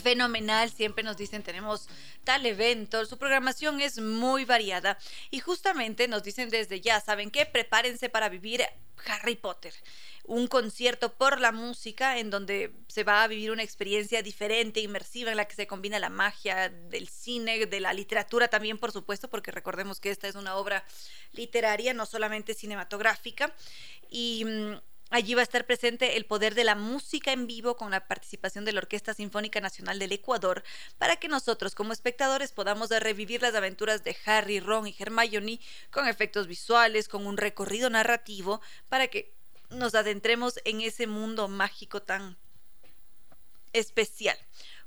fenomenal, 0.00 0.70
siempre 0.70 1.04
nos 1.04 1.16
dicen 1.16 1.42
tenemos 1.42 1.88
tal 2.24 2.46
evento, 2.46 3.04
su 3.06 3.18
programación 3.18 3.80
es 3.80 3.98
muy 3.98 4.44
variada 4.44 4.98
y 5.30 5.40
justamente 5.40 6.08
nos 6.08 6.22
dicen 6.22 6.48
desde 6.50 6.80
ya, 6.80 7.00
¿saben 7.00 7.30
qué? 7.30 7.46
Prepárense 7.46 8.08
para 8.08 8.28
vivir 8.28 8.64
Harry 9.06 9.36
Potter 9.36 9.74
un 10.26 10.48
concierto 10.48 11.14
por 11.14 11.40
la 11.40 11.52
música 11.52 12.18
en 12.18 12.30
donde 12.30 12.72
se 12.88 13.04
va 13.04 13.22
a 13.22 13.28
vivir 13.28 13.50
una 13.52 13.62
experiencia 13.62 14.22
diferente, 14.22 14.80
inmersiva, 14.80 15.30
en 15.30 15.36
la 15.36 15.46
que 15.46 15.54
se 15.54 15.66
combina 15.66 15.98
la 15.98 16.10
magia 16.10 16.68
del 16.68 17.08
cine, 17.08 17.66
de 17.66 17.80
la 17.80 17.92
literatura 17.92 18.48
también, 18.48 18.78
por 18.78 18.92
supuesto, 18.92 19.28
porque 19.28 19.52
recordemos 19.52 20.00
que 20.00 20.10
esta 20.10 20.26
es 20.26 20.34
una 20.34 20.56
obra 20.56 20.84
literaria, 21.32 21.94
no 21.94 22.06
solamente 22.06 22.54
cinematográfica. 22.54 23.54
Y 24.10 24.44
mm, 24.44 24.80
allí 25.10 25.34
va 25.34 25.40
a 25.40 25.44
estar 25.44 25.66
presente 25.66 26.16
el 26.16 26.26
poder 26.26 26.54
de 26.54 26.64
la 26.64 26.74
música 26.74 27.32
en 27.32 27.46
vivo 27.46 27.76
con 27.76 27.90
la 27.90 28.06
participación 28.06 28.64
de 28.64 28.72
la 28.72 28.80
Orquesta 28.80 29.14
Sinfónica 29.14 29.60
Nacional 29.60 29.98
del 29.98 30.12
Ecuador 30.12 30.62
para 30.98 31.16
que 31.16 31.28
nosotros 31.28 31.74
como 31.74 31.92
espectadores 31.92 32.52
podamos 32.52 32.90
revivir 32.90 33.42
las 33.42 33.54
aventuras 33.54 34.04
de 34.04 34.16
Harry, 34.26 34.60
Ron 34.60 34.86
y 34.86 34.96
Hermione 34.98 35.60
con 35.90 36.08
efectos 36.08 36.46
visuales, 36.46 37.08
con 37.08 37.26
un 37.26 37.36
recorrido 37.36 37.90
narrativo 37.90 38.60
para 38.88 39.08
que 39.08 39.32
nos 39.70 39.94
adentremos 39.94 40.60
en 40.64 40.80
ese 40.80 41.06
mundo 41.06 41.48
mágico 41.48 42.02
tan 42.02 42.36
especial. 43.72 44.38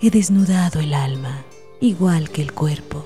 he 0.00 0.10
desnudado 0.10 0.80
el 0.80 0.94
alma, 0.94 1.44
igual 1.80 2.30
que 2.30 2.42
el 2.42 2.52
cuerpo. 2.52 3.04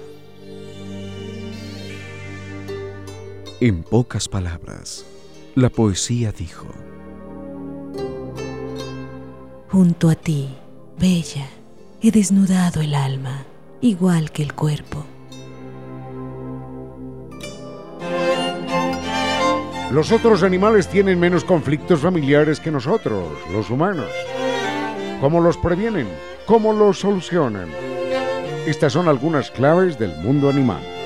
En 3.60 3.82
pocas 3.82 4.28
palabras, 4.28 5.04
la 5.58 5.70
poesía 5.70 6.30
dijo, 6.30 6.68
Junto 9.68 10.08
a 10.08 10.14
ti, 10.14 10.48
bella, 10.98 11.46
he 12.00 12.12
desnudado 12.12 12.80
el 12.80 12.94
alma, 12.94 13.42
igual 13.80 14.30
que 14.30 14.44
el 14.44 14.54
cuerpo. 14.54 15.04
Los 19.90 20.12
otros 20.12 20.44
animales 20.44 20.86
tienen 20.86 21.18
menos 21.18 21.42
conflictos 21.42 22.00
familiares 22.00 22.60
que 22.60 22.70
nosotros, 22.70 23.26
los 23.52 23.68
humanos. 23.68 24.10
¿Cómo 25.20 25.40
los 25.40 25.56
previenen? 25.56 26.06
¿Cómo 26.46 26.72
los 26.72 27.00
solucionan? 27.00 27.68
Estas 28.64 28.92
son 28.92 29.08
algunas 29.08 29.50
claves 29.50 29.98
del 29.98 30.14
mundo 30.18 30.50
animal. 30.50 30.97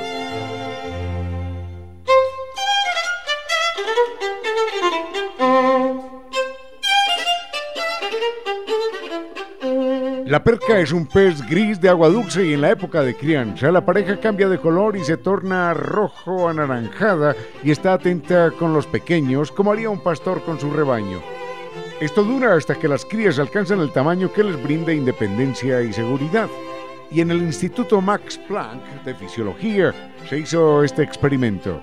La 10.26 10.42
perca 10.44 10.78
es 10.78 10.92
un 10.92 11.06
pez 11.06 11.44
gris 11.48 11.80
de 11.80 11.88
agua 11.88 12.08
dulce 12.08 12.46
y 12.46 12.54
en 12.54 12.60
la 12.60 12.70
época 12.70 13.02
de 13.02 13.16
crianza 13.16 13.72
la 13.72 13.84
pareja 13.84 14.20
cambia 14.20 14.48
de 14.48 14.58
color 14.58 14.96
y 14.96 15.04
se 15.04 15.16
torna 15.16 15.74
rojo 15.74 16.48
anaranjada 16.48 17.34
y 17.62 17.70
está 17.70 17.94
atenta 17.94 18.52
con 18.52 18.72
los 18.72 18.86
pequeños 18.86 19.50
como 19.50 19.72
haría 19.72 19.90
un 19.90 20.02
pastor 20.02 20.42
con 20.44 20.60
su 20.60 20.70
rebaño. 20.70 21.20
Esto 22.00 22.22
dura 22.22 22.54
hasta 22.54 22.76
que 22.76 22.88
las 22.88 23.04
crías 23.04 23.38
alcanzan 23.38 23.80
el 23.80 23.92
tamaño 23.92 24.32
que 24.32 24.44
les 24.44 24.62
brinde 24.62 24.94
independencia 24.94 25.82
y 25.82 25.92
seguridad. 25.92 26.48
Y 27.10 27.20
en 27.20 27.30
el 27.30 27.38
Instituto 27.38 28.00
Max 28.00 28.38
Planck 28.48 29.04
de 29.04 29.14
Fisiología 29.14 29.92
se 30.28 30.38
hizo 30.38 30.82
este 30.82 31.02
experimento. 31.02 31.82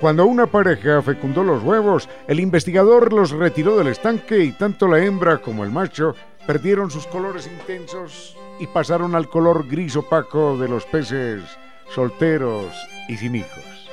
Cuando 0.00 0.26
una 0.26 0.46
pareja 0.46 1.00
fecundó 1.00 1.42
los 1.42 1.62
huevos, 1.62 2.08
el 2.28 2.38
investigador 2.38 3.14
los 3.14 3.30
retiró 3.30 3.78
del 3.78 3.88
estanque 3.88 4.44
y 4.44 4.52
tanto 4.52 4.86
la 4.88 5.02
hembra 5.02 5.38
como 5.38 5.64
el 5.64 5.70
macho 5.70 6.14
perdieron 6.46 6.90
sus 6.90 7.06
colores 7.06 7.46
intensos 7.46 8.36
y 8.58 8.66
pasaron 8.66 9.14
al 9.14 9.28
color 9.28 9.66
gris 9.68 9.96
opaco 9.96 10.56
de 10.56 10.68
los 10.68 10.84
peces 10.86 11.42
solteros 11.94 12.72
y 13.08 13.16
sin 13.16 13.36
hijos. 13.36 13.90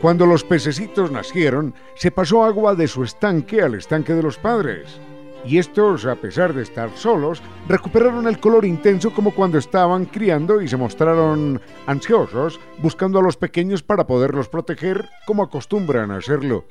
Cuando 0.00 0.26
los 0.26 0.42
pececitos 0.42 1.12
nacieron, 1.12 1.74
se 1.94 2.10
pasó 2.10 2.44
agua 2.44 2.74
de 2.74 2.88
su 2.88 3.04
estanque 3.04 3.62
al 3.62 3.74
estanque 3.74 4.14
de 4.14 4.22
los 4.22 4.36
padres. 4.36 5.00
y 5.44 5.58
estos, 5.58 6.06
a 6.06 6.14
pesar 6.14 6.54
de 6.54 6.62
estar 6.62 6.90
solos, 6.96 7.42
recuperaron 7.66 8.28
el 8.28 8.38
color 8.38 8.64
intenso 8.64 9.12
como 9.12 9.34
cuando 9.34 9.58
estaban 9.58 10.04
criando 10.04 10.62
y 10.62 10.68
se 10.68 10.76
mostraron 10.76 11.60
ansiosos, 11.86 12.60
buscando 12.78 13.18
a 13.18 13.22
los 13.22 13.36
pequeños 13.36 13.82
para 13.82 14.06
poderlos 14.06 14.48
proteger 14.48 15.08
como 15.26 15.42
acostumbran 15.42 16.12
a 16.12 16.18
hacerlo. 16.18 16.64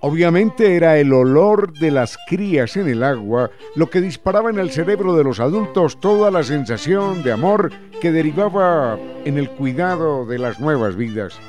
Obviamente 0.00 0.76
era 0.76 0.96
el 0.98 1.12
olor 1.12 1.72
de 1.72 1.90
las 1.90 2.18
crías 2.28 2.76
en 2.76 2.88
el 2.88 3.02
agua 3.02 3.50
lo 3.74 3.90
que 3.90 4.00
disparaba 4.00 4.48
en 4.48 4.60
el 4.60 4.70
cerebro 4.70 5.16
de 5.16 5.24
los 5.24 5.40
adultos 5.40 5.98
toda 5.98 6.30
la 6.30 6.44
sensación 6.44 7.24
de 7.24 7.32
amor 7.32 7.72
que 8.00 8.12
derivaba 8.12 8.96
en 9.24 9.38
el 9.38 9.50
cuidado 9.50 10.24
de 10.24 10.38
las 10.38 10.60
nuevas 10.60 10.94
vidas. 10.94 11.40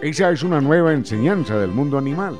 Esa 0.00 0.30
es 0.30 0.42
una 0.42 0.62
nueva 0.62 0.94
enseñanza 0.94 1.58
del 1.58 1.70
mundo 1.70 1.98
animal. 1.98 2.38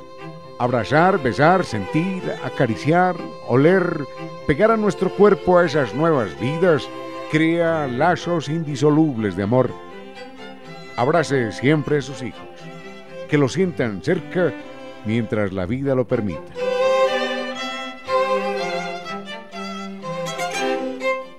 Abrazar, 0.57 1.21
besar, 1.21 1.63
sentir, 1.65 2.23
acariciar, 2.43 3.15
oler, 3.47 4.05
pegar 4.47 4.71
a 4.71 4.77
nuestro 4.77 5.11
cuerpo 5.11 5.59
a 5.59 5.65
esas 5.65 5.93
nuevas 5.93 6.31
vidas, 6.41 6.89
crea 7.31 7.87
lazos 7.87 8.49
indisolubles 8.49 9.35
de 9.35 9.43
amor. 9.43 9.69
Abrace 10.97 11.51
siempre 11.51 11.97
a 11.97 12.01
sus 12.01 12.23
hijos, 12.23 12.41
que 13.29 13.37
lo 13.37 13.47
sientan 13.47 14.01
cerca 14.01 14.51
mientras 15.05 15.53
la 15.53 15.65
vida 15.65 15.95
lo 15.95 16.07
permita. 16.07 16.53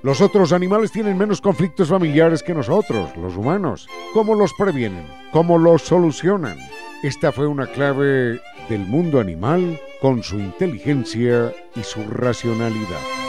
Los 0.03 0.21
otros 0.21 0.53
animales 0.53 0.93
tienen 0.93 1.17
menos 1.17 1.41
conflictos 1.41 1.89
familiares 1.89 2.43
que 2.43 2.53
nosotros, 2.53 3.17
los 3.17 3.37
humanos. 3.37 3.89
¿Cómo 4.13 4.35
los 4.35 4.53
previenen? 4.53 5.07
¿Cómo 5.33 5.57
los 5.57 5.81
solucionan? 5.81 6.59
Esta 7.03 7.33
fue 7.33 7.47
una 7.47 7.67
clave 7.67 8.39
del 8.69 8.87
mundo 8.87 9.19
animal 9.19 9.81
con 10.03 10.23
su 10.23 10.39
inteligencia 10.39 11.55
y 11.75 11.83
su 11.83 12.03
racionalidad. 12.11 13.24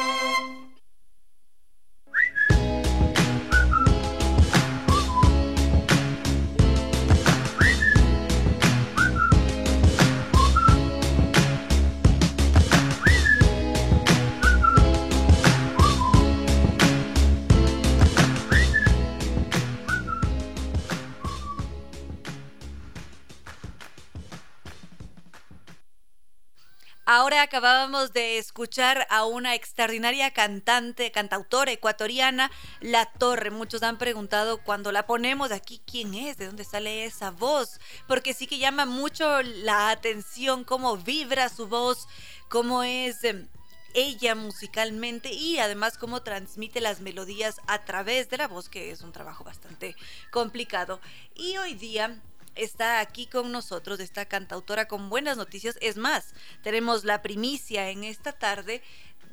Ahora 27.25 27.41
acabábamos 27.41 28.13
de 28.13 28.37
escuchar 28.37 29.07
a 29.09 29.25
una 29.25 29.55
extraordinaria 29.55 30.29
cantante, 30.29 31.11
cantautora 31.11 31.71
ecuatoriana, 31.71 32.51
La 32.81 33.07
Torre. 33.07 33.49
Muchos 33.49 33.81
han 33.81 33.97
preguntado 33.97 34.59
cuando 34.59 34.91
la 34.91 35.07
ponemos 35.07 35.51
aquí 35.51 35.81
quién 35.87 36.13
es, 36.13 36.37
de 36.37 36.45
dónde 36.45 36.63
sale 36.63 37.03
esa 37.03 37.31
voz, 37.31 37.79
porque 38.07 38.35
sí 38.35 38.45
que 38.45 38.59
llama 38.59 38.85
mucho 38.85 39.41
la 39.41 39.89
atención 39.89 40.63
cómo 40.63 40.97
vibra 40.97 41.49
su 41.49 41.65
voz, 41.65 42.07
cómo 42.47 42.83
es 42.83 43.23
em, 43.23 43.47
ella 43.95 44.35
musicalmente 44.35 45.33
y 45.33 45.57
además 45.57 45.97
cómo 45.97 46.21
transmite 46.21 46.79
las 46.79 47.01
melodías 47.01 47.59
a 47.65 47.85
través 47.85 48.29
de 48.29 48.37
la 48.37 48.47
voz, 48.47 48.69
que 48.69 48.91
es 48.91 49.01
un 49.01 49.11
trabajo 49.11 49.43
bastante 49.43 49.95
complicado. 50.29 51.01
Y 51.33 51.57
hoy 51.57 51.73
día 51.73 52.21
está 52.55 52.99
aquí 52.99 53.27
con 53.27 53.51
nosotros, 53.51 53.99
esta 53.99 54.25
cantautora 54.25 54.87
con 54.87 55.09
buenas 55.09 55.37
noticias. 55.37 55.77
Es 55.81 55.97
más, 55.97 56.33
tenemos 56.63 57.03
la 57.03 57.21
primicia 57.21 57.89
en 57.89 58.03
esta 58.03 58.33
tarde 58.33 58.81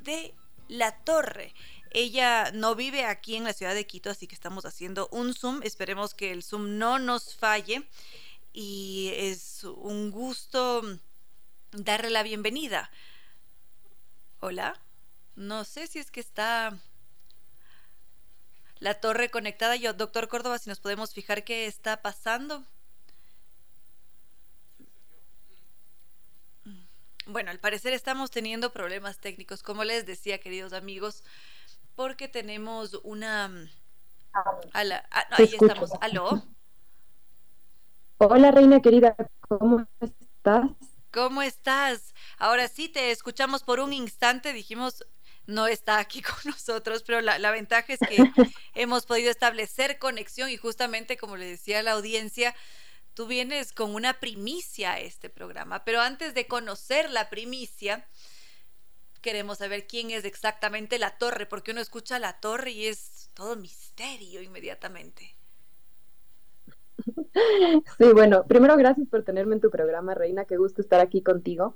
de 0.02 0.34
La 0.68 0.92
Torre. 1.04 1.54
Ella 1.90 2.50
no 2.52 2.74
vive 2.74 3.04
aquí 3.04 3.36
en 3.36 3.44
la 3.44 3.52
ciudad 3.52 3.74
de 3.74 3.86
Quito, 3.86 4.10
así 4.10 4.26
que 4.26 4.34
estamos 4.34 4.64
haciendo 4.64 5.08
un 5.12 5.34
Zoom. 5.34 5.60
Esperemos 5.62 6.14
que 6.14 6.32
el 6.32 6.42
Zoom 6.42 6.78
no 6.78 6.98
nos 6.98 7.36
falle. 7.36 7.86
Y 8.54 9.12
es 9.14 9.64
un 9.64 10.10
gusto 10.10 10.82
darle 11.72 12.10
la 12.10 12.22
bienvenida. 12.22 12.90
Hola. 14.40 14.80
No 15.34 15.64
sé 15.64 15.86
si 15.86 15.98
es 15.98 16.10
que 16.10 16.20
está 16.20 16.78
la 18.78 18.94
torre 18.94 19.30
conectada. 19.30 19.76
Yo, 19.76 19.94
doctor 19.94 20.28
Córdoba, 20.28 20.58
si 20.58 20.68
nos 20.68 20.80
podemos 20.80 21.14
fijar 21.14 21.44
qué 21.44 21.66
está 21.66 22.02
pasando. 22.02 22.66
Bueno, 27.26 27.50
al 27.50 27.58
parecer 27.58 27.92
estamos 27.92 28.30
teniendo 28.30 28.72
problemas 28.72 29.18
técnicos, 29.18 29.62
como 29.62 29.84
les 29.84 30.06
decía, 30.06 30.38
queridos 30.38 30.72
amigos, 30.72 31.22
porque 31.94 32.28
tenemos 32.28 32.98
una... 33.04 33.50
Ah, 34.32 34.96
ahí 35.30 35.50
estamos. 35.60 35.90
¿Aló? 36.00 36.42
Hola, 38.18 38.50
reina 38.50 38.80
querida, 38.80 39.14
¿cómo 39.40 39.86
estás? 40.00 40.70
¿Cómo 41.12 41.42
estás? 41.42 42.14
Ahora 42.38 42.68
sí, 42.68 42.88
te 42.88 43.10
escuchamos 43.10 43.62
por 43.62 43.80
un 43.80 43.92
instante, 43.92 44.52
dijimos, 44.52 45.04
no 45.46 45.66
está 45.66 45.98
aquí 45.98 46.22
con 46.22 46.36
nosotros, 46.44 47.02
pero 47.02 47.20
la, 47.20 47.38
la 47.38 47.50
ventaja 47.50 47.92
es 47.92 48.00
que 48.00 48.16
hemos 48.74 49.06
podido 49.06 49.30
establecer 49.30 49.98
conexión 49.98 50.50
y 50.50 50.56
justamente, 50.56 51.16
como 51.16 51.36
le 51.36 51.46
decía 51.46 51.80
a 51.80 51.82
la 51.82 51.92
audiencia, 51.92 52.54
tú 53.14 53.26
vienes 53.26 53.72
con 53.72 53.94
una 53.94 54.14
primicia 54.14 54.92
a 54.92 55.00
este 55.00 55.28
programa, 55.28 55.84
pero 55.84 56.00
antes 56.00 56.34
de 56.34 56.46
conocer 56.46 57.10
la 57.10 57.30
primicia, 57.30 58.06
queremos 59.20 59.58
saber 59.58 59.86
quién 59.86 60.10
es 60.10 60.24
exactamente 60.24 60.98
la 60.98 61.16
torre, 61.18 61.46
porque 61.46 61.70
uno 61.70 61.80
escucha 61.80 62.18
la 62.18 62.40
torre 62.40 62.72
y 62.72 62.86
es 62.86 63.30
todo 63.34 63.56
misterio 63.56 64.42
inmediatamente. 64.42 65.34
Sí, 67.98 68.12
bueno, 68.12 68.44
primero 68.46 68.76
gracias 68.76 69.08
por 69.08 69.24
tenerme 69.24 69.54
en 69.54 69.60
tu 69.60 69.70
programa, 69.70 70.14
Reina, 70.14 70.44
qué 70.44 70.56
gusto 70.56 70.82
estar 70.82 71.00
aquí 71.00 71.22
contigo. 71.22 71.74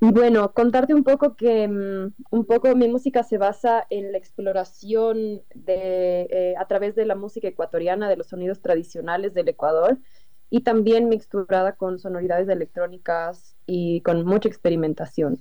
Y 0.00 0.12
bueno, 0.12 0.52
contarte 0.54 0.94
un 0.94 1.04
poco 1.04 1.36
que 1.36 1.68
mm, 1.68 2.14
un 2.30 2.44
poco 2.46 2.74
mi 2.74 2.88
música 2.88 3.22
se 3.22 3.36
basa 3.36 3.86
en 3.90 4.12
la 4.12 4.18
exploración 4.18 5.42
de, 5.54 6.22
eh, 6.30 6.54
a 6.58 6.66
través 6.66 6.94
de 6.94 7.04
la 7.04 7.14
música 7.16 7.48
ecuatoriana, 7.48 8.08
de 8.08 8.16
los 8.16 8.28
sonidos 8.28 8.62
tradicionales 8.62 9.34
del 9.34 9.48
Ecuador, 9.48 9.98
y 10.50 10.60
también 10.60 11.08
mixturada 11.08 11.76
con 11.76 11.98
sonoridades 11.98 12.48
electrónicas 12.48 13.54
y 13.66 14.00
con 14.02 14.24
mucha 14.26 14.48
experimentación. 14.48 15.40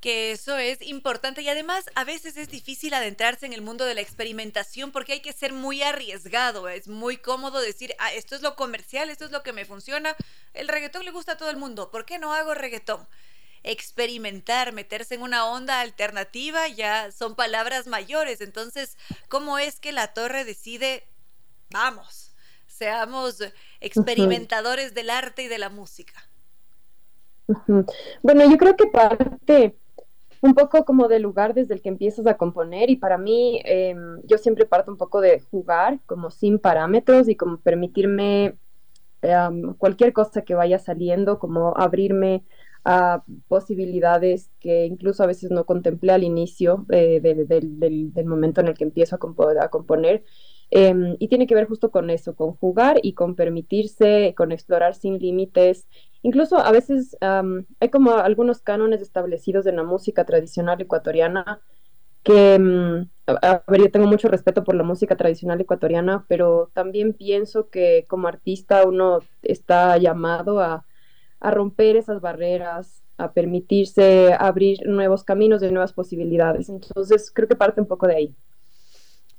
Que 0.00 0.32
eso 0.32 0.58
es 0.58 0.82
importante 0.82 1.42
y 1.42 1.48
además 1.48 1.84
a 1.94 2.02
veces 2.02 2.36
es 2.36 2.48
difícil 2.48 2.92
adentrarse 2.92 3.46
en 3.46 3.52
el 3.52 3.62
mundo 3.62 3.84
de 3.84 3.94
la 3.94 4.00
experimentación 4.00 4.90
porque 4.90 5.12
hay 5.12 5.20
que 5.20 5.32
ser 5.32 5.52
muy 5.52 5.82
arriesgado, 5.82 6.68
es 6.68 6.88
muy 6.88 7.18
cómodo 7.18 7.60
decir, 7.60 7.94
ah, 8.00 8.12
esto 8.12 8.34
es 8.34 8.42
lo 8.42 8.56
comercial, 8.56 9.10
esto 9.10 9.24
es 9.24 9.30
lo 9.30 9.44
que 9.44 9.52
me 9.52 9.64
funciona, 9.64 10.16
el 10.54 10.66
reggaetón 10.66 11.04
le 11.04 11.12
gusta 11.12 11.32
a 11.32 11.36
todo 11.36 11.50
el 11.50 11.56
mundo, 11.56 11.92
¿por 11.92 12.04
qué 12.04 12.18
no 12.18 12.34
hago 12.34 12.54
reggaetón? 12.54 13.06
experimentar, 13.64 14.72
meterse 14.72 15.14
en 15.14 15.22
una 15.22 15.46
onda 15.46 15.82
alternativa, 15.82 16.66
ya 16.66 17.12
son 17.12 17.36
palabras 17.36 17.86
mayores. 17.86 18.40
Entonces, 18.40 18.96
¿cómo 19.28 19.56
es 19.56 19.78
que 19.78 19.92
la 19.92 20.12
torre 20.14 20.44
decide, 20.44 21.06
vamos? 21.70 22.31
Seamos 22.72 23.38
experimentadores 23.80 24.94
del 24.94 25.10
arte 25.10 25.44
y 25.44 25.48
de 25.48 25.58
la 25.58 25.68
música. 25.68 26.14
Bueno, 28.22 28.50
yo 28.50 28.56
creo 28.56 28.76
que 28.76 28.86
parte 28.86 29.76
un 30.40 30.54
poco 30.54 30.84
como 30.84 31.06
del 31.06 31.22
lugar 31.22 31.54
desde 31.54 31.74
el 31.74 31.82
que 31.82 31.88
empiezas 31.88 32.26
a 32.26 32.36
componer 32.36 32.90
y 32.90 32.96
para 32.96 33.18
mí 33.18 33.60
em, 33.64 34.20
yo 34.24 34.38
siempre 34.38 34.66
parto 34.66 34.90
un 34.90 34.96
poco 34.96 35.20
de 35.20 35.40
jugar 35.40 36.00
como 36.06 36.30
sin 36.30 36.58
parámetros 36.58 37.28
y 37.28 37.36
como 37.36 37.58
permitirme 37.58 38.56
em, 39.22 39.74
cualquier 39.74 40.12
cosa 40.12 40.42
que 40.42 40.54
vaya 40.54 40.78
saliendo, 40.78 41.38
como 41.38 41.74
abrirme 41.76 42.44
a 42.84 43.22
posibilidades 43.46 44.50
que 44.58 44.86
incluso 44.86 45.22
a 45.22 45.26
veces 45.26 45.52
no 45.52 45.64
contemplé 45.64 46.12
al 46.12 46.24
inicio 46.24 46.84
eh, 46.90 47.20
del, 47.20 48.26
momento 48.26 48.60
en 48.60 48.68
el 48.68 48.74
que 48.74 48.84
empiezo 48.84 49.14
a, 49.16 49.64
a 49.64 49.68
componer. 49.68 50.24
Em, 50.74 51.16
y 51.18 51.28
tiene 51.28 51.46
que 51.46 51.54
ver 51.54 51.68
justo 51.68 51.90
con 51.90 52.08
eso, 52.08 52.34
con 52.34 52.54
jugar 52.54 52.98
y 53.02 53.12
con 53.12 53.34
permitirse, 53.34 54.32
con 54.34 54.52
explorar 54.52 54.94
sin 54.94 55.18
límites. 55.18 55.86
Incluso 56.22 56.56
a 56.56 56.72
veces 56.72 57.14
hay 57.20 57.90
como 57.90 58.12
algunos 58.12 58.62
cánones 58.62 59.02
establecidos 59.02 59.66
en 59.66 59.76
la 59.76 59.82
música 59.82 60.24
tradicional 60.24 60.80
ecuatoriana 60.80 61.60
que, 62.22 62.58
mm, 62.58 63.10
a, 63.42 63.62
ver, 63.68 63.80
yo 63.82 63.90
tengo 63.90 64.06
mucho 64.06 64.28
respeto 64.28 64.64
por 64.64 64.74
la 64.74 64.82
música 64.82 65.14
tradicional 65.14 65.60
ecuatoriana, 65.60 66.24
pero 66.26 66.70
también 66.72 67.12
pienso 67.12 67.68
que 67.68 68.06
como 68.08 68.28
artista 68.28 68.86
uno 68.86 69.18
está 69.42 69.98
llamado 69.98 70.60
a, 70.60 70.86
a 71.40 71.50
romper 71.50 71.96
esas 71.96 72.22
barreras, 72.22 73.02
a 73.18 73.32
permitirse 73.32 74.34
abrir 74.38 74.78
nuevos 74.86 75.22
caminos 75.24 75.62
y 75.62 75.70
nuevas 75.70 75.92
posibilidades. 75.92 76.70
Entonces 76.70 77.30
creo 77.30 77.48
que 77.48 77.56
parte 77.56 77.80
un 77.82 77.86
poco 77.88 78.06
de 78.06 78.16
ahí. 78.16 78.36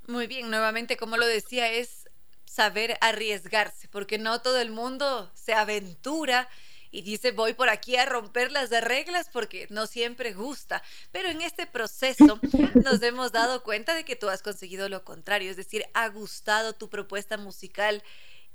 Muy 0.07 0.27
bien, 0.27 0.49
nuevamente, 0.49 0.97
como 0.97 1.17
lo 1.17 1.25
decía, 1.25 1.71
es 1.71 2.09
saber 2.45 2.97
arriesgarse, 3.01 3.87
porque 3.87 4.17
no 4.17 4.41
todo 4.41 4.59
el 4.59 4.69
mundo 4.69 5.31
se 5.33 5.53
aventura 5.53 6.49
y 6.91 7.01
dice 7.01 7.31
voy 7.31 7.53
por 7.53 7.69
aquí 7.69 7.95
a 7.95 8.05
romper 8.05 8.51
las 8.51 8.69
reglas 8.69 9.27
porque 9.33 9.65
no 9.71 9.87
siempre 9.87 10.33
gusta. 10.33 10.83
Pero 11.11 11.29
en 11.29 11.41
este 11.41 11.65
proceso 11.65 12.39
nos 12.85 13.01
hemos 13.01 13.31
dado 13.31 13.63
cuenta 13.63 13.95
de 13.95 14.05
que 14.05 14.15
tú 14.15 14.29
has 14.29 14.43
conseguido 14.43 14.87
lo 14.89 15.03
contrario, 15.03 15.49
es 15.49 15.57
decir, 15.57 15.85
ha 15.93 16.07
gustado 16.09 16.73
tu 16.73 16.89
propuesta 16.89 17.37
musical 17.37 18.03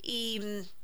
y 0.00 0.40
mm, 0.40 0.77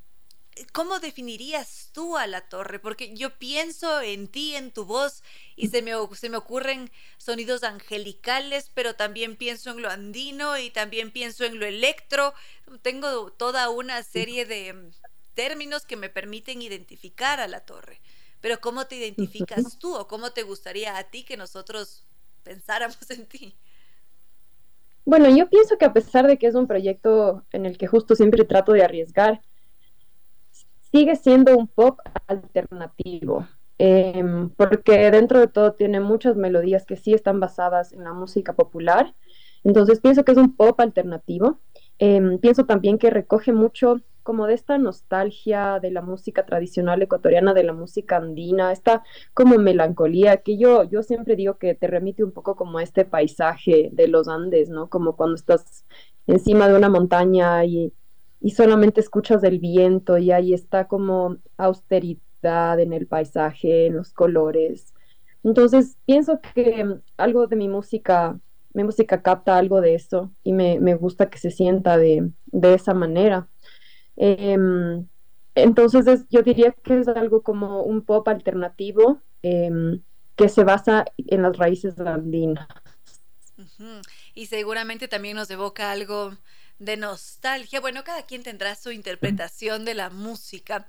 ¿Cómo 0.72 1.00
definirías 1.00 1.90
tú 1.92 2.16
a 2.16 2.26
la 2.26 2.42
torre? 2.42 2.78
Porque 2.78 3.14
yo 3.14 3.38
pienso 3.38 4.00
en 4.00 4.28
ti, 4.28 4.54
en 4.54 4.70
tu 4.70 4.84
voz, 4.84 5.22
y 5.56 5.68
se 5.68 5.82
me, 5.82 5.92
se 6.14 6.28
me 6.28 6.36
ocurren 6.36 6.90
sonidos 7.18 7.64
angelicales, 7.64 8.70
pero 8.74 8.94
también 8.94 9.36
pienso 9.36 9.70
en 9.70 9.82
lo 9.82 9.90
andino 9.90 10.58
y 10.58 10.70
también 10.70 11.10
pienso 11.10 11.44
en 11.44 11.58
lo 11.58 11.66
electro. 11.66 12.34
Tengo 12.82 13.30
toda 13.32 13.68
una 13.70 14.02
serie 14.02 14.46
de 14.46 14.72
mm, 14.72 14.90
términos 15.34 15.86
que 15.86 15.96
me 15.96 16.08
permiten 16.08 16.62
identificar 16.62 17.40
a 17.40 17.48
la 17.48 17.60
torre. 17.60 18.00
Pero 18.40 18.60
¿cómo 18.60 18.86
te 18.86 18.96
identificas 18.96 19.78
tú 19.78 19.94
o 19.94 20.06
cómo 20.06 20.32
te 20.32 20.42
gustaría 20.42 20.98
a 20.98 21.04
ti 21.04 21.24
que 21.24 21.36
nosotros 21.36 22.04
pensáramos 22.42 23.10
en 23.10 23.26
ti? 23.26 23.56
Bueno, 25.06 25.34
yo 25.34 25.48
pienso 25.48 25.76
que 25.78 25.84
a 25.84 25.92
pesar 25.92 26.26
de 26.26 26.38
que 26.38 26.46
es 26.46 26.54
un 26.54 26.66
proyecto 26.66 27.44
en 27.52 27.66
el 27.66 27.76
que 27.76 27.86
justo 27.86 28.14
siempre 28.14 28.44
trato 28.44 28.72
de 28.72 28.82
arriesgar, 28.82 29.42
sigue 30.94 31.16
siendo 31.16 31.58
un 31.58 31.66
pop 31.66 31.98
alternativo, 32.28 33.48
em, 33.78 34.48
porque 34.50 35.10
dentro 35.10 35.40
de 35.40 35.48
todo 35.48 35.72
tiene 35.72 35.98
muchas 35.98 36.36
melodías 36.36 36.86
que 36.86 36.94
sí 36.94 37.12
están 37.12 37.40
basadas 37.40 37.92
en 37.92 38.04
la 38.04 38.12
música 38.12 38.52
popular. 38.52 39.12
Entonces 39.64 40.00
pienso 40.00 40.24
que 40.24 40.30
es 40.30 40.38
un 40.38 40.54
pop 40.54 40.78
alternativo. 40.78 41.58
Em, 41.98 42.38
pienso 42.38 42.64
también 42.66 42.98
que 42.98 43.10
recoge 43.10 43.52
mucho 43.52 43.96
como 44.22 44.46
de 44.46 44.54
esta 44.54 44.78
nostalgia 44.78 45.80
de 45.80 45.90
la 45.90 46.00
música 46.00 46.46
tradicional 46.46 47.02
ecuatoriana, 47.02 47.54
de 47.54 47.64
la 47.64 47.72
música 47.72 48.16
andina, 48.18 48.70
esta 48.70 49.02
como 49.34 49.58
melancolía 49.58 50.38
que 50.38 50.56
yo, 50.56 50.84
yo 50.84 51.02
siempre 51.02 51.34
digo 51.34 51.58
que 51.58 51.74
te 51.74 51.88
remite 51.88 52.22
un 52.22 52.30
poco 52.30 52.54
como 52.54 52.78
a 52.78 52.84
este 52.84 53.04
paisaje 53.04 53.90
de 53.92 54.06
los 54.06 54.28
Andes, 54.28 54.68
¿no? 54.70 54.88
Como 54.88 55.16
cuando 55.16 55.34
estás 55.34 55.84
encima 56.28 56.68
de 56.68 56.76
una 56.76 56.88
montaña 56.88 57.64
y 57.64 57.92
y 58.44 58.50
solamente 58.50 59.00
escuchas 59.00 59.42
el 59.42 59.58
viento 59.58 60.18
y 60.18 60.30
ahí 60.30 60.52
está 60.52 60.86
como 60.86 61.38
austeridad 61.56 62.78
en 62.78 62.92
el 62.92 63.06
paisaje, 63.06 63.86
en 63.86 63.96
los 63.96 64.12
colores. 64.12 64.92
Entonces 65.42 65.96
pienso 66.04 66.38
que 66.54 66.86
algo 67.16 67.46
de 67.46 67.56
mi 67.56 67.68
música, 67.68 68.38
mi 68.74 68.84
música 68.84 69.22
capta 69.22 69.56
algo 69.56 69.80
de 69.80 69.94
eso 69.94 70.30
y 70.42 70.52
me, 70.52 70.94
gusta 70.94 71.30
que 71.30 71.38
se 71.38 71.50
sienta 71.50 71.96
de, 71.96 72.32
esa 72.62 72.92
manera. 72.92 73.48
Em, 74.16 75.06
entonces 75.54 76.26
yo 76.28 76.42
diría 76.42 76.72
que 76.72 77.00
es 77.00 77.08
algo 77.08 77.42
como 77.42 77.82
un 77.82 78.02
pop 78.02 78.28
alternativo 78.28 79.22
em, 79.40 80.02
que 80.36 80.50
se 80.50 80.64
basa 80.64 81.06
en 81.16 81.40
las 81.40 81.56
raíces 81.56 81.98
andinas. 81.98 82.68
Y 84.34 84.46
seguramente 84.46 85.08
también 85.08 85.34
nos 85.34 85.50
evoca 85.50 85.90
algo 85.92 86.36
de 86.84 86.96
nostalgia. 86.96 87.80
Bueno, 87.80 88.04
cada 88.04 88.26
quien 88.26 88.42
tendrá 88.42 88.74
su 88.74 88.90
interpretación 88.90 89.84
de 89.84 89.94
la 89.94 90.10
música. 90.10 90.86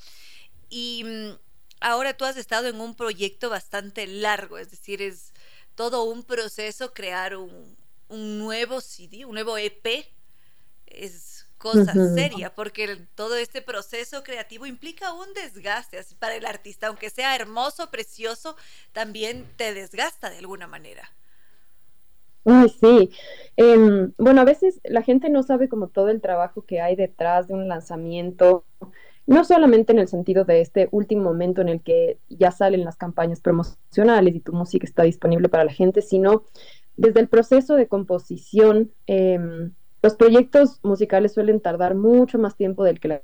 Y 0.69 1.03
mm, 1.03 1.37
ahora 1.79 2.15
tú 2.15 2.25
has 2.25 2.37
estado 2.37 2.67
en 2.67 2.79
un 2.79 2.95
proyecto 2.95 3.49
bastante 3.49 4.07
largo, 4.07 4.57
es 4.57 4.71
decir, 4.71 5.01
es 5.01 5.33
todo 5.75 6.03
un 6.03 6.23
proceso 6.23 6.93
crear 6.93 7.35
un, 7.35 7.77
nuevo 8.09 8.81
CD, 8.81 9.25
un 9.25 9.33
nuevo 9.33 9.57
EP. 9.57 10.07
Es 10.85 11.47
cosa 11.57 11.93
seria, 12.13 12.53
porque 12.53 13.07
todo 13.15 13.35
este 13.35 13.61
proceso 13.61 14.23
creativo 14.23 14.65
implica 14.65 15.13
un 15.13 15.33
desgaste 15.33 15.99
para 16.19 16.35
el 16.35 16.45
artista, 16.45 16.87
aunque 16.87 17.09
sea 17.09 17.35
hermoso, 17.35 17.89
precioso, 17.89 18.55
también 18.93 19.51
te 19.57 19.73
desgasta 19.73 20.29
de 20.29 20.37
alguna 20.37 20.67
manera. 20.67 21.11
Ay, 22.45 22.69
sí. 22.69 23.09
Em, 23.57 24.13
bueno, 24.17 24.41
a 24.41 24.45
veces 24.45 24.79
la 24.83 25.01
gente 25.01 25.29
no 25.29 25.41
sabe 25.43 25.67
como 25.67 25.87
todo 25.87 26.09
el 26.09 26.21
trabajo 26.21 26.61
que 26.63 26.79
hay 26.79 26.95
detrás 26.95 27.47
de 27.47 27.55
un 27.55 27.67
lanzamiento, 27.67 28.65
no 29.25 29.43
solamente 29.43 29.93
en 29.93 29.99
el 29.99 30.07
sentido 30.07 30.45
de 30.45 30.61
este 30.61 30.87
último 30.91 31.23
momento 31.23 31.61
en 31.61 31.69
el 31.69 31.81
que 31.81 32.19
ya 32.29 32.51
salen 32.51 32.85
las 32.85 32.97
campañas 32.97 33.41
promocionales 33.41 34.35
y 34.35 34.39
tu 34.39 34.53
música 34.53 34.85
está 34.85 35.03
disponible 35.03 35.49
para 35.49 35.63
la 35.63 35.73
gente, 35.73 36.01
sino 36.01 36.43
desde 36.95 37.19
el 37.19 37.27
proceso 37.27 37.75
de 37.75 37.87
composición. 37.87 38.91
Em, 39.07 39.73
los 40.03 40.15
proyectos 40.15 40.79
musicales 40.83 41.33
suelen 41.33 41.59
tardar 41.59 41.95
mucho 41.95 42.37
más 42.37 42.55
tiempo 42.55 42.83
del 42.83 42.99
que 42.99 43.07
la... 43.07 43.21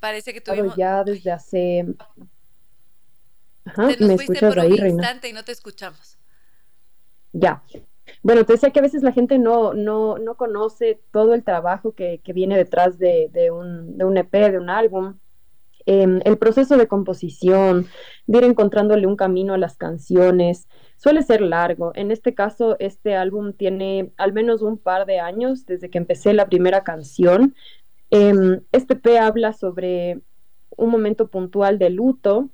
Parece 0.00 0.34
que 0.34 0.42
tuvimos... 0.42 0.76
Ya 0.76 1.02
desde 1.02 1.30
hace... 1.30 1.86
Ajá, 3.64 3.88
¿me 4.00 4.14
escuchas 4.14 4.56
ahí, 4.58 4.76
Reina? 4.76 5.18
y 5.22 5.32
no 5.32 5.44
te 5.44 5.52
escuchamos. 5.52 6.17
Ya. 7.32 7.62
Bueno, 8.22 8.44
te 8.44 8.54
decía 8.54 8.70
que 8.70 8.78
a 8.78 8.82
veces 8.82 9.02
la 9.02 9.12
gente 9.12 9.38
no, 9.38 9.74
no, 9.74 10.18
no 10.18 10.36
conoce 10.36 11.00
todo 11.12 11.34
el 11.34 11.44
trabajo 11.44 11.92
que, 11.92 12.20
que 12.24 12.32
viene 12.32 12.56
detrás 12.56 12.98
de, 12.98 13.28
de, 13.32 13.50
un, 13.50 13.96
de, 13.98 14.04
un, 14.04 14.16
EP, 14.16 14.32
de 14.32 14.58
un 14.58 14.70
álbum. 14.70 15.18
Em, 15.86 16.20
el 16.24 16.36
proceso 16.36 16.76
de 16.76 16.86
composición, 16.86 17.86
de 18.26 18.38
ir 18.38 18.44
encontrándole 18.44 19.06
un 19.06 19.16
camino 19.16 19.54
a 19.54 19.58
las 19.58 19.76
canciones, 19.76 20.68
suele 20.96 21.22
ser 21.22 21.40
largo. 21.40 21.92
En 21.94 22.10
este 22.10 22.34
caso, 22.34 22.76
este 22.78 23.14
álbum 23.14 23.54
tiene 23.54 24.12
al 24.18 24.32
menos 24.32 24.60
un 24.60 24.76
par 24.76 25.06
de 25.06 25.18
años 25.18 25.64
desde 25.64 25.88
que 25.88 25.98
empecé 25.98 26.34
la 26.34 26.48
primera 26.48 26.84
canción. 26.84 27.54
Em, 28.10 28.60
este 28.72 28.94
EP 28.94 29.18
habla 29.18 29.52
sobre 29.52 30.20
un 30.76 30.90
momento 30.90 31.28
puntual 31.28 31.78
de 31.78 31.90
luto 31.90 32.50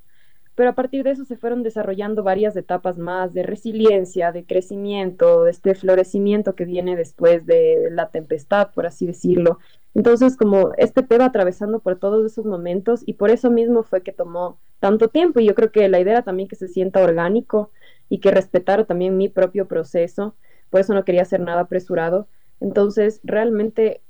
pero 0.55 0.71
a 0.71 0.75
partir 0.75 1.03
de 1.03 1.11
eso 1.11 1.25
se 1.25 1.37
fueron 1.37 1.63
desarrollando 1.63 2.23
varias 2.23 2.57
etapas 2.57 2.99
más 2.99 3.35
de 3.35 3.43
resiliencia, 3.43 4.31
de 4.33 4.45
crecimiento, 4.45 5.45
de 5.45 5.51
este 5.51 5.75
florecimiento 5.75 6.55
que 6.55 6.65
viene 6.65 6.97
después 6.97 7.45
de 7.47 7.89
la 7.91 8.11
tempestad, 8.11 8.71
por 8.73 8.87
así 8.87 9.07
decirlo. 9.07 9.59
Entonces, 9.95 10.37
como 10.37 10.73
este 10.77 11.03
te 11.03 11.19
va 11.19 11.27
atravesando 11.27 11.81
por 11.81 11.99
todos 11.99 12.25
esos 12.25 12.45
momentos 12.45 13.03
y 13.07 13.15
por 13.15 13.31
eso 13.31 13.51
mismo 13.51 13.83
fue 13.83 14.03
que 14.03 14.13
tomó 14.13 14.59
tanto 14.81 15.09
tiempo 15.09 15.41
y 15.41 15.47
yo 15.47 15.55
creo 15.55 15.73
que 15.73 15.89
la 15.89 16.01
idea 16.01 16.15
era 16.15 16.23
también 16.23 16.49
que 16.49 16.57
se 16.57 16.69
sienta 16.69 17.03
orgánico 17.03 17.71
y 18.09 18.19
que 18.19 18.31
respetara 18.31 18.85
también 18.85 19.17
mi 19.17 19.29
propio 19.29 19.67
proceso, 19.67 20.37
por 20.71 20.81
eso 20.81 20.95
no 20.95 21.05
quería 21.05 21.23
hacer 21.23 21.41
nada 21.41 21.63
apresurado. 21.63 22.29
Entonces, 22.61 23.21
realmente 23.25 24.03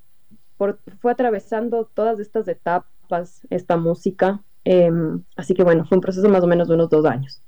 fue 0.57 1.13
atravesando 1.13 1.91
todas 1.95 2.21
estas 2.21 2.49
etapas 2.49 3.47
esta 3.51 3.77
música 3.77 4.43
Em, 4.65 5.23
así 5.37 5.55
que 5.55 5.63
bueno, 5.63 5.85
fue 5.87 5.97
un 5.97 6.03
proceso 6.03 6.29
más 6.29 6.43
o 6.43 6.47
menos 6.47 6.69
de 6.69 6.75
unos 6.75 6.91
dos 6.91 7.05
años. 7.07 7.43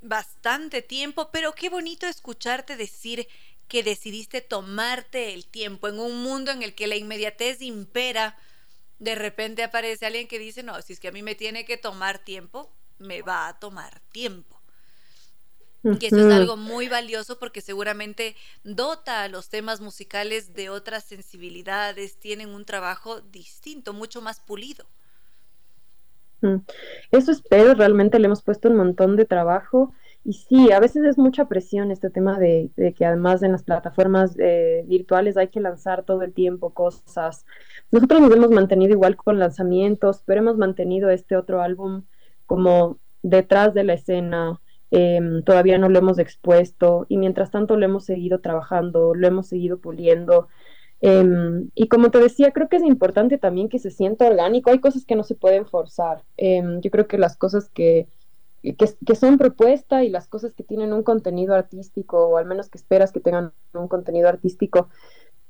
Bastante 0.00 0.82
tiempo, 0.82 1.30
pero 1.32 1.52
qué 1.52 1.70
bonito 1.70 2.06
escucharte 2.06 2.76
decir 2.76 3.28
que 3.68 3.82
decidiste 3.82 4.40
tomarte 4.40 5.32
el 5.32 5.46
tiempo 5.46 5.88
en 5.88 6.00
un 6.00 6.22
mundo 6.22 6.50
en 6.50 6.62
el 6.62 6.74
que 6.74 6.88
la 6.88 6.96
inmediatez 6.96 7.62
impera. 7.62 8.36
De 8.98 9.14
repente 9.14 9.62
aparece 9.62 10.06
alguien 10.06 10.28
que 10.28 10.38
dice, 10.40 10.62
no, 10.62 10.80
si 10.82 10.92
es 10.94 11.00
que 11.00 11.08
a 11.08 11.12
mí 11.12 11.22
me 11.22 11.34
tiene 11.36 11.64
que 11.64 11.76
tomar 11.76 12.18
tiempo, 12.18 12.70
me 12.98 13.22
va 13.22 13.48
a 13.48 13.58
tomar 13.58 14.00
tiempo. 14.12 14.60
Que 15.98 16.08
eso 16.08 16.20
es 16.20 16.30
algo 16.30 16.56
muy 16.56 16.88
valioso 16.88 17.38
porque 17.38 17.60
seguramente 17.60 18.34
dota 18.64 19.22
a 19.22 19.28
los 19.28 19.48
temas 19.48 19.80
musicales 19.80 20.54
de 20.54 20.68
otras 20.70 21.04
sensibilidades, 21.04 22.16
tienen 22.18 22.48
un 22.50 22.64
trabajo 22.64 23.20
distinto, 23.20 23.92
mucho 23.92 24.20
más 24.20 24.40
pulido. 24.40 24.86
Eso 27.10 27.32
espero, 27.32 27.74
realmente 27.74 28.18
le 28.18 28.26
hemos 28.26 28.42
puesto 28.42 28.68
un 28.68 28.76
montón 28.76 29.16
de 29.16 29.24
trabajo 29.24 29.92
y 30.24 30.34
sí, 30.34 30.70
a 30.70 30.78
veces 30.78 31.04
es 31.04 31.18
mucha 31.18 31.46
presión 31.48 31.90
este 31.90 32.08
tema 32.08 32.38
de, 32.38 32.70
que 32.96 33.04
además 33.04 33.42
en 33.42 33.52
las 33.52 33.64
plataformas 33.64 34.36
eh, 34.38 34.84
virtuales 34.86 35.36
hay 35.36 35.48
que 35.48 35.60
lanzar 35.60 36.04
todo 36.04 36.22
el 36.22 36.32
tiempo 36.32 36.70
cosas. 36.70 37.44
Nosotros 37.90 38.20
nos 38.20 38.30
hemos 38.32 38.50
mantenido 38.50 38.92
igual 38.92 39.16
con 39.16 39.40
lanzamientos, 39.40 40.22
pero 40.24 40.40
hemos 40.40 40.56
mantenido 40.58 41.10
este 41.10 41.36
otro 41.36 41.60
álbum 41.60 42.04
como 42.46 42.98
detrás 43.22 43.74
de 43.74 43.82
la 43.84 43.94
escena, 43.94 44.60
em, 44.92 45.42
todavía 45.42 45.78
no 45.78 45.88
lo 45.88 45.98
hemos 45.98 46.18
expuesto 46.18 47.06
y 47.08 47.16
mientras 47.16 47.50
tanto 47.50 47.76
lo 47.76 47.84
hemos 47.84 48.04
seguido 48.04 48.40
trabajando, 48.40 49.14
lo 49.14 49.26
hemos 49.26 49.48
seguido 49.48 49.78
puliendo. 49.78 50.48
Em, 51.04 51.68
y 51.74 51.88
como 51.88 52.12
te 52.12 52.18
decía, 52.18 52.52
creo 52.52 52.68
que 52.68 52.76
es 52.76 52.84
importante 52.84 53.36
también 53.36 53.68
que 53.68 53.80
se 53.80 53.90
sienta 53.90 54.28
orgánico. 54.28 54.70
Hay 54.70 54.78
cosas 54.78 55.04
que 55.04 55.16
no 55.16 55.24
se 55.24 55.34
pueden 55.34 55.66
forzar. 55.66 56.22
Em, 56.36 56.80
yo 56.80 56.90
creo 56.92 57.08
que 57.08 57.18
las 57.18 57.36
cosas 57.36 57.68
que, 57.68 58.06
que, 58.62 59.14
son 59.16 59.36
propuesta 59.36 60.04
y 60.04 60.10
las 60.10 60.28
cosas 60.28 60.54
que 60.54 60.62
tienen 60.62 60.92
un 60.92 61.02
contenido 61.02 61.56
artístico, 61.56 62.28
o 62.28 62.38
al 62.38 62.46
menos 62.46 62.68
que 62.70 62.78
esperas 62.78 63.10
que 63.10 63.18
tengan 63.18 63.52
un 63.74 63.88
contenido 63.88 64.28
artístico, 64.28 64.88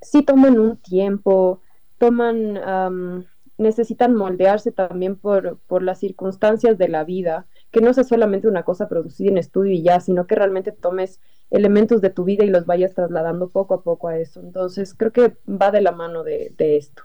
sí 0.01 0.23
toman 0.23 0.59
un 0.59 0.79
tiempo, 0.79 1.61
toman, 1.99 3.27
necesitan 3.59 4.15
moldearse 4.15 4.73
también 4.73 5.17
por, 5.17 5.59
por 5.67 5.83
las 5.83 5.99
circunstancias 6.01 6.79
de 6.79 6.89
la 6.89 7.05
vida, 7.05 7.47
que 7.71 7.83
no 7.83 7.93
sea 7.93 8.05
solamente 8.05 8.49
una 8.49 8.63
cosa 8.63 8.89
producida 8.89 9.31
en 9.31 9.37
estudio 9.37 9.73
y 9.73 9.83
ya, 9.83 10.01
sino 10.01 10.27
que 10.27 10.35
realmente 10.35 10.73
tomes 10.73 11.21
elementos 11.53 12.01
de 12.01 12.11
tu 12.11 12.25
vida 12.25 12.45
y 12.45 12.51
los 12.51 12.67
vayas 12.67 12.95
trasladando 12.95 13.51
poco 13.51 13.75
a 13.75 13.83
poco 13.83 14.09
a 14.09 14.19
eso. 14.19 14.41
Entonces, 14.41 14.95
creo 14.97 15.13
que 15.13 15.37
va 15.47 15.71
de 15.71 15.83
la 15.83 15.93
mano 15.93 16.25
de, 16.25 16.55
esto. 16.59 17.03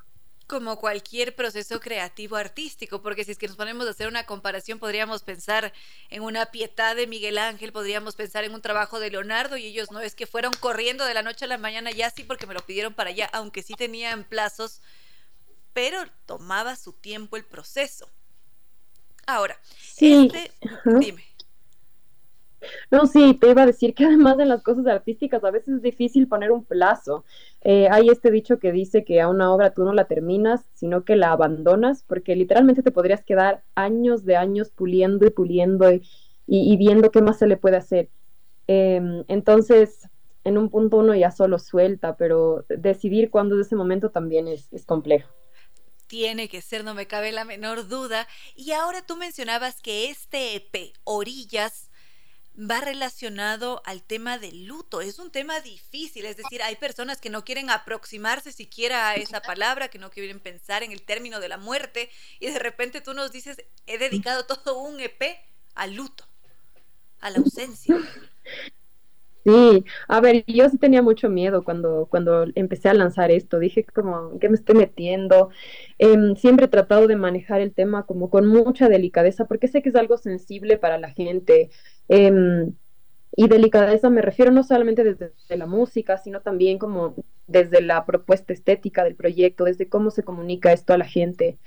como 0.48 0.80
cualquier 0.80 1.36
proceso 1.36 1.82
creativo 1.82 2.38
artístico, 2.38 3.02
porque 3.02 3.26
si 3.26 3.32
es 3.32 3.38
que 3.38 3.48
nos 3.48 3.58
ponemos 3.58 3.86
a 3.86 3.90
hacer 3.90 4.08
una 4.08 4.26
comparación, 4.26 4.80
podríamos 4.80 5.24
pensar 5.24 5.74
en 6.10 6.24
una 6.24 6.46
piedad 6.48 6.96
de 6.96 7.06
Miguel 7.06 7.38
Ángel, 7.38 7.74
podríamos 7.74 8.16
pensar 8.16 8.46
en 8.46 8.54
un 8.54 8.62
trabajo 8.62 9.02
de 9.02 9.12
Leonardo, 9.12 9.58
y 9.58 9.66
ellos 9.66 9.92
no 9.92 10.00
es 10.00 10.16
que 10.16 10.26
fueron 10.26 10.54
corriendo 10.60 11.04
de 11.04 11.14
la 11.14 11.22
noche 11.22 11.44
a 11.44 11.50
la 11.50 11.58
mañana 11.58 11.92
ya 11.92 12.10
sí 12.10 12.24
porque 12.24 12.48
me 12.48 12.54
lo 12.54 12.62
pidieron 12.62 12.94
para 12.94 13.10
allá, 13.10 13.30
aunque 13.34 13.62
sí 13.62 13.74
tenían 13.74 14.24
plazos, 14.24 14.82
pero 15.74 16.00
tomaba 16.26 16.78
su 16.78 16.94
tiempo 16.94 17.36
el 17.36 17.44
proceso. 17.44 18.10
Ahora, 19.26 19.60
este, 20.00 20.54
dime. 20.86 21.27
No, 22.90 23.06
sí, 23.06 23.34
te 23.34 23.50
iba 23.50 23.64
a 23.64 23.66
decir 23.66 23.94
que 23.94 24.06
además 24.06 24.40
en 24.40 24.50
las 24.50 24.64
cosas 24.64 24.88
artísticas 24.88 25.44
a 25.44 25.52
veces 25.52 25.76
es 25.76 25.82
difícil 25.82 26.28
poner 26.28 26.52
un 26.52 26.64
plazo. 26.64 27.26
Eh, 27.62 27.88
hay 27.92 28.10
este 28.10 28.32
dicho 28.32 28.60
que 28.60 28.72
dice 28.72 29.04
que 29.04 29.22
a 29.22 29.30
una 29.30 29.54
obra 29.54 29.74
tú 29.74 29.84
no 29.84 29.94
la 29.94 30.06
terminas, 30.06 30.66
sino 30.74 31.04
que 31.04 31.16
la 31.16 31.32
abandonas, 31.32 32.04
porque 32.04 32.36
literalmente 32.36 32.84
te 32.84 32.92
podrías 32.92 33.24
quedar 33.24 33.64
años 33.76 34.26
de 34.26 34.36
años 34.36 34.70
puliendo 34.70 35.26
y 35.26 35.32
puliendo 35.32 35.92
y, 35.92 36.78
viendo 36.78 37.12
qué 37.12 37.22
más 37.22 37.38
se 37.38 37.48
le 37.48 37.58
puede 37.58 37.78
hacer. 37.78 38.10
Em, 38.68 39.24
entonces, 39.28 40.10
en 40.44 40.58
un 40.58 40.70
punto 40.70 40.98
uno 40.98 41.14
ya 41.16 41.32
solo 41.32 41.60
suelta, 41.60 42.16
pero 42.16 42.66
decidir 42.70 43.30
cuándo 43.30 43.60
es 43.60 43.68
ese 43.68 43.76
momento 43.76 44.10
también 44.12 44.48
es, 44.48 44.72
es 44.72 44.86
complejo 44.86 45.30
tiene 46.08 46.48
que 46.48 46.62
ser, 46.62 46.84
no 46.84 46.94
me 46.94 47.06
cabe 47.06 47.32
la 47.32 47.46
menor 47.46 47.88
duda. 47.88 48.28
Y 48.56 48.72
ahora 48.72 49.06
tú 49.06 49.16
mencionabas 49.18 49.82
que 49.82 50.10
este 50.10 50.56
EP, 50.56 50.94
Orillas, 51.04 51.87
va 52.60 52.82
relacionado 52.82 53.82
al 53.86 54.02
tema 54.02 54.40
del 54.40 54.66
luto. 54.66 55.02
Es 55.02 55.20
un 55.20 55.32
tema 55.32 55.62
difícil, 55.62 56.26
es 56.26 56.38
decir, 56.38 56.64
hay 56.64 56.76
personas 56.76 57.22
que 57.22 57.30
no 57.30 57.46
quieren 57.46 57.70
aproximarse 57.70 58.52
siquiera 58.52 59.10
a 59.10 59.16
esa 59.16 59.42
palabra, 59.42 59.90
que 59.90 60.00
no 60.00 60.10
quieren 60.10 60.40
pensar 60.40 60.84
en 60.84 60.92
el 60.92 61.04
término 61.04 61.40
de 61.40 61.50
la 61.50 61.58
muerte, 61.58 62.10
y 62.40 62.48
de 62.48 62.60
repente 62.60 63.02
tú 63.02 63.14
nos 63.14 63.32
dices, 63.32 63.58
he 63.86 63.98
dedicado 63.98 64.46
todo 64.46 64.80
un 64.80 65.00
EP 65.00 65.40
al 65.76 65.94
luto, 65.94 66.28
a 67.20 67.30
la 67.30 67.38
ausencia. 67.38 67.96
Sí, 69.48 69.86
a 70.10 70.20
ver, 70.20 70.44
yo 70.46 70.68
sí 70.70 70.78
tenía 70.78 71.02
mucho 71.02 71.30
miedo 71.30 71.64
cuando, 71.64 72.08
cuando 72.12 72.46
empecé 72.56 72.90
a 72.90 72.94
lanzar 72.94 73.32
esto. 73.32 73.60
Dije 73.60 73.86
como, 73.86 74.38
¿qué 74.40 74.50
me 74.50 74.56
estoy 74.56 74.76
metiendo? 74.76 75.52
Em, 75.98 76.36
siempre 76.36 76.66
he 76.66 76.68
tratado 76.68 77.08
de 77.08 77.16
manejar 77.16 77.62
el 77.62 77.74
tema 77.74 78.06
como 78.06 78.30
con 78.30 78.46
mucha 78.48 78.90
delicadeza, 78.90 79.46
porque 79.46 79.70
sé 79.70 79.82
que 79.82 79.88
es 79.90 79.96
algo 79.96 80.18
sensible 80.18 80.78
para 80.78 80.98
la 80.98 81.12
gente. 81.12 81.70
Em, 82.10 82.74
y 83.36 83.48
delicadeza 83.50 84.10
me 84.10 84.22
refiero 84.22 84.52
no 84.52 84.64
solamente 84.64 85.04
desde 85.04 85.34
la 85.58 85.68
música, 85.68 86.18
sino 86.18 86.42
también 86.42 86.80
como 86.80 87.16
desde 87.48 87.82
la 87.82 88.06
propuesta 88.06 88.54
estética 88.54 89.04
del 89.04 89.16
proyecto, 89.16 89.66
desde 89.66 89.90
cómo 89.90 90.12
se 90.12 90.24
comunica 90.24 90.74
esto 90.74 90.94
a 90.94 90.98
la 91.00 91.06
gente. 91.06 91.60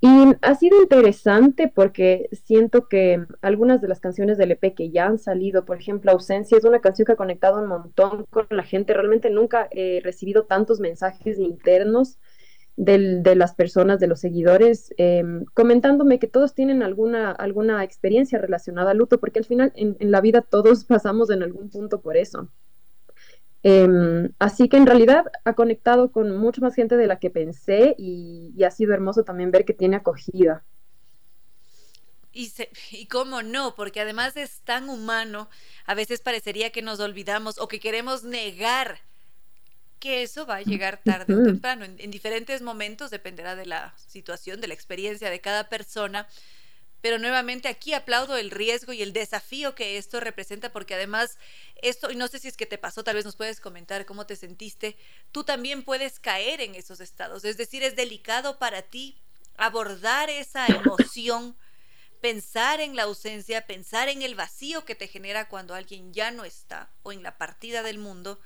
Y 0.00 0.08
ha 0.42 0.54
sido 0.54 0.80
interesante 0.80 1.72
porque 1.74 2.28
siento 2.32 2.86
que 2.86 3.26
algunas 3.42 3.80
de 3.80 3.88
las 3.88 3.98
canciones 3.98 4.38
del 4.38 4.52
EP 4.52 4.72
que 4.74 4.90
ya 4.90 5.06
han 5.06 5.18
salido, 5.18 5.64
por 5.64 5.78
ejemplo, 5.80 6.12
Ausencia 6.12 6.56
es 6.56 6.64
una 6.64 6.80
canción 6.80 7.04
que 7.04 7.12
ha 7.12 7.16
conectado 7.16 7.60
un 7.60 7.66
montón 7.68 8.24
con 8.30 8.46
la 8.50 8.62
gente. 8.62 8.94
Realmente 8.94 9.28
nunca 9.28 9.68
he 9.72 10.00
recibido 10.04 10.44
tantos 10.44 10.78
mensajes 10.78 11.38
internos 11.38 12.18
de 12.76 13.34
las 13.34 13.56
personas, 13.56 13.98
de 13.98 14.06
los 14.06 14.20
seguidores, 14.20 14.94
em, 14.98 15.44
comentándome 15.52 16.20
que 16.20 16.28
todos 16.28 16.54
tienen 16.54 16.84
alguna, 16.84 17.32
alguna 17.32 17.82
experiencia 17.82 18.38
relacionada 18.38 18.92
al 18.92 18.98
luto, 18.98 19.18
porque 19.18 19.40
al 19.40 19.46
final 19.46 19.72
en 19.74 19.96
la 20.12 20.20
vida 20.20 20.42
todos 20.42 20.84
pasamos 21.02 21.30
en 21.30 21.42
algún 21.42 21.70
punto 21.70 22.00
por 22.00 22.16
eso. 22.16 22.48
Em, 23.62 24.30
así 24.38 24.68
que 24.68 24.76
en 24.76 24.86
realidad 24.86 25.24
ha 25.44 25.54
conectado 25.54 26.12
con 26.12 26.36
mucha 26.36 26.60
más 26.60 26.74
gente 26.74 26.96
de 26.96 27.06
la 27.06 27.18
que 27.18 27.30
pensé 27.30 27.94
y, 27.98 28.54
ha 28.64 28.70
sido 28.70 28.94
hermoso 28.94 29.24
también 29.24 29.50
ver 29.50 29.64
que 29.64 29.74
tiene 29.74 29.96
acogida. 29.96 30.64
Y, 32.32 32.52
y 32.92 33.06
cómo 33.06 33.42
no, 33.42 33.74
porque 33.74 34.00
además 34.00 34.36
es 34.36 34.60
tan 34.60 34.88
humano, 34.88 35.48
a 35.86 35.94
veces 35.94 36.20
parecería 36.20 36.70
que 36.70 36.82
nos 36.82 37.00
olvidamos 37.00 37.58
o 37.58 37.66
que 37.66 37.80
queremos 37.80 38.22
negar 38.22 39.00
que 39.98 40.22
eso 40.22 40.46
va 40.46 40.56
a 40.56 40.62
llegar 40.62 41.00
tarde 41.04 41.34
o 41.34 41.42
temprano. 41.42 41.84
en 41.84 42.10
diferentes 42.12 42.62
momentos 42.62 43.10
dependerá 43.10 43.56
de 43.56 43.66
la 43.66 43.94
situación, 43.96 44.60
de 44.60 44.68
la 44.68 44.74
experiencia 44.74 45.28
de 45.28 45.40
cada 45.40 45.68
persona 45.68 46.28
pero 47.00 47.18
nuevamente 47.18 47.68
aquí 47.68 47.94
aplaudo 47.94 48.36
el 48.36 48.50
riesgo 48.50 48.92
y 48.92 49.02
el 49.02 49.12
desafío 49.12 49.74
que 49.74 49.98
esto 49.98 50.20
representa 50.20 50.72
porque 50.72 50.94
además 50.94 51.38
esto, 51.82 52.10
y 52.10 52.16
no 52.16 52.28
sé 52.28 52.38
si 52.38 52.48
es 52.48 52.56
que 52.56 52.66
te 52.66 52.78
pasó, 52.78 53.04
tal 53.04 53.16
vez 53.16 53.24
nos 53.24 53.36
puedes 53.36 53.60
comentar 53.60 54.04
cómo 54.06 54.26
te 54.26 54.36
sentiste, 54.36 54.96
tú 55.32 55.44
también 55.44 55.82
puedes 55.82 56.18
caer 56.20 56.60
en 56.60 56.74
esos 56.74 57.00
estados, 57.00 57.44
es 57.44 57.56
decir, 57.56 57.82
es 57.82 57.96
delicado 57.96 58.58
para 58.58 58.82
ti 58.82 59.16
abordar 59.56 60.30
esa 60.30 60.66
emoción, 60.66 61.56
pensar 62.20 62.80
en 62.80 62.96
la 62.96 63.04
ausencia, 63.04 63.66
pensar 63.66 64.08
en 64.08 64.22
el 64.22 64.34
vacío 64.34 64.84
que 64.84 64.94
te 64.94 65.08
genera 65.08 65.48
cuando 65.48 65.74
alguien 65.74 66.12
ya 66.12 66.30
no 66.30 66.44
está 66.44 66.90
o 67.02 67.12
en 67.12 67.22
la 67.22 67.38
partida 67.38 67.82
del 67.82 67.98
mundo 67.98 68.40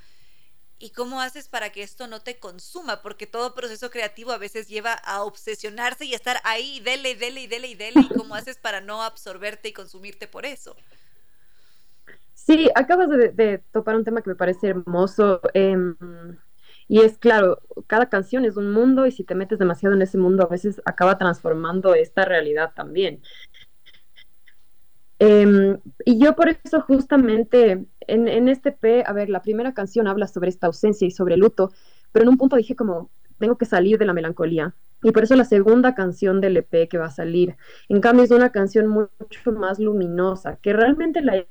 ¿Y 0.82 0.90
cómo 0.90 1.20
haces 1.20 1.48
para 1.48 1.70
que 1.70 1.84
esto 1.84 2.08
no 2.08 2.22
te 2.22 2.40
consuma? 2.40 3.02
Porque 3.02 3.28
todo 3.28 3.54
proceso 3.54 3.88
creativo 3.88 4.32
a 4.32 4.38
veces 4.38 4.66
lleva 4.66 4.94
a 4.94 5.22
obsesionarse 5.22 6.06
y 6.06 6.12
estar 6.12 6.38
ahí, 6.42 6.80
dele, 6.80 7.14
dele, 7.14 7.46
dele, 7.46 7.76
dele. 7.76 8.00
¿Y 8.00 8.08
cómo 8.08 8.34
haces 8.34 8.58
para 8.58 8.80
no 8.80 9.00
absorberte 9.04 9.68
y 9.68 9.72
consumirte 9.72 10.26
por 10.26 10.44
eso? 10.44 10.74
Sí, 12.34 12.68
acabas 12.74 13.08
de, 13.10 13.62
topar 13.70 13.94
un 13.94 14.02
tema 14.02 14.22
que 14.22 14.30
me 14.30 14.34
parece 14.34 14.70
hermoso. 14.70 15.40
Em, 15.54 15.94
y 16.88 17.02
es 17.02 17.16
claro, 17.16 17.60
cada 17.86 18.08
canción 18.08 18.44
es 18.44 18.56
un 18.56 18.72
mundo 18.72 19.06
y 19.06 19.12
si 19.12 19.22
te 19.22 19.36
metes 19.36 19.60
demasiado 19.60 19.94
en 19.94 20.02
ese 20.02 20.18
mundo 20.18 20.42
a 20.42 20.48
veces 20.48 20.82
acaba 20.84 21.16
transformando 21.16 21.94
esta 21.94 22.24
realidad 22.24 22.72
también. 22.74 23.22
Em, 25.20 25.78
y 26.04 26.18
yo 26.18 26.34
por 26.34 26.48
eso 26.48 26.80
justamente 26.80 27.86
en, 28.08 28.48
este 28.48 28.72
P, 28.72 29.04
a 29.06 29.12
ver, 29.12 29.28
la 29.28 29.42
primera 29.42 29.74
canción 29.74 30.06
habla 30.06 30.26
sobre 30.26 30.48
esta 30.48 30.66
ausencia 30.66 31.06
y 31.06 31.10
sobre 31.10 31.36
luto, 31.36 31.72
pero 32.12 32.24
en 32.24 32.28
un 32.28 32.38
punto 32.38 32.56
dije 32.56 32.76
como, 32.76 33.10
tengo 33.38 33.56
que 33.56 33.64
salir 33.64 33.98
de 33.98 34.06
la 34.06 34.12
melancolía. 34.12 34.74
Y 35.02 35.10
por 35.10 35.24
eso 35.24 35.34
la 35.34 35.44
segunda 35.44 35.94
canción 35.94 36.40
del 36.40 36.56
EP 36.56 36.88
que 36.88 36.98
va 36.98 37.06
a 37.06 37.10
salir, 37.10 37.56
en 37.88 38.00
cambio 38.00 38.24
es 38.24 38.30
una 38.30 38.50
canción 38.50 38.86
mucho 38.86 39.52
más 39.52 39.80
luminosa, 39.80 40.56
que 40.56 40.72
realmente 40.72 41.22
la 41.22 41.44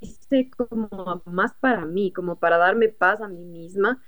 hice 0.00 0.50
como 0.56 1.22
más 1.24 1.54
para 1.54 1.86
mí, 1.86 2.12
como 2.12 2.36
para 2.36 2.58
darme 2.58 2.88
paz 2.88 3.20
a 3.20 3.28
mí 3.28 3.44
misma. 3.44 4.02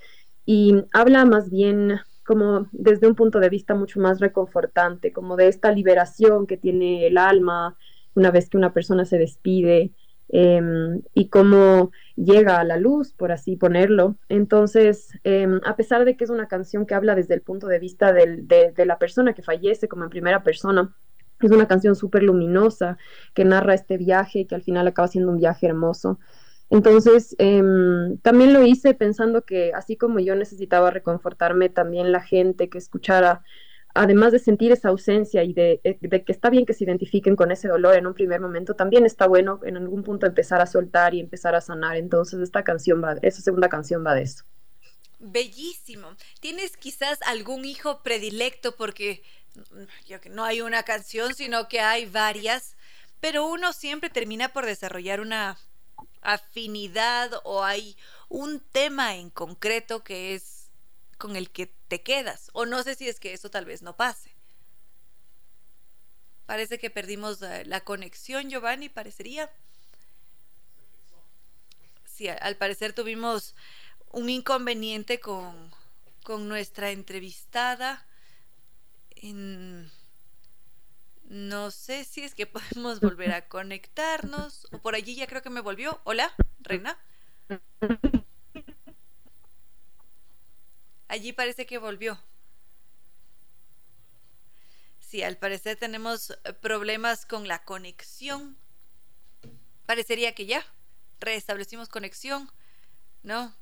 Y 0.45 0.85
habla 0.93 1.24
más 1.24 1.51
bien 1.51 1.99
como 2.27 2.69
desde 2.73 3.07
un 3.07 3.15
punto 3.15 3.40
de 3.40 3.49
vista 3.49 3.74
mucho 3.74 4.01
más 4.01 4.20
reconfortante, 4.20 5.12
como 5.12 5.36
de 5.36 5.49
esta 5.49 5.73
liberación 5.73 6.47
que 6.47 6.59
tiene 6.59 7.07
el 7.07 7.16
alma, 7.16 7.77
una 8.15 8.31
vez 8.31 8.51
que 8.51 8.59
una 8.59 8.74
persona 8.74 9.07
se 9.07 9.16
despide 9.16 9.93
em, 10.28 11.02
y 11.14 11.28
cómo 11.28 11.90
llega 12.16 12.59
a 12.59 12.64
la 12.64 12.76
luz, 12.76 13.12
por 13.12 13.32
así 13.32 13.56
ponerlo. 13.56 14.16
Entonces, 14.28 15.10
em, 15.24 15.60
a 15.64 15.76
pesar 15.76 16.05
de 16.05 16.16
que 16.16 16.24
es 16.24 16.30
una 16.30 16.48
canción 16.48 16.86
que 16.86 16.94
habla 16.94 17.14
desde 17.14 17.34
el 17.34 17.42
punto 17.42 17.66
de 17.66 17.78
vista 17.78 18.12
de, 18.12 18.72
la 18.84 18.98
persona 18.98 19.34
que 19.34 19.42
fallece 19.42 19.88
como 19.88 20.05
en 20.05 20.10
primera 20.10 20.42
persona, 20.42 20.94
es 21.40 21.50
una 21.50 21.68
canción 21.68 21.94
súper 21.94 22.22
luminosa 22.24 22.98
que 23.34 23.44
narra 23.44 23.74
este 23.74 23.96
viaje 23.96 24.46
que 24.46 24.55
al 24.55 24.62
final 24.62 24.86
acaba 24.88 25.09
siendo 25.09 25.30
un 25.30 25.38
viaje 25.38 25.66
hermoso. 25.66 26.18
Entonces, 26.70 27.34
em, 27.38 28.18
también 28.18 28.52
lo 28.52 28.62
hice 28.64 28.94
pensando 28.94 29.42
que 29.42 29.72
así 29.74 29.96
como 29.96 30.18
yo 30.18 30.34
necesitaba 30.34 30.90
reconfortarme, 30.90 31.68
también 31.70 32.12
la 32.12 32.20
gente 32.20 32.68
que 32.68 32.78
escuchara 32.78 33.42
además 33.99 34.33
de 34.33 34.39
sentir 34.39 34.70
esa 34.70 34.89
ausencia 34.89 35.43
y 35.43 35.53
eh, 35.57 35.99
de, 36.01 36.25
que 36.25 36.33
está 36.33 36.51
bien 36.51 36.65
que 36.65 36.73
se 36.73 36.85
identifiquen 36.85 37.35
con 37.35 37.51
ese 37.51 37.69
dolor 37.69 37.97
en 37.97 38.07
un 38.07 38.15
primer 38.15 38.41
momento, 38.41 38.75
también 38.75 39.05
está 39.05 39.27
bueno 39.27 39.61
en 39.65 39.77
algún 39.77 40.05
punto 40.05 40.27
empezar 40.27 40.61
a 40.61 40.66
soltar 40.66 41.15
y 41.15 41.20
empezar 41.20 41.55
a 41.55 41.61
sanar. 41.61 41.97
Entonces, 41.97 42.41
esta 42.41 42.62
canción 42.62 43.03
va, 43.03 43.16
esa 43.23 43.43
segunda 43.43 43.69
canción 43.69 44.05
va 44.07 44.15
de 44.15 44.23
eso. 44.23 44.45
Bellísimo. 45.19 46.09
¿Tienes 46.41 46.77
quizás 46.77 47.19
algún 47.27 47.65
hijo 47.65 48.03
predilecto? 48.05 48.77
Porque 48.77 49.23
mm, 49.57 50.33
no 50.35 50.45
hay 50.45 50.61
una 50.61 50.85
canción, 50.85 51.35
sino 51.35 51.69
que 51.69 51.81
hay 51.81 52.07
varias, 52.07 52.77
pero 53.20 53.47
uno 53.47 53.73
siempre 53.73 54.11
termina 54.11 54.51
por 54.51 54.65
desarrollar 54.65 55.20
una 55.20 55.59
afinidad 56.23 57.33
o 57.45 57.65
hay 57.65 57.97
un 58.29 58.61
tema 58.61 59.16
en 59.16 59.31
concreto 59.31 60.05
que 60.05 60.35
es 60.35 60.57
con 61.19 61.36
el 61.36 61.51
que 61.51 61.66
te 61.89 62.03
quedas. 62.03 62.51
O 62.55 62.65
no 62.65 62.82
sé 62.82 62.95
si 62.95 63.09
es 63.09 63.20
que 63.20 63.35
eso 63.35 63.51
tal 63.51 63.66
vez 63.66 63.82
no 63.82 63.97
pase. 63.97 64.31
Parece 66.47 66.78
que 66.78 66.89
perdimos 66.89 67.43
eh, 67.43 67.65
la 67.66 67.82
conexión, 67.82 68.49
Giovanni, 68.49 68.89
parecería. 68.89 69.51
Sí, 72.07 72.28
al 72.28 72.57
parecer 72.57 72.95
tuvimos 72.95 73.55
un 74.12 74.31
inconveniente 74.31 75.20
con, 75.20 75.70
con 76.23 76.49
nuestra 76.49 76.90
entrevistada. 76.90 78.07
no 81.24 81.70
sé 81.70 82.05
si 82.05 82.23
es 82.23 82.35
que 82.35 82.47
podemos 82.47 83.01
volver 83.01 83.32
a 83.32 83.47
conectarnos. 83.49 84.69
O 84.73 84.78
por 84.78 84.95
allí 84.95 85.16
ya 85.16 85.27
creo 85.27 85.43
que 85.43 85.51
me 85.51 85.61
volvió. 85.61 86.01
Hola, 86.05 86.32
Reina. 86.61 86.99
Allí 91.09 91.32
parece 91.32 91.66
que 91.66 91.78
volvió. 91.78 92.18
Sí, 95.01 95.22
al 95.22 95.39
parecer 95.39 95.76
tenemos 95.76 96.30
eh, 96.30 96.52
problemas 96.52 97.24
con 97.24 97.48
la 97.48 97.64
conexión. 97.64 98.59
Parecería 99.86 100.35
que 100.35 100.44
ya 100.44 100.62
restablecimos 101.18 101.89
conexión, 101.89 102.51
¿no? 103.22 103.55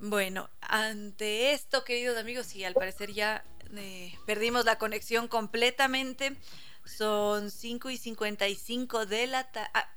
Bueno, 0.00 0.48
ante 0.60 1.52
esto, 1.52 1.82
queridos 1.82 2.16
amigos, 2.16 2.46
sí, 2.46 2.62
al 2.62 2.74
parecer 2.74 3.12
ya 3.12 3.44
eh, 3.74 4.14
perdimos 4.26 4.64
la 4.64 4.78
conexión 4.78 5.26
completamente. 5.26 6.36
Son 6.84 7.50
5 7.50 7.90
y 7.90 7.96
55 7.96 9.06
de 9.06 9.26
la 9.26 9.50
tarde. 9.50 9.70
Ah. 9.74 9.92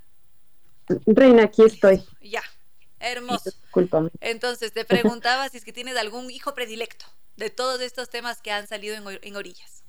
Reina, 1.06 1.44
aquí 1.44 1.62
estoy. 1.62 2.04
Ya, 2.20 2.42
hermoso. 2.98 3.52
Entonces, 4.20 4.72
te 4.72 4.84
preguntaba 4.84 5.48
si 5.48 5.56
es 5.56 5.64
que 5.64 5.72
tienes 5.72 5.96
algún 5.96 6.30
hijo 6.30 6.54
predilecto 6.54 7.06
de 7.36 7.50
todos 7.50 7.80
estos 7.80 8.10
temas 8.10 8.40
que 8.40 8.52
han 8.52 8.66
salido 8.66 8.94
en, 8.94 9.36
orillas. 9.36 9.82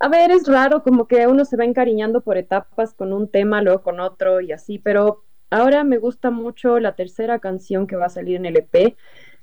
A 0.00 0.08
ver, 0.08 0.30
es 0.30 0.46
raro, 0.46 0.82
como 0.82 1.06
que 1.08 1.26
uno 1.26 1.44
se 1.44 1.56
va 1.56 1.64
encariñando 1.64 2.20
por 2.20 2.36
etapas 2.36 2.92
con 2.92 3.12
un 3.12 3.30
tema, 3.30 3.62
luego 3.62 3.82
con 3.82 4.00
otro 4.00 4.40
y 4.40 4.52
así, 4.52 4.78
pero 4.78 5.24
Ahora 5.52 5.84
me 5.84 5.98
gusta 5.98 6.30
mucho 6.30 6.80
la 6.80 6.94
tercera 6.94 7.38
canción 7.38 7.86
que 7.86 7.96
va 7.96 8.06
a 8.06 8.08
salir 8.08 8.36
en 8.36 8.46
el 8.46 8.56
EP, 8.56 8.96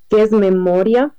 que 0.08 0.22
es 0.22 0.32
Memoria, 0.32 1.14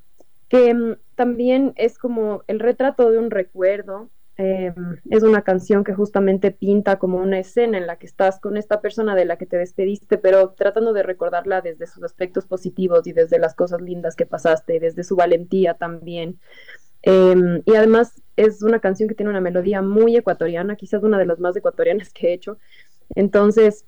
que 0.49 0.73
mm, 0.73 0.97
también 1.15 1.71
es 1.77 1.97
como 1.97 2.43
el 2.47 2.59
retrato 2.59 3.09
de 3.09 3.17
un 3.17 3.31
recuerdo. 3.31 4.09
Em, 4.37 4.97
es 5.09 5.23
una 5.23 5.43
canción 5.43 5.83
que 5.83 5.93
justamente 5.93 6.51
pinta 6.51 6.97
como 6.97 7.17
una 7.17 7.39
escena 7.39 7.77
en 7.77 7.85
la 7.85 7.97
que 7.97 8.07
estás 8.07 8.39
con 8.39 8.57
esta 8.57 8.81
persona 8.81 9.13
de 9.13 9.25
la 9.25 9.37
que 9.37 9.45
te 9.45 9.57
despediste, 9.57 10.17
pero 10.17 10.51
tratando 10.51 10.93
de 10.93 11.03
recordarla 11.03 11.61
desde 11.61 11.85
sus 11.85 12.03
aspectos 12.03 12.45
positivos 12.45 13.05
y 13.05 13.13
desde 13.13 13.39
las 13.39 13.53
cosas 13.55 13.81
lindas 13.81 14.15
que 14.15 14.25
pasaste, 14.25 14.79
desde 14.79 15.03
su 15.03 15.15
valentía 15.15 15.73
también. 15.73 16.39
Em, 17.03 17.61
y 17.65 17.75
además 17.75 18.21
es 18.35 18.61
una 18.63 18.79
canción 18.79 19.09
que 19.09 19.15
tiene 19.15 19.31
una 19.31 19.41
melodía 19.41 19.81
muy 19.81 20.15
ecuatoriana, 20.15 20.75
quizás 20.75 21.03
una 21.03 21.17
de 21.17 21.25
las 21.25 21.39
más 21.39 21.55
ecuatorianas 21.55 22.11
que 22.13 22.29
he 22.29 22.33
hecho. 22.33 22.57
Entonces, 23.15 23.85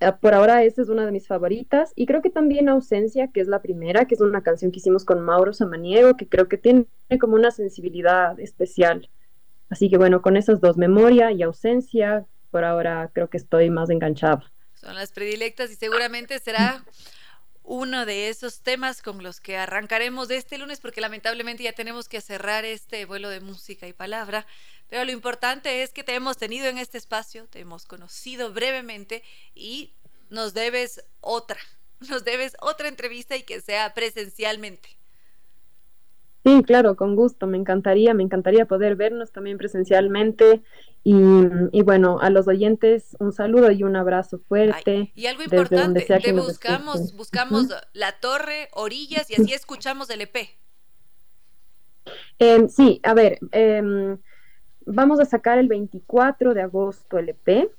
eh, 0.00 0.12
por 0.20 0.34
ahora 0.34 0.62
esta 0.64 0.82
es 0.82 0.88
una 0.88 1.06
de 1.06 1.12
mis 1.12 1.26
favoritas 1.26 1.92
y 1.96 2.06
creo 2.06 2.22
que 2.22 2.30
también 2.30 2.68
Ausencia, 2.68 3.28
que 3.32 3.40
es 3.40 3.48
la 3.48 3.62
primera, 3.62 4.06
que 4.06 4.14
es 4.14 4.20
una 4.20 4.42
canción 4.42 4.70
que 4.70 4.78
hicimos 4.78 5.04
con 5.04 5.20
Mauro 5.20 5.52
Samaniego, 5.52 6.16
que 6.16 6.28
creo 6.28 6.48
que 6.48 6.58
tiene 6.58 6.86
como 7.20 7.34
una 7.34 7.50
sensibilidad 7.50 8.38
especial. 8.40 9.08
Así 9.70 9.90
que 9.90 9.96
bueno, 9.96 10.22
con 10.22 10.36
esas 10.36 10.60
dos, 10.60 10.76
Memoria 10.76 11.32
y 11.32 11.42
Ausencia, 11.42 12.26
por 12.50 12.64
ahora 12.64 13.10
creo 13.12 13.28
que 13.28 13.36
estoy 13.36 13.70
más 13.70 13.90
enganchada. 13.90 14.50
Son 14.74 14.94
las 14.94 15.12
predilectas 15.12 15.70
y 15.70 15.76
seguramente 15.76 16.38
será 16.38 16.84
uno 17.64 18.04
de 18.04 18.28
esos 18.28 18.60
temas 18.60 19.00
con 19.00 19.22
los 19.22 19.40
que 19.40 19.56
arrancaremos 19.56 20.30
este 20.30 20.58
lunes 20.58 20.80
porque 20.80 21.00
lamentablemente 21.00 21.62
ya 21.62 21.72
tenemos 21.72 22.08
que 22.08 22.20
cerrar 22.20 22.66
este 22.66 23.06
vuelo 23.06 23.30
de 23.30 23.40
música 23.40 23.88
y 23.88 23.94
palabra. 23.94 24.46
Pero 24.88 25.04
lo 25.06 25.12
importante 25.12 25.82
es 25.82 25.90
que 25.90 26.04
te 26.04 26.14
hemos 26.14 26.36
tenido 26.36 26.66
en 26.66 26.76
este 26.76 26.98
espacio, 26.98 27.46
te 27.46 27.60
hemos 27.60 27.86
conocido 27.86 28.52
brevemente 28.52 29.22
y 29.54 29.94
nos 30.28 30.52
debes 30.52 31.02
otra, 31.20 31.58
nos 32.08 32.22
debes 32.24 32.54
otra 32.60 32.88
entrevista 32.88 33.34
y 33.36 33.42
que 33.42 33.62
sea 33.62 33.94
presencialmente. 33.94 34.90
Sí, 36.44 36.62
claro, 36.62 36.94
con 36.94 37.16
gusto, 37.16 37.46
me 37.46 37.56
encantaría, 37.56 38.12
me 38.12 38.22
encantaría 38.22 38.66
poder 38.66 38.96
vernos 38.96 39.32
también 39.32 39.56
presencialmente 39.56 40.62
y, 41.02 41.82
bueno, 41.82 42.18
a 42.20 42.30
los 42.30 42.48
oyentes 42.48 43.16
un 43.18 43.32
saludo 43.32 43.70
y 43.70 43.82
un 43.82 43.96
abrazo 43.96 44.38
fuerte. 44.46 45.12
y 45.14 45.26
algo 45.26 45.42
importante, 45.42 46.02
te 46.02 46.32
buscamos, 46.32 47.16
buscamos 47.16 47.68
la 47.92 48.12
torre, 48.20 48.68
orillas 48.72 49.30
y 49.30 49.40
así 49.40 49.54
escuchamos 49.54 50.10
el 50.10 50.20
EP. 50.20 50.50
Em, 52.38 52.68
sí, 52.68 53.00
a 53.02 53.14
ver, 53.14 53.38
eh, 53.52 54.16
Vamos 54.86 55.18
a 55.18 55.24
sacar 55.24 55.58
el 55.58 55.68
24 55.68 56.52
de 56.52 56.60
agosto 56.60 57.18
el 57.18 57.30
EP, 57.30 57.70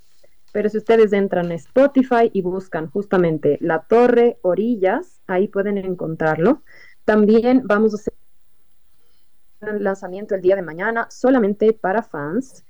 pero 0.51 0.69
si 0.69 0.77
ustedes 0.77 1.13
entran 1.13 1.51
a 1.51 1.55
Spotify 1.55 2.31
y 2.33 2.41
buscan 2.41 2.89
justamente 2.89 3.57
La 3.61 3.83
Torre 3.83 4.39
Orillas, 4.41 5.21
ahí 5.27 5.47
pueden 5.47 5.77
encontrarlo. 5.77 6.63
También 7.03 7.61
vamos 7.65 7.93
a 7.93 7.97
hacer 7.97 8.13
lanzamiento 9.79 10.35
el 10.35 10.41
día 10.41 10.55
de 10.55 10.61
mañana 10.61 11.07
solamente 11.09 11.73
para 11.73 12.03
fans. 12.03 12.63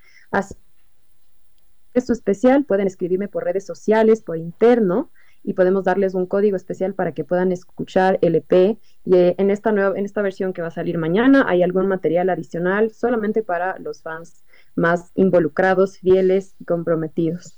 Esto 1.94 2.14
especial 2.14 2.66
pueden 2.66 2.88
escribirme 2.88 3.28
por 3.28 3.46
redes 3.46 3.66
sociales, 3.66 4.22
por 4.22 4.38
interno 4.38 5.12
y 5.46 5.54
podemos 5.54 5.84
darles 5.84 6.14
un 6.16 6.26
código 6.26 6.58
especial 6.58 6.94
para 6.94 7.14
que 7.14 7.24
puedan 7.24 7.52
escuchar 7.52 8.18
el 8.22 8.36
EP. 8.36 8.78
Y 9.06 9.16
eh, 9.16 9.36
en 9.38 9.52
esta 9.52 9.72
nueva, 9.72 9.98
en 9.98 10.04
esta 10.04 10.22
versión 10.22 10.54
que 10.54 10.62
va 10.62 10.70
a 10.70 10.72
salir 10.72 10.98
mañana 10.98 11.46
hay 11.48 11.64
algún 11.64 11.88
material 11.88 12.30
adicional 12.30 12.92
solamente 12.92 13.44
para 13.44 13.78
los 13.80 14.02
fans 14.02 14.44
más 14.76 15.12
involucrados, 15.16 16.00
fieles 16.00 16.56
y 16.60 16.66
comprometidos. 16.66 17.58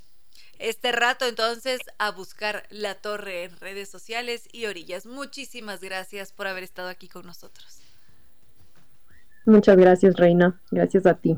Este 0.60 0.92
rato 0.92 1.26
entonces 1.26 1.80
a 1.98 2.12
buscar 2.12 2.64
la 2.70 2.96
torre 2.96 3.44
en 3.44 3.56
redes 3.58 3.90
sociales 3.90 4.50
y 4.52 4.66
orillas. 4.66 5.06
Muchísimas 5.06 5.82
gracias 5.82 6.32
por 6.34 6.48
haber 6.48 6.64
estado 6.64 6.90
aquí 6.90 7.08
con 7.08 7.26
nosotros. 7.26 7.87
Muchas 9.48 9.78
gracias, 9.78 10.18
Reina. 10.18 10.60
Gracias 10.72 11.06
a 11.06 11.14
ti. 11.14 11.38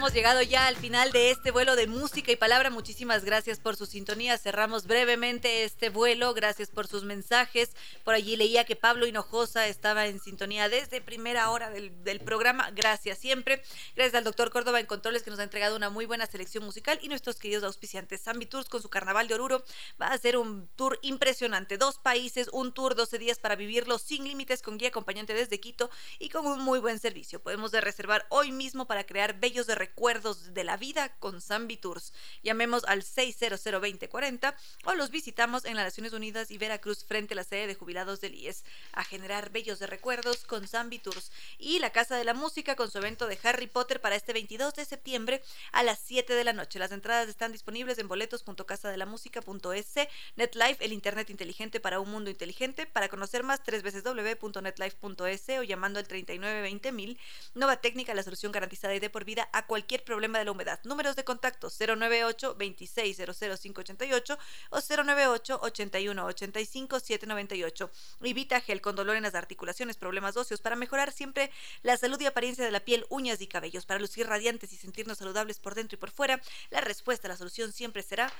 Hemos 0.00 0.14
llegado 0.14 0.40
ya 0.40 0.66
al 0.66 0.76
final 0.76 1.12
de 1.12 1.30
este 1.30 1.50
vuelo 1.50 1.76
de 1.76 1.86
música 1.86 2.32
y 2.32 2.36
palabra. 2.36 2.70
Muchísimas 2.70 3.22
gracias 3.22 3.60
por 3.60 3.76
su 3.76 3.84
sintonía. 3.84 4.38
Cerramos 4.38 4.86
brevemente 4.86 5.64
este 5.64 5.90
vuelo. 5.90 6.32
Gracias 6.32 6.70
por 6.70 6.86
sus 6.86 7.04
mensajes. 7.04 7.76
Por 8.02 8.14
allí 8.14 8.34
leía 8.36 8.64
que 8.64 8.76
Pablo 8.76 9.06
Hinojosa 9.06 9.66
estaba 9.66 10.06
en 10.06 10.18
sintonía 10.18 10.70
desde 10.70 11.02
primera 11.02 11.50
hora 11.50 11.68
del, 11.68 12.20
programa. 12.20 12.70
Gracias 12.70 13.18
siempre. 13.18 13.62
Gracias 13.94 14.14
al 14.14 14.24
doctor 14.24 14.50
Córdoba 14.50 14.80
en 14.80 14.86
Controles 14.86 15.22
que 15.22 15.28
nos 15.28 15.38
ha 15.38 15.42
entregado 15.42 15.76
una 15.76 15.90
muy 15.90 16.06
buena 16.06 16.24
selección 16.24 16.64
musical 16.64 16.98
y 17.02 17.08
nuestros 17.08 17.36
queridos 17.36 17.64
auspiciantes. 17.64 18.22
Zambi 18.22 18.46
Tours 18.46 18.70
con 18.70 18.80
su 18.80 18.88
carnaval 18.88 19.28
de 19.28 19.34
Oruro 19.34 19.62
va 20.00 20.06
a 20.06 20.16
ser 20.16 20.38
un 20.38 20.66
tour 20.76 20.98
impresionante. 21.02 21.76
Dos 21.76 21.98
países, 21.98 22.48
un 22.54 22.72
tour, 22.72 22.94
12 22.94 23.18
días 23.18 23.38
para 23.38 23.54
vivirlo 23.54 23.98
sin 23.98 24.24
límites 24.24 24.62
con 24.62 24.78
guía 24.78 24.88
acompañante 24.88 25.34
desde 25.34 25.60
Quito 25.60 25.90
y 26.18 26.30
con 26.30 26.46
un 26.46 26.62
muy 26.62 26.78
buen 26.78 26.98
servicio. 26.98 27.42
Podemos 27.42 27.70
reservar 27.72 28.26
hoy 28.30 28.50
mismo 28.50 28.86
para 28.86 29.04
crear 29.04 29.38
bellos 29.38 29.66
de 29.66 29.74
recuerdos 29.90 30.54
de 30.54 30.62
la 30.62 30.76
vida 30.76 31.08
con 31.18 31.40
Zambi 31.40 31.76
Tours. 31.76 32.12
Llamemos 32.44 32.84
al 32.84 33.02
600 33.02 33.60
2040 33.60 34.56
o 34.84 34.94
los 34.94 35.10
visitamos 35.10 35.64
en 35.64 35.74
las 35.74 35.84
Naciones 35.84 36.12
Unidas 36.12 36.52
y 36.52 36.58
Veracruz 36.58 37.04
frente 37.04 37.34
a 37.34 37.36
la 37.36 37.42
sede 37.42 37.66
de 37.66 37.74
jubilados 37.74 38.20
del 38.20 38.36
IES 38.36 38.64
a 38.92 39.02
generar 39.02 39.50
bellos 39.50 39.80
de 39.80 39.88
recuerdos 39.88 40.44
con 40.44 40.68
Zambi 40.68 41.00
Tours. 41.00 41.32
Y 41.58 41.80
la 41.80 41.90
Casa 41.90 42.16
de 42.16 42.22
la 42.24 42.34
Música 42.34 42.76
con 42.76 42.88
su 42.88 42.98
evento 42.98 43.26
de 43.26 43.36
Harry 43.42 43.66
Potter 43.66 44.00
para 44.00 44.14
este 44.14 44.32
22 44.32 44.74
de 44.74 44.84
septiembre 44.84 45.42
a 45.72 45.82
las 45.82 45.98
7 46.04 46.34
de 46.34 46.44
la 46.44 46.52
noche. 46.52 46.78
Las 46.78 46.92
entradas 46.92 47.28
están 47.28 47.50
disponibles 47.50 47.98
en 47.98 48.06
boletos.casadelamusica.es, 48.06 49.94
NetLife, 50.36 50.84
el 50.84 50.92
internet 50.92 51.30
inteligente 51.30 51.80
para 51.80 51.98
un 51.98 52.12
mundo 52.12 52.30
inteligente. 52.30 52.86
Para 52.86 53.08
conocer 53.08 53.42
más, 53.42 53.60
www.netlife.es 53.66 55.48
o 55.58 55.62
llamando 55.64 55.98
al 55.98 56.06
3920.000. 56.06 57.18
Nueva 57.54 57.78
técnica, 57.78 58.14
la 58.14 58.22
solución 58.22 58.52
garantizada 58.52 58.94
y 58.94 59.00
de 59.00 59.10
por 59.10 59.24
vida 59.24 59.48
a 59.52 59.66
cualquier 59.66 59.79
problema 60.04 60.38
de 60.38 60.44
la 60.44 60.52
humedad. 60.52 60.80
Números 60.84 61.16
de 61.16 61.24
contacto 61.24 61.68
098 61.70 62.56
2600588 62.58 64.38
o 64.70 64.80
098 64.80 65.60
81 65.62 66.24
85 66.24 67.00
798. 67.00 67.90
Evita 68.22 68.60
gel 68.60 68.80
con 68.80 68.96
dolor 68.96 69.16
en 69.16 69.22
las 69.22 69.34
articulaciones, 69.34 69.96
problemas 69.96 70.36
óseos 70.36 70.60
para 70.60 70.76
mejorar 70.76 71.12
siempre 71.12 71.50
la 71.82 71.96
salud 71.96 72.20
y 72.20 72.26
apariencia 72.26 72.64
de 72.64 72.70
la 72.70 72.80
piel, 72.80 73.06
uñas 73.08 73.40
y 73.40 73.46
cabellos. 73.46 73.86
Para 73.86 74.00
lucir 74.00 74.26
radiantes 74.26 74.72
y 74.72 74.76
sentirnos 74.76 75.18
saludables 75.18 75.58
por 75.58 75.74
dentro 75.74 75.96
y 75.96 76.00
por 76.00 76.10
fuera, 76.10 76.40
la 76.70 76.80
respuesta, 76.80 77.28
la 77.28 77.36
solución 77.36 77.72
siempre 77.72 78.02
será 78.02 78.32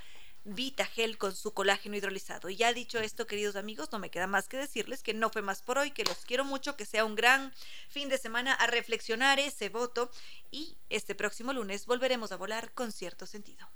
Vitagel 0.45 1.19
con 1.19 1.35
su 1.35 1.53
colágeno 1.53 1.97
hidrolizado. 1.97 2.49
Y 2.49 2.57
ya 2.57 2.73
dicho 2.73 2.99
esto, 2.99 3.27
queridos 3.27 3.57
amigos, 3.57 3.91
no 3.93 3.99
me 3.99 4.11
queda 4.11 4.27
más 4.27 4.49
que 4.49 4.57
decirles 4.57 5.03
que 5.03 5.15
no 5.15 5.31
fue 5.31 5.43
más 5.43 5.63
por 5.63 5.79
hoy, 5.79 5.91
que 5.91 6.05
los 6.05 6.25
quiero 6.25 6.45
mucho, 6.45 6.77
que 6.77 6.87
sea 6.87 7.05
un 7.05 7.15
gran 7.15 7.53
fin 7.89 8.09
de 8.09 8.19
semana 8.19 8.55
a 8.55 8.67
reflexionar 8.67 9.39
ese 9.39 9.69
voto 9.69 10.11
y 10.51 10.77
este 10.89 11.15
próximo 11.15 11.53
lunes 11.53 11.87
volveremos 11.87 12.33
a 12.33 12.37
volar 12.37 12.73
con 12.73 12.93
cierto 12.93 13.27
sentido. 13.27 13.69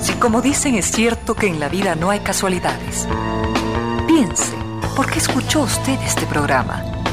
Si 0.00 0.12
como 0.14 0.42
dicen 0.42 0.74
es 0.74 0.86
cierto 0.90 1.34
que 1.34 1.46
en 1.46 1.60
la 1.60 1.68
vida 1.68 1.94
no 1.94 2.10
hay 2.10 2.20
casualidades, 2.20 3.06
piense, 4.06 4.54
¿por 4.96 5.10
qué 5.10 5.18
escuchó 5.18 5.62
usted 5.62 5.98
este 6.02 6.26
programa? 6.26 7.03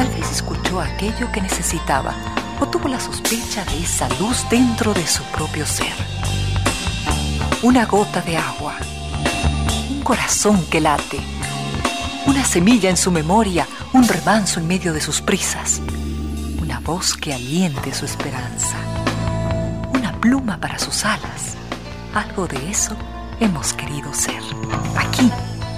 Tal 0.00 0.14
escuchó 0.32 0.80
aquello 0.80 1.30
que 1.30 1.42
necesitaba 1.42 2.14
o 2.58 2.66
tuvo 2.66 2.88
la 2.88 2.98
sospecha 2.98 3.66
de 3.66 3.82
esa 3.82 4.08
luz 4.18 4.46
dentro 4.48 4.94
de 4.94 5.06
su 5.06 5.22
propio 5.24 5.66
ser. 5.66 5.92
Una 7.62 7.84
gota 7.84 8.22
de 8.22 8.38
agua, 8.38 8.76
un 9.90 10.00
corazón 10.00 10.64
que 10.70 10.80
late, 10.80 11.20
una 12.24 12.42
semilla 12.46 12.88
en 12.88 12.96
su 12.96 13.10
memoria, 13.10 13.66
un 13.92 14.08
remanso 14.08 14.58
en 14.58 14.68
medio 14.68 14.94
de 14.94 15.02
sus 15.02 15.20
prisas, 15.20 15.82
una 16.62 16.80
voz 16.80 17.12
que 17.12 17.34
aliente 17.34 17.92
su 17.92 18.06
esperanza, 18.06 18.78
una 19.92 20.18
pluma 20.18 20.56
para 20.56 20.78
sus 20.78 21.04
alas. 21.04 21.56
Algo 22.14 22.46
de 22.46 22.70
eso 22.70 22.96
hemos 23.38 23.74
querido 23.74 24.14
ser, 24.14 24.42
aquí, 24.96 25.30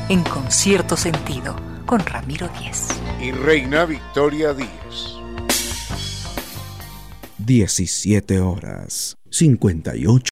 en 0.08 0.22
concierto 0.22 0.96
sentido 0.96 1.71
con 1.86 2.00
Ramiro 2.00 2.48
Díez. 2.58 2.88
Y 3.20 3.32
Reina 3.32 3.84
Victoria 3.84 4.54
Díaz. 4.54 5.18
17 7.38 8.40
horas 8.40 9.16
58 9.30 10.20